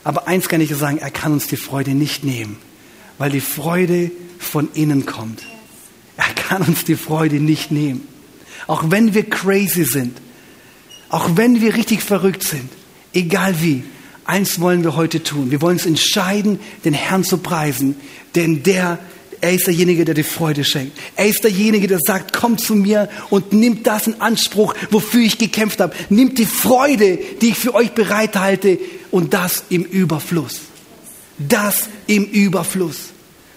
Aber 0.04 0.28
eins 0.28 0.48
kann 0.48 0.60
ich 0.60 0.74
sagen, 0.74 0.98
er 0.98 1.10
kann 1.10 1.32
uns 1.32 1.48
die 1.48 1.56
Freude 1.56 1.90
nicht 1.90 2.22
nehmen, 2.22 2.58
weil 3.18 3.30
die 3.30 3.40
Freude 3.40 4.12
von 4.38 4.68
innen 4.74 5.04
kommt. 5.04 5.42
Er 6.16 6.32
kann 6.34 6.62
uns 6.62 6.84
die 6.84 6.94
Freude 6.94 7.40
nicht 7.40 7.72
nehmen. 7.72 8.06
Auch 8.68 8.90
wenn 8.90 9.14
wir 9.14 9.28
crazy 9.28 9.84
sind, 9.84 10.16
auch 11.08 11.30
wenn 11.36 11.60
wir 11.60 11.74
richtig 11.74 12.02
verrückt 12.02 12.44
sind, 12.44 12.70
egal 13.12 13.60
wie, 13.60 13.82
Eins 14.26 14.60
wollen 14.60 14.82
wir 14.82 14.96
heute 14.96 15.22
tun. 15.22 15.52
Wir 15.52 15.62
wollen 15.62 15.76
uns 15.76 15.86
entscheiden, 15.86 16.58
den 16.84 16.94
Herrn 16.94 17.22
zu 17.22 17.38
preisen, 17.38 17.94
denn 18.34 18.64
der, 18.64 18.98
er 19.40 19.52
ist 19.52 19.68
derjenige, 19.68 20.04
der 20.04 20.14
die 20.14 20.24
Freude 20.24 20.64
schenkt. 20.64 20.98
Er 21.14 21.26
ist 21.26 21.44
derjenige, 21.44 21.86
der 21.86 22.00
sagt, 22.00 22.32
komm 22.32 22.58
zu 22.58 22.74
mir 22.74 23.08
und 23.30 23.52
nimmt 23.52 23.86
das 23.86 24.08
in 24.08 24.20
Anspruch, 24.20 24.74
wofür 24.90 25.20
ich 25.20 25.38
gekämpft 25.38 25.80
habe. 25.80 25.94
Nimmt 26.08 26.38
die 26.38 26.46
Freude, 26.46 27.20
die 27.40 27.50
ich 27.50 27.58
für 27.58 27.72
euch 27.74 27.92
bereithalte 27.92 28.80
und 29.12 29.32
das 29.32 29.62
im 29.68 29.84
Überfluss. 29.84 30.62
Das 31.38 31.88
im 32.08 32.24
Überfluss. 32.24 32.96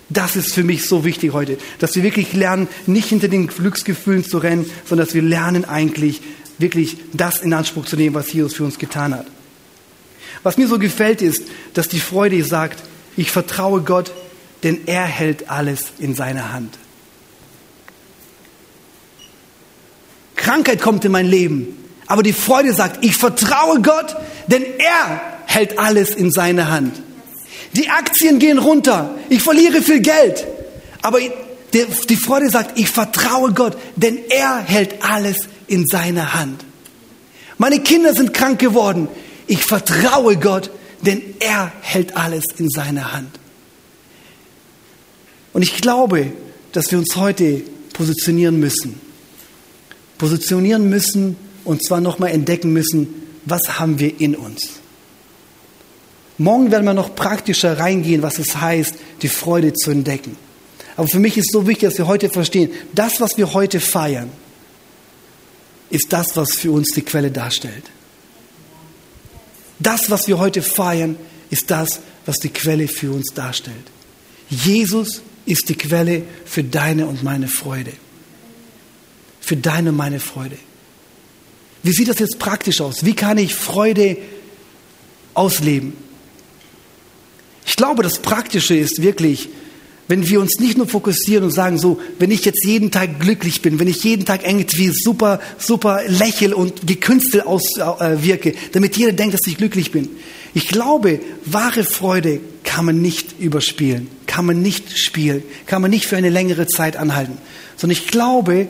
Das 0.09 0.35
ist 0.35 0.53
für 0.53 0.63
mich 0.63 0.85
so 0.85 1.03
wichtig 1.03 1.33
heute, 1.33 1.57
dass 1.79 1.95
wir 1.95 2.03
wirklich 2.03 2.33
lernen, 2.33 2.67
nicht 2.85 3.09
hinter 3.09 3.27
den 3.27 3.47
Glücksgefühlen 3.47 4.23
zu 4.23 4.37
rennen, 4.37 4.69
sondern 4.85 5.07
dass 5.07 5.15
wir 5.15 5.21
lernen 5.23 5.65
eigentlich 5.65 6.21
wirklich 6.59 6.97
das 7.13 7.39
in 7.39 7.53
Anspruch 7.53 7.85
zu 7.85 7.95
nehmen, 7.95 8.13
was 8.13 8.31
Jesus 8.31 8.53
für 8.53 8.65
uns 8.65 8.77
getan 8.77 9.15
hat. 9.15 9.25
Was 10.43 10.57
mir 10.57 10.67
so 10.67 10.79
gefällt 10.79 11.21
ist, 11.21 11.43
dass 11.73 11.87
die 11.87 11.99
Freude 11.99 12.43
sagt, 12.43 12.81
ich 13.17 13.31
vertraue 13.31 13.81
Gott, 13.81 14.11
denn 14.63 14.87
er 14.87 15.05
hält 15.05 15.49
alles 15.49 15.87
in 15.99 16.15
seiner 16.15 16.53
Hand. 16.53 16.77
Krankheit 20.35 20.81
kommt 20.81 21.05
in 21.05 21.11
mein 21.11 21.27
Leben, 21.27 21.77
aber 22.07 22.23
die 22.23 22.33
Freude 22.33 22.73
sagt, 22.73 23.03
ich 23.03 23.15
vertraue 23.15 23.81
Gott, 23.81 24.15
denn 24.47 24.63
er 24.63 25.21
hält 25.45 25.77
alles 25.77 26.11
in 26.11 26.31
seiner 26.31 26.69
Hand. 26.69 27.01
Die 27.73 27.89
Aktien 27.89 28.39
gehen 28.39 28.57
runter, 28.57 29.15
ich 29.29 29.41
verliere 29.43 29.81
viel 29.81 29.99
Geld, 29.99 30.47
aber 31.01 31.19
die 31.73 32.15
Freude 32.15 32.49
sagt, 32.49 32.79
ich 32.79 32.89
vertraue 32.89 33.53
Gott, 33.53 33.77
denn 33.95 34.17
er 34.29 34.59
hält 34.59 35.03
alles 35.03 35.47
in 35.67 35.85
seiner 35.85 36.33
Hand. 36.33 36.65
Meine 37.57 37.81
Kinder 37.81 38.13
sind 38.13 38.33
krank 38.33 38.59
geworden, 38.59 39.07
ich 39.49 39.65
vertraue 39.65 40.37
Gott, 40.37 40.69
denn 41.01 41.21
er 41.39 41.71
hält 41.81 42.15
alles 42.15 42.45
in 42.57 42.69
seiner 42.69 43.13
Hand. 43.13 43.39
Und 45.53 45.63
ich 45.63 45.77
glaube, 45.77 46.31
dass 46.71 46.91
wir 46.91 46.99
uns 46.99 47.15
heute 47.15 47.63
positionieren 47.93 48.59
müssen. 48.59 49.01
Positionieren 50.19 50.87
müssen 50.87 51.35
und 51.65 51.83
zwar 51.83 51.99
nochmal 51.99 52.29
entdecken 52.29 52.71
müssen, 52.71 53.07
was 53.45 53.79
haben 53.79 53.99
wir 53.99 54.21
in 54.21 54.35
uns. 54.35 54.69
Morgen 56.37 56.71
werden 56.71 56.85
wir 56.85 56.93
noch 56.93 57.15
praktischer 57.15 57.79
reingehen, 57.79 58.21
was 58.21 58.37
es 58.37 58.55
heißt, 58.55 58.95
die 59.23 59.29
Freude 59.29 59.73
zu 59.73 59.89
entdecken. 59.89 60.37
Aber 60.95 61.07
für 61.07 61.19
mich 61.19 61.37
ist 61.37 61.51
so 61.51 61.65
wichtig, 61.65 61.89
dass 61.89 61.97
wir 61.97 62.07
heute 62.07 62.29
verstehen, 62.29 62.71
das, 62.93 63.19
was 63.19 63.35
wir 63.37 63.53
heute 63.53 63.79
feiern, 63.79 64.29
ist 65.89 66.13
das, 66.13 66.37
was 66.37 66.53
für 66.53 66.71
uns 66.71 66.91
die 66.91 67.01
Quelle 67.01 67.31
darstellt. 67.31 67.89
Das, 69.79 70.09
was 70.09 70.27
wir 70.27 70.37
heute 70.37 70.61
feiern, 70.61 71.17
ist 71.49 71.71
das, 71.71 72.01
was 72.25 72.37
die 72.37 72.49
Quelle 72.49 72.87
für 72.87 73.11
uns 73.11 73.33
darstellt. 73.33 73.75
Jesus 74.49 75.21
ist 75.45 75.69
die 75.69 75.75
Quelle 75.75 76.23
für 76.45 76.63
deine 76.63 77.07
und 77.07 77.23
meine 77.23 77.47
Freude. 77.47 77.93
Für 79.41 79.57
deine 79.57 79.89
und 79.89 79.95
meine 79.95 80.19
Freude. 80.19 80.57
Wie 81.81 81.91
sieht 81.91 82.09
das 82.09 82.19
jetzt 82.19 82.39
praktisch 82.39 82.81
aus? 82.81 83.05
Wie 83.05 83.13
kann 83.13 83.37
ich 83.37 83.55
Freude 83.55 84.17
ausleben? 85.33 85.93
Ich 87.65 87.75
glaube, 87.75 88.03
das 88.03 88.19
Praktische 88.19 88.75
ist 88.75 89.01
wirklich, 89.01 89.49
wenn 90.09 90.27
wir 90.27 90.41
uns 90.41 90.59
nicht 90.59 90.75
nur 90.75 90.87
fokussieren 90.87 91.43
und 91.45 91.51
sagen, 91.51 91.77
so, 91.77 92.01
wenn 92.17 92.31
ich 92.31 92.43
jetzt 92.43 92.65
jeden 92.65 92.89
Tag 92.89 93.19
glücklich 93.19 93.61
bin, 93.61 93.79
wenn 93.79 93.87
ich 93.87 94.03
jeden 94.03 94.25
Tag 94.25 94.43
irgendwie 94.43 94.89
super, 94.91 95.39
super 95.59 96.01
lächel 96.07 96.51
und 96.51 96.87
gekünstelt 96.87 97.45
auswirke, 97.45 98.49
äh, 98.49 98.55
damit 98.71 98.97
jeder 98.97 99.13
denkt, 99.13 99.35
dass 99.35 99.45
ich 99.45 99.57
glücklich 99.57 99.91
bin. 99.91 100.09
Ich 100.55 100.67
glaube, 100.67 101.19
wahre 101.45 101.83
Freude 101.83 102.41
kann 102.63 102.85
man 102.85 103.03
nicht 103.03 103.39
überspielen, 103.39 104.07
kann 104.25 104.47
man 104.47 104.63
nicht 104.63 104.97
spielen, 104.97 105.43
kann 105.67 105.83
man 105.83 105.91
nicht 105.91 106.07
für 106.07 106.17
eine 106.17 106.29
längere 106.29 106.65
Zeit 106.65 106.97
anhalten. 106.97 107.37
Sondern 107.77 107.95
ich 107.99 108.07
glaube, 108.07 108.67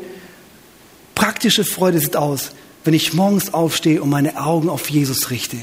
praktische 1.15 1.63
Freude 1.63 2.01
sieht 2.01 2.17
aus, 2.17 2.51
wenn 2.83 2.93
ich 2.93 3.13
morgens 3.13 3.53
aufstehe 3.53 4.01
und 4.01 4.09
meine 4.09 4.41
Augen 4.41 4.67
auf 4.67 4.89
Jesus 4.89 5.31
richte 5.31 5.55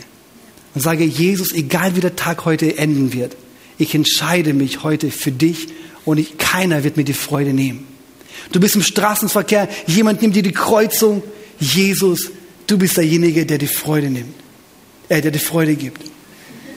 und 0.74 0.80
sage, 0.80 1.04
Jesus, 1.04 1.52
egal 1.52 1.96
wie 1.96 2.00
der 2.00 2.16
Tag 2.16 2.46
heute 2.46 2.78
enden 2.78 3.12
wird, 3.12 3.36
ich 3.78 3.94
entscheide 3.94 4.54
mich 4.54 4.82
heute 4.82 5.10
für 5.10 5.32
dich 5.32 5.68
und 6.04 6.18
ich, 6.18 6.38
keiner 6.38 6.84
wird 6.84 6.96
mir 6.96 7.04
die 7.04 7.12
Freude 7.12 7.52
nehmen. 7.52 7.86
Du 8.52 8.60
bist 8.60 8.76
im 8.76 8.82
Straßenverkehr, 8.82 9.68
jemand 9.86 10.22
nimmt 10.22 10.36
dir 10.36 10.42
die 10.42 10.52
Kreuzung. 10.52 11.22
Jesus, 11.58 12.30
du 12.66 12.78
bist 12.78 12.96
derjenige, 12.96 13.44
der 13.44 13.58
die 13.58 13.66
Freude 13.66 14.10
nimmt, 14.10 14.34
äh, 15.08 15.20
der 15.20 15.30
die 15.30 15.38
Freude 15.38 15.74
gibt. 15.74 16.00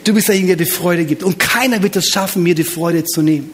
Du 0.03 0.13
bist 0.13 0.27
derjenige, 0.27 0.57
der 0.57 0.65
die 0.65 0.71
Freude 0.71 1.05
gibt. 1.05 1.23
Und 1.23 1.37
keiner 1.37 1.83
wird 1.83 1.95
es 1.95 2.09
schaffen, 2.09 2.43
mir 2.43 2.55
die 2.55 2.63
Freude 2.63 3.03
zu 3.03 3.21
nehmen. 3.21 3.51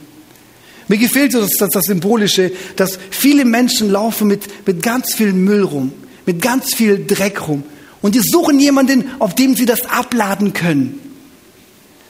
Mir 0.88 0.98
gefällt 0.98 1.32
so 1.32 1.42
das, 1.42 1.52
das, 1.58 1.72
das 1.72 1.86
Symbolische, 1.86 2.52
dass 2.76 3.00
viele 3.10 3.44
Menschen 3.44 3.92
laufen 3.92 4.28
mit, 4.28 4.68
mit 4.68 4.84
ganz 4.84 5.16
viel 5.16 5.34
Müll 5.34 5.64
rum, 5.64 5.92
mit 6.26 6.42
ganz 6.42 6.76
viel 6.76 7.06
Dreck 7.06 7.48
rum. 7.48 7.64
Und 8.02 8.14
die 8.14 8.20
suchen 8.20 8.60
jemanden, 8.60 9.06
auf 9.18 9.34
dem 9.34 9.56
sie 9.56 9.66
das 9.66 9.86
abladen 9.86 10.54
können. 10.54 11.00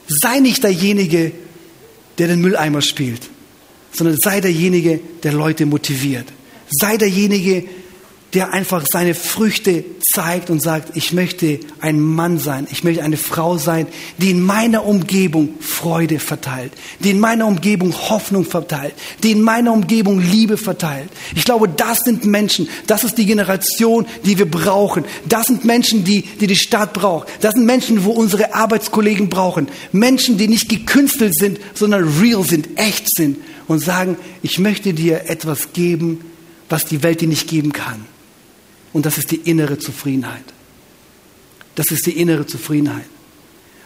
Sei 0.08 0.40
nicht 0.40 0.62
derjenige, 0.62 1.32
der 2.18 2.28
den 2.28 2.40
Mülleimer 2.40 2.82
spielt, 2.82 3.28
sondern 3.92 4.16
sei 4.18 4.40
derjenige, 4.40 5.00
der 5.22 5.32
Leute 5.32 5.66
motiviert. 5.66 6.26
Sei 6.68 6.96
derjenige, 6.96 7.62
der 7.62 7.70
einfach 8.52 8.84
seine 8.90 9.14
Früchte 9.14 9.84
zeigt 10.12 10.50
und 10.50 10.60
sagt, 10.60 10.96
ich 10.96 11.12
möchte 11.12 11.60
ein 11.80 12.00
Mann 12.00 12.38
sein, 12.38 12.66
ich 12.70 12.84
möchte 12.84 13.02
eine 13.02 13.16
Frau 13.16 13.56
sein, 13.56 13.86
die 14.18 14.30
in 14.30 14.42
meiner 14.42 14.84
Umgebung 14.84 15.50
Freude 15.60 16.18
verteilt, 16.18 16.72
die 17.00 17.10
in 17.10 17.20
meiner 17.20 17.46
Umgebung 17.46 17.94
Hoffnung 17.94 18.44
verteilt, 18.44 18.94
die 19.22 19.32
in 19.32 19.42
meiner 19.42 19.72
Umgebung 19.72 20.20
Liebe 20.20 20.56
verteilt. 20.56 21.08
Ich 21.34 21.44
glaube, 21.44 21.68
das 21.68 22.00
sind 22.00 22.24
Menschen, 22.24 22.68
das 22.86 23.04
ist 23.04 23.16
die 23.16 23.26
Generation, 23.26 24.06
die 24.24 24.38
wir 24.38 24.50
brauchen. 24.50 25.04
Das 25.28 25.46
sind 25.46 25.64
Menschen, 25.64 26.04
die 26.04 26.16
die, 26.22 26.46
die 26.46 26.56
Stadt 26.56 26.92
braucht. 26.92 27.28
Das 27.40 27.54
sind 27.54 27.66
Menschen, 27.66 28.04
wo 28.04 28.10
unsere 28.10 28.54
Arbeitskollegen 28.54 29.28
brauchen. 29.28 29.68
Menschen, 29.92 30.38
die 30.38 30.48
nicht 30.48 30.68
gekünstelt 30.68 31.34
sind, 31.36 31.58
sondern 31.74 32.04
real 32.20 32.42
sind, 32.42 32.68
echt 32.76 33.14
sind 33.14 33.38
und 33.68 33.80
sagen, 33.80 34.16
ich 34.42 34.58
möchte 34.58 34.94
dir 34.94 35.28
etwas 35.28 35.72
geben, 35.72 36.20
was 36.68 36.84
die 36.84 37.02
Welt 37.02 37.20
dir 37.20 37.28
nicht 37.28 37.48
geben 37.48 37.72
kann. 37.72 38.04
Und 38.96 39.04
das 39.04 39.18
ist 39.18 39.30
die 39.30 39.36
innere 39.36 39.78
Zufriedenheit. 39.78 40.54
Das 41.74 41.90
ist 41.90 42.06
die 42.06 42.18
innere 42.18 42.46
Zufriedenheit. 42.46 43.04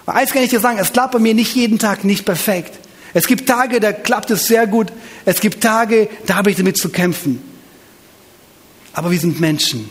Und 0.06 0.14
eins 0.14 0.30
kann 0.30 0.44
ich 0.44 0.50
dir 0.50 0.61
sagen, 0.61 0.78
es 0.78 0.92
klappt 0.92 1.14
bei 1.14 1.18
mir 1.18 1.34
nicht 1.34 1.52
jeden 1.56 1.80
Tag 1.80 2.04
nicht 2.04 2.24
perfekt. 2.24 2.78
Es 3.12 3.26
gibt 3.26 3.48
Tage, 3.48 3.80
da 3.80 3.92
klappt 3.92 4.30
es 4.30 4.46
sehr 4.46 4.68
gut. 4.68 4.92
Es 5.24 5.40
gibt 5.40 5.64
Tage, 5.64 6.08
da 6.26 6.36
habe 6.36 6.52
ich 6.52 6.56
damit 6.58 6.76
zu 6.76 6.90
kämpfen. 6.90 7.42
Aber 8.92 9.11
wir 9.11 9.18
sind 9.18 9.40
Menschen. 9.40 9.90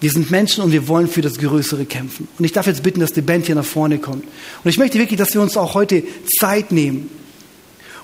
Wir 0.00 0.10
sind 0.10 0.30
Menschen 0.30 0.62
und 0.62 0.70
wir 0.70 0.86
wollen 0.86 1.08
für 1.08 1.22
das 1.22 1.38
Größere 1.38 1.86
kämpfen. 1.86 2.28
Und 2.38 2.44
ich 2.44 2.52
darf 2.52 2.66
jetzt 2.66 2.82
bitten, 2.82 3.00
dass 3.00 3.14
die 3.14 3.22
Band 3.22 3.46
hier 3.46 3.54
nach 3.54 3.64
vorne 3.64 3.98
kommt. 4.00 4.24
Und 4.24 4.70
ich 4.70 4.76
möchte 4.76 4.98
wirklich, 4.98 5.18
dass 5.18 5.32
wir 5.32 5.40
uns 5.40 5.56
auch 5.56 5.72
heute 5.72 6.02
Zeit 6.38 6.72
nehmen 6.72 7.08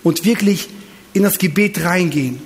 und 0.03 0.24
wirklich 0.24 0.70
in 1.12 1.24
das 1.24 1.36
Gebet 1.36 1.84
reingehen. 1.84 2.40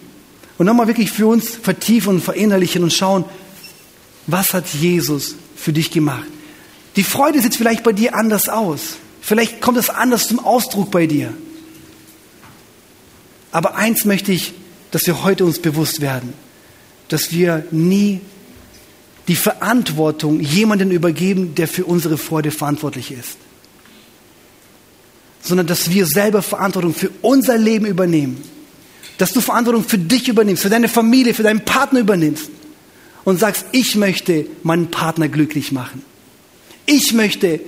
Und 0.57 0.67
nochmal 0.67 0.87
wirklich 0.87 1.11
für 1.11 1.27
uns 1.27 1.51
vertiefen 1.51 2.17
und 2.17 2.21
verinnerlichen 2.21 2.83
und 2.83 2.93
schauen, 2.93 3.25
was 4.27 4.55
hat 4.55 4.67
Jesus 4.69 5.35
für 5.57 5.73
dich 5.73 5.91
gemacht? 5.91 6.27
Die 6.97 7.05
Freude 7.05 7.41
sieht 7.41 7.57
vielleicht 7.57 7.83
bei 7.83 7.93
dir 7.93 8.15
anders 8.15 8.49
aus. 8.49 8.97
Vielleicht 9.21 9.61
kommt 9.61 9.79
es 9.79 9.91
anders 9.91 10.29
zum 10.29 10.39
Ausdruck 10.39 10.91
bei 10.91 11.07
dir. 11.07 11.33
Aber 13.51 13.75
eins 13.75 14.05
möchte 14.05 14.33
ich, 14.33 14.55
dass 14.91 15.07
wir 15.07 15.25
heute 15.25 15.45
uns 15.45 15.59
bewusst 15.59 16.01
werden, 16.01 16.33
dass 17.09 17.33
wir 17.33 17.67
nie 17.71 18.21
die 19.29 19.37
Verantwortung 19.37 20.41
jemanden 20.41 20.91
übergeben, 20.91 21.55
der 21.55 21.69
für 21.69 21.85
unsere 21.85 22.19
Freude 22.19 22.51
verantwortlich 22.51 23.11
ist. 23.11 23.37
Sondern 25.43 25.67
dass 25.67 25.91
wir 25.91 26.07
selber 26.07 26.43
Verantwortung 26.43 26.95
für 26.95 27.11
unser 27.23 27.59
Leben 27.59 27.87
übernehmen. 27.87 28.43
Dass 29.19 29.33
du 29.33 29.41
Verantwortung 29.41 29.85
für 29.85 29.99
dich 29.99 30.29
übernimmst, 30.29 30.63
für 30.63 30.71
deine 30.71 30.89
Familie, 30.89 31.35
für 31.35 31.43
deinen 31.43 31.65
Partner 31.65 32.01
übernimmst 32.01 32.51
und 33.25 33.41
sagst, 33.41 33.67
ich 33.73 33.97
möchte 33.97 34.47
meinen 34.63 34.91
Partner 34.91 35.29
glücklich 35.29 35.73
machen. 35.73 36.03
Ich 36.87 37.13
möchte 37.13 37.61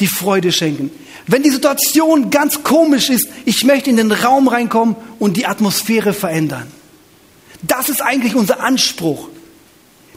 die 0.00 0.06
Freude 0.06 0.52
schenken. 0.52 0.90
Wenn 1.26 1.42
die 1.42 1.50
Situation 1.50 2.30
ganz 2.30 2.62
komisch 2.62 3.10
ist, 3.10 3.28
ich 3.44 3.64
möchte 3.64 3.90
in 3.90 3.96
den 3.96 4.12
Raum 4.12 4.48
reinkommen 4.48 4.96
und 5.18 5.36
die 5.36 5.46
Atmosphäre 5.46 6.12
verändern. 6.12 6.68
Das 7.62 7.88
ist 7.88 8.02
eigentlich 8.02 8.34
unser 8.34 8.60
Anspruch. 8.60 9.28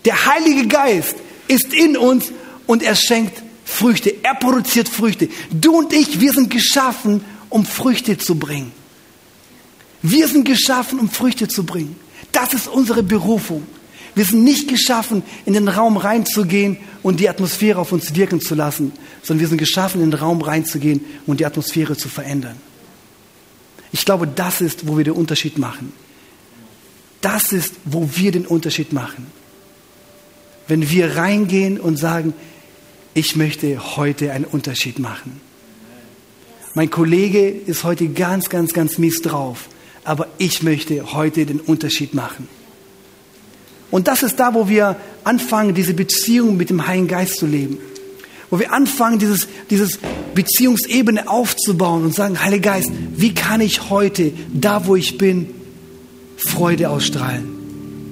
Der 0.05 0.25
Heilige 0.25 0.67
Geist 0.67 1.15
ist 1.47 1.73
in 1.73 1.97
uns 1.97 2.31
und 2.67 2.83
er 2.83 2.95
schenkt 2.95 3.41
Früchte. 3.65 4.13
Er 4.23 4.35
produziert 4.35 4.89
Früchte. 4.89 5.29
Du 5.51 5.77
und 5.77 5.93
ich, 5.93 6.19
wir 6.19 6.33
sind 6.33 6.49
geschaffen, 6.49 7.23
um 7.49 7.65
Früchte 7.65 8.17
zu 8.17 8.35
bringen. 8.35 8.71
Wir 10.01 10.27
sind 10.27 10.45
geschaffen, 10.45 10.99
um 10.99 11.09
Früchte 11.09 11.47
zu 11.47 11.63
bringen. 11.63 11.95
Das 12.31 12.53
ist 12.53 12.67
unsere 12.67 13.03
Berufung. 13.03 13.65
Wir 14.13 14.25
sind 14.25 14.43
nicht 14.43 14.67
geschaffen, 14.67 15.23
in 15.45 15.53
den 15.53 15.67
Raum 15.67 15.97
reinzugehen 15.97 16.77
und 17.01 17.19
die 17.19 17.29
Atmosphäre 17.29 17.79
auf 17.79 17.91
uns 17.91 18.13
wirken 18.15 18.41
zu 18.41 18.55
lassen, 18.55 18.91
sondern 19.23 19.41
wir 19.41 19.47
sind 19.47 19.57
geschaffen, 19.57 20.01
in 20.01 20.11
den 20.11 20.19
Raum 20.19 20.41
reinzugehen 20.41 21.05
und 21.25 21.39
die 21.39 21.45
Atmosphäre 21.45 21.95
zu 21.95 22.09
verändern. 22.09 22.57
Ich 23.93 24.05
glaube, 24.05 24.27
das 24.27 24.61
ist, 24.61 24.87
wo 24.87 24.97
wir 24.97 25.03
den 25.03 25.13
Unterschied 25.13 25.57
machen. 25.57 25.93
Das 27.21 27.53
ist, 27.53 27.75
wo 27.85 28.09
wir 28.15 28.31
den 28.31 28.45
Unterschied 28.45 28.93
machen. 28.93 29.27
Wenn 30.67 30.89
wir 30.89 31.15
reingehen 31.15 31.79
und 31.79 31.97
sagen, 31.97 32.33
ich 33.13 33.35
möchte 33.35 33.97
heute 33.97 34.31
einen 34.31 34.45
Unterschied 34.45 34.99
machen. 34.99 35.39
Mein 36.73 36.89
Kollege 36.89 37.49
ist 37.49 37.83
heute 37.83 38.07
ganz, 38.07 38.49
ganz, 38.49 38.73
ganz 38.73 38.97
mies 38.97 39.21
drauf, 39.21 39.67
aber 40.03 40.27
ich 40.37 40.63
möchte 40.63 41.13
heute 41.13 41.45
den 41.45 41.59
Unterschied 41.59 42.13
machen. 42.13 42.47
Und 43.91 44.07
das 44.07 44.23
ist 44.23 44.39
da, 44.39 44.53
wo 44.53 44.69
wir 44.69 44.95
anfangen, 45.23 45.75
diese 45.75 45.93
Beziehung 45.93 46.57
mit 46.57 46.69
dem 46.69 46.87
Heiligen 46.87 47.07
Geist 47.07 47.37
zu 47.37 47.45
leben. 47.45 47.77
Wo 48.49 48.59
wir 48.59 48.73
anfangen, 48.73 49.19
dieses, 49.19 49.47
dieses 49.69 49.99
Beziehungsebene 50.33 51.29
aufzubauen 51.29 52.05
und 52.05 52.15
sagen, 52.15 52.41
Heiliger 52.41 52.71
Geist, 52.71 52.91
wie 53.15 53.33
kann 53.33 53.61
ich 53.61 53.89
heute, 53.89 54.31
da 54.53 54.85
wo 54.87 54.95
ich 54.95 55.17
bin, 55.17 55.47
Freude 56.37 56.89
ausstrahlen? 56.89 57.47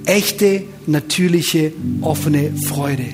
Echte, 0.04 0.62
natürliche, 0.86 1.72
offene 2.02 2.52
Freude. 2.56 3.06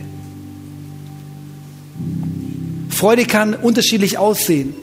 Freude 2.90 3.26
kann 3.26 3.54
unterschiedlich 3.54 4.18
aussehen. 4.18 4.74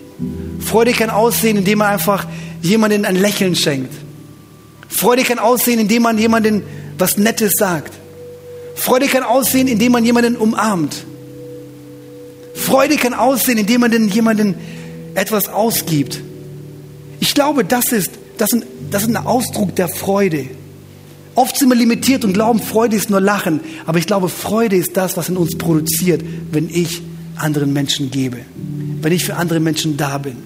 Freude 0.60 0.92
kann 0.92 1.10
aussehen, 1.10 1.58
indem 1.58 1.80
man 1.80 1.90
einfach 1.90 2.28
jemanden 2.62 3.06
ein 3.06 3.16
Lächeln 3.16 3.56
schenkt. 3.56 3.94
Freude 4.88 5.24
kann 5.24 5.40
aussehen, 5.40 5.80
indem 5.80 6.04
man 6.04 6.18
jemanden 6.18 6.64
was 6.98 7.18
Nettes 7.18 7.54
sagt. 7.58 7.94
Freude 8.76 9.08
kann 9.08 9.24
aussehen, 9.24 9.68
indem 9.68 9.92
man 9.92 10.06
jemanden 10.06 10.36
umarmt. 10.36 11.06
Freude 12.56 12.98
kann 12.98 13.14
aussehen, 13.14 13.58
indem 13.58 13.82
man 13.82 13.92
den 13.92 14.10
jemanden 14.10 14.56
etwas 15.16 15.48
ausgibt. 15.48 16.22
Ich 17.20 17.34
glaube, 17.34 17.64
das 17.64 17.92
ist, 17.92 18.12
das, 18.38 18.54
ist, 18.54 18.66
das 18.90 19.04
ist 19.04 19.10
ein 19.10 19.18
Ausdruck 19.18 19.76
der 19.76 19.88
Freude. 19.88 20.48
Oft 21.36 21.58
sind 21.58 21.70
wir 21.70 21.76
limitiert 21.76 22.24
und 22.26 22.34
glauben, 22.34 22.60
Freude 22.60 22.96
ist 22.96 23.10
nur 23.10 23.22
Lachen. 23.22 23.62
Aber 23.86 23.98
ich 23.98 24.06
glaube, 24.06 24.30
Freude 24.30 24.76
ist 24.76 24.96
das, 24.98 25.18
was 25.18 25.30
in 25.30 25.38
uns 25.38 25.58
produziert, 25.58 26.24
wenn 26.52 26.70
ich 26.70 27.02
anderen 27.36 27.74
Menschen 27.74 28.12
gebe. 28.12 28.38
Wenn 29.02 29.12
ich 29.12 29.26
für 29.26 29.36
andere 29.36 29.60
Menschen 29.60 29.98
da 29.98 30.20
bin. 30.20 30.38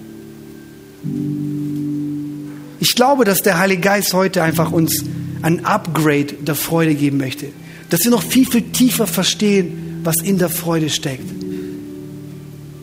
Ich 2.80 2.94
glaube, 2.94 3.24
dass 3.24 3.42
der 3.42 3.58
Heilige 3.58 3.82
Geist 3.82 4.14
heute 4.14 4.42
einfach 4.42 4.72
uns 4.72 5.04
ein 5.42 5.64
Upgrade 5.64 6.34
der 6.34 6.54
Freude 6.54 6.94
geben 6.94 7.18
möchte. 7.18 7.48
Dass 7.90 8.04
wir 8.04 8.10
noch 8.10 8.22
viel, 8.22 8.46
viel 8.46 8.62
tiefer 8.62 9.06
verstehen, 9.06 10.00
was 10.04 10.20
in 10.22 10.38
der 10.38 10.48
Freude 10.48 10.90
steckt. 10.90 11.28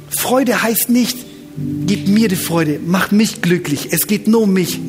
Freude 0.09 0.61
heißt 0.61 0.89
nicht, 0.89 1.17
gib 1.85 2.07
mir 2.07 2.27
die 2.27 2.35
Freude, 2.35 2.79
mach 2.85 3.11
mich 3.11 3.41
glücklich. 3.41 3.89
Es 3.91 4.07
geht 4.07 4.27
nur 4.27 4.41
um 4.41 4.53
mich. 4.53 4.79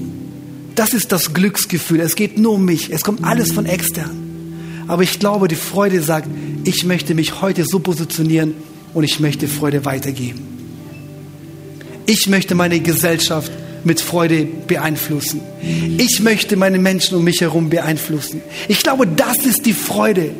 Das 0.74 0.94
ist 0.94 1.12
das 1.12 1.34
Glücksgefühl. 1.34 2.00
Es 2.00 2.16
geht 2.16 2.38
nur 2.38 2.52
um 2.52 2.64
mich. 2.64 2.92
Es 2.92 3.02
kommt 3.02 3.24
alles 3.24 3.52
von 3.52 3.66
extern. 3.66 4.84
Aber 4.88 5.02
ich 5.02 5.18
glaube, 5.18 5.48
die 5.48 5.56
Freude 5.56 6.02
sagt, 6.02 6.28
ich 6.64 6.84
möchte 6.84 7.14
mich 7.14 7.40
heute 7.40 7.64
so 7.64 7.80
positionieren 7.80 8.54
und 8.94 9.04
ich 9.04 9.20
möchte 9.20 9.48
Freude 9.48 9.84
weitergeben. 9.84 10.40
Ich 12.06 12.28
möchte 12.28 12.54
meine 12.54 12.78
Gesellschaft 12.80 13.50
mit 13.86 14.00
Freude 14.00 14.44
beeinflussen. 14.44 15.40
Ich 15.96 16.20
möchte 16.20 16.56
meine 16.56 16.78
Menschen 16.78 17.16
um 17.16 17.24
mich 17.24 17.40
herum 17.40 17.70
beeinflussen. 17.70 18.42
Ich 18.66 18.82
glaube, 18.82 19.06
das 19.06 19.38
ist 19.46 19.64
die 19.64 19.72
Freude. 19.72 20.32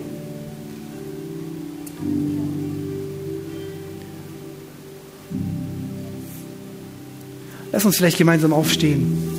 Lass 7.72 7.84
uns 7.84 7.97
vielleicht 7.97 8.18
gemeinsam 8.18 8.53
aufstehen. 8.53 9.36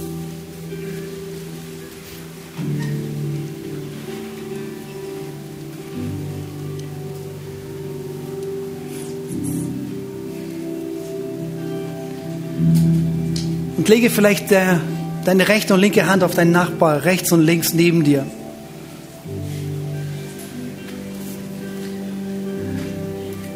Und 13.87 13.93
lege 13.93 14.09
vielleicht 14.09 14.51
der, 14.51 14.81
deine 15.23 15.47
rechte 15.47 15.73
und 15.73 15.79
linke 15.79 16.07
Hand 16.07 16.21
auf 16.21 16.35
deinen 16.35 16.51
Nachbar, 16.51 17.05
rechts 17.05 17.31
und 17.31 17.41
links 17.41 17.73
neben 17.73 18.03
dir. 18.03 18.25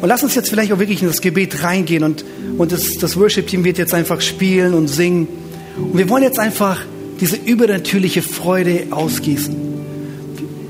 Und 0.00 0.08
lass 0.08 0.22
uns 0.22 0.34
jetzt 0.34 0.48
vielleicht 0.48 0.72
auch 0.72 0.78
wirklich 0.78 1.02
in 1.02 1.08
das 1.08 1.20
Gebet 1.20 1.62
reingehen 1.62 2.02
und, 2.02 2.24
und 2.56 2.72
das, 2.72 2.94
das 2.94 3.18
Worship-Team 3.18 3.62
wird 3.64 3.76
jetzt 3.76 3.92
einfach 3.92 4.22
spielen 4.22 4.72
und 4.72 4.88
singen. 4.88 5.28
Und 5.76 5.98
wir 5.98 6.08
wollen 6.08 6.22
jetzt 6.22 6.38
einfach 6.38 6.80
diese 7.20 7.36
übernatürliche 7.36 8.22
Freude 8.22 8.86
ausgießen. 8.90 9.54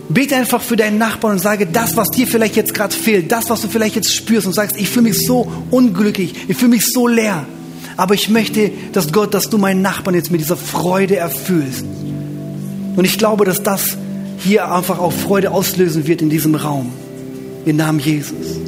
Bete 0.09 0.35
einfach 0.35 0.61
für 0.61 0.75
deinen 0.75 0.99
Nachbarn 0.99 1.35
und 1.35 1.39
sage 1.39 1.69
das, 1.73 1.97
was 1.97 2.09
dir 2.09 2.27
vielleicht 2.27 2.57
jetzt 2.57 2.75
gerade 2.75 2.93
fehlt, 2.93 3.31
das, 3.31 3.49
was 3.49 3.63
du 3.63 3.69
vielleicht 3.69 3.95
jetzt 3.95 4.13
spürst 4.13 4.49
und 4.49 4.55
sagst, 4.55 4.77
ich 4.77 4.89
fühle 4.89 5.05
mich 5.05 5.25
so 5.25 5.49
unglücklich, 5.71 6.35
ich 6.49 6.57
fühle 6.57 6.73
mich 6.73 6.85
so 6.85 7.07
leer. 7.07 7.47
Aber 8.03 8.15
ich 8.15 8.29
möchte, 8.29 8.73
dass 8.91 9.13
Gott, 9.13 9.33
dass 9.33 9.49
du 9.49 9.59
meinen 9.59 9.81
Nachbarn 9.81 10.17
jetzt 10.17 10.33
mit 10.33 10.41
dieser 10.41 10.57
Freude 10.57 11.15
erfüllst. 11.15 11.85
Und 12.97 13.05
ich 13.05 13.17
glaube, 13.17 13.45
dass 13.45 13.63
das 13.63 13.97
hier 14.39 14.69
einfach 14.73 14.99
auch 14.99 15.13
Freude 15.13 15.53
auslösen 15.53 16.09
wird 16.09 16.21
in 16.21 16.29
diesem 16.29 16.57
Raum. 16.57 16.91
Im 17.65 17.77
Namen 17.77 18.01
Jesus. 18.01 18.59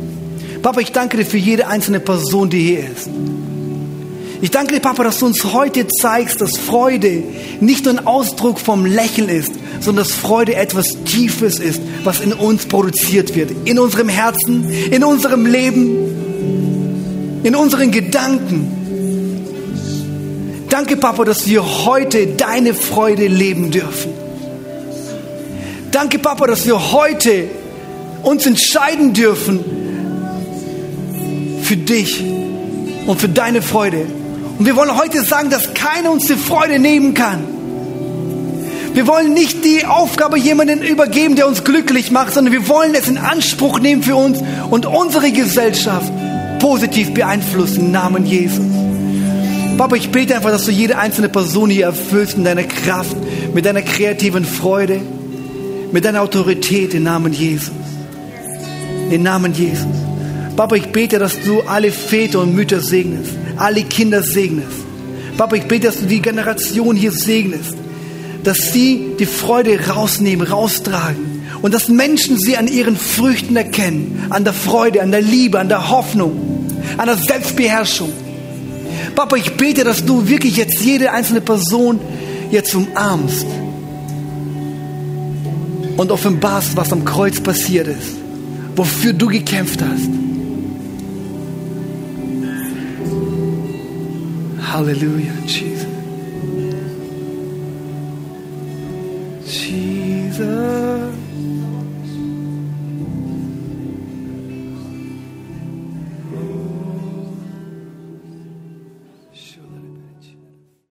Papa, 0.63 0.79
ich 0.79 0.93
danke 0.93 1.17
dir 1.17 1.27
für 1.27 1.37
jede 1.37 1.67
einzelne 1.67 1.99
Person, 1.99 2.49
die 2.49 2.61
hier 2.61 2.79
ist. 2.79 3.11
Ich 4.41 4.53
danke 4.53 4.73
dir, 4.73 4.81
Papa, 4.81 5.03
dass 5.03 5.19
du 5.19 5.27
uns 5.27 5.43
heute 5.43 5.89
zeigst, 5.89 6.41
dass 6.41 6.57
Freude 6.57 7.25
nicht 7.59 7.87
nur 7.87 7.99
ein 7.99 8.07
Ausdruck 8.07 8.61
vom 8.61 8.87
Lächeln 8.87 9.29
ist, 9.29 9.53
sondern 9.81 10.05
dass 10.05 10.15
Freude 10.15 10.55
etwas 10.55 10.87
Tiefes 11.07 11.59
ist, 11.59 11.83
was 12.05 12.21
in 12.21 12.35
uns 12.35 12.67
produziert 12.67 13.35
wird. 13.35 13.51
In 13.65 13.81
unserem 13.81 14.09
Herzen, 14.09 14.71
in 14.93 15.03
unserem 15.03 15.45
Leben, 15.45 17.41
in 17.43 17.57
unseren 17.57 17.91
Gedanken. 17.91 18.84
Danke, 20.75 20.97
Papa, 20.97 21.25
dass 21.25 21.47
wir 21.47 21.85
heute 21.85 22.27
deine 22.27 22.75
Freude 22.75 23.29
leben 23.29 23.71
dürfen. 23.71 24.13
Danke, 25.93 26.19
Papa, 26.19 26.49
dass 26.49 26.67
wir 26.67 26.91
heute 26.91 27.45
uns 28.25 28.45
entscheiden 28.45 29.13
dürfen 29.13 29.65
für 31.63 31.77
dich 31.77 32.25
und 33.07 33.21
für 33.21 33.29
deine 33.29 33.63
Freude. 33.63 34.05
Und 34.59 34.67
wir 34.67 34.75
wollen 34.75 34.99
heute 34.99 35.23
sagen, 35.23 35.49
dass 35.49 35.75
keiner 35.75 36.11
uns 36.11 36.27
die 36.27 36.35
Freude 36.35 36.81
nehmen 36.81 37.15
kann. 37.15 37.45
Wir 38.95 39.07
wollen 39.07 39.33
nicht 39.33 39.65
die 39.65 39.87
Aufgabe 39.87 40.41
jemanden 40.41 40.83
übergeben, 40.83 41.37
der 41.37 41.47
uns 41.47 41.63
glücklich 41.63 42.11
macht, 42.11 42.35
sondern 42.35 42.53
wir 42.53 42.67
wollen 42.67 42.97
es 42.97 43.07
in 43.07 43.19
Anspruch 43.19 43.79
nehmen 43.79 44.03
für 44.03 44.17
uns 44.17 44.41
und 44.73 44.87
unsere 44.87 45.31
Gesellschaft 45.31 46.11
positiv 46.59 47.15
beeinflussen 47.15 47.79
im 47.79 47.91
Namen 47.93 48.27
Jesus. 48.27 48.74
Papa, 49.77 49.97
ich 49.97 50.11
bete 50.11 50.37
einfach, 50.37 50.51
dass 50.51 50.67
du 50.67 50.71
jede 50.71 50.99
einzelne 50.99 51.29
Person 51.29 51.69
hier 51.69 51.87
erfüllst 51.87 52.37
mit 52.37 52.47
deiner 52.47 52.63
Kraft, 52.63 53.17
mit 53.53 53.67
deiner 53.67 53.83
kreativen 53.83 54.45
Freude, 54.45 55.01
mit 55.91 56.05
deiner 56.05 56.23
Autorität 56.23 56.95
im 56.95 57.03
Namen 57.03 57.33
Jesus. 57.33 57.73
Im 59.11 59.23
Namen 59.25 59.53
Jesus. 59.53 59.87
Papa, 60.57 60.77
ich 60.77 60.87
bete, 60.87 61.19
dass 61.19 61.41
du 61.41 61.63
alle 61.63 61.91
Väter 61.91 62.41
und 62.41 62.55
Mütter 62.55 62.81
segnest, 62.81 63.33
alle 63.57 63.83
Kinder 63.83 64.23
segnest. 64.23 64.69
Papa, 65.37 65.57
ich 65.57 65.65
bete, 65.65 65.89
dass 65.89 65.99
du 65.99 66.07
die 66.07 66.23
Generation 66.23 66.95
hier 66.95 67.11
segnest, 67.11 67.75
dass 68.45 68.73
sie 68.73 69.17
die 69.19 69.27
Freude 69.27 69.89
rausnehmen, 69.89 70.47
raustragen 70.47 71.43
und 71.63 71.75
dass 71.75 71.89
Menschen 71.89 72.39
sie 72.39 72.57
an 72.57 72.69
ihren 72.69 72.97
Früchten 72.97 73.57
erkennen, 73.57 74.27
an 74.31 74.45
der 74.45 74.53
Freude, 74.53 75.03
an 75.03 75.11
der 75.11 75.23
Liebe, 75.23 75.59
an 75.59 75.69
der 75.69 75.91
Hoffnung, 75.91 76.71
an 76.97 77.07
der 77.07 77.17
Selbstbeherrschung. 77.17 78.13
Papa, 79.15 79.37
ich 79.37 79.57
bete, 79.57 79.85
dass 79.85 80.05
du 80.05 80.29
wirklich 80.29 80.57
jetzt 80.57 80.81
jede 80.81 81.13
einzelne 81.13 81.41
Person 81.41 82.01
jetzt 82.51 82.75
umarmst 82.75 83.47
und 85.97 86.11
offenbarst, 86.11 86.77
was 86.77 86.93
am 86.93 87.05
Kreuz 87.05 87.41
passiert 87.41 87.89
ist, 87.89 88.17
wofür 88.75 89.13
du 89.13 89.29
gekämpft 89.29 89.81
hast. 89.83 90.09
Hallelujah, 94.73 95.33
Jesus. 95.47 95.74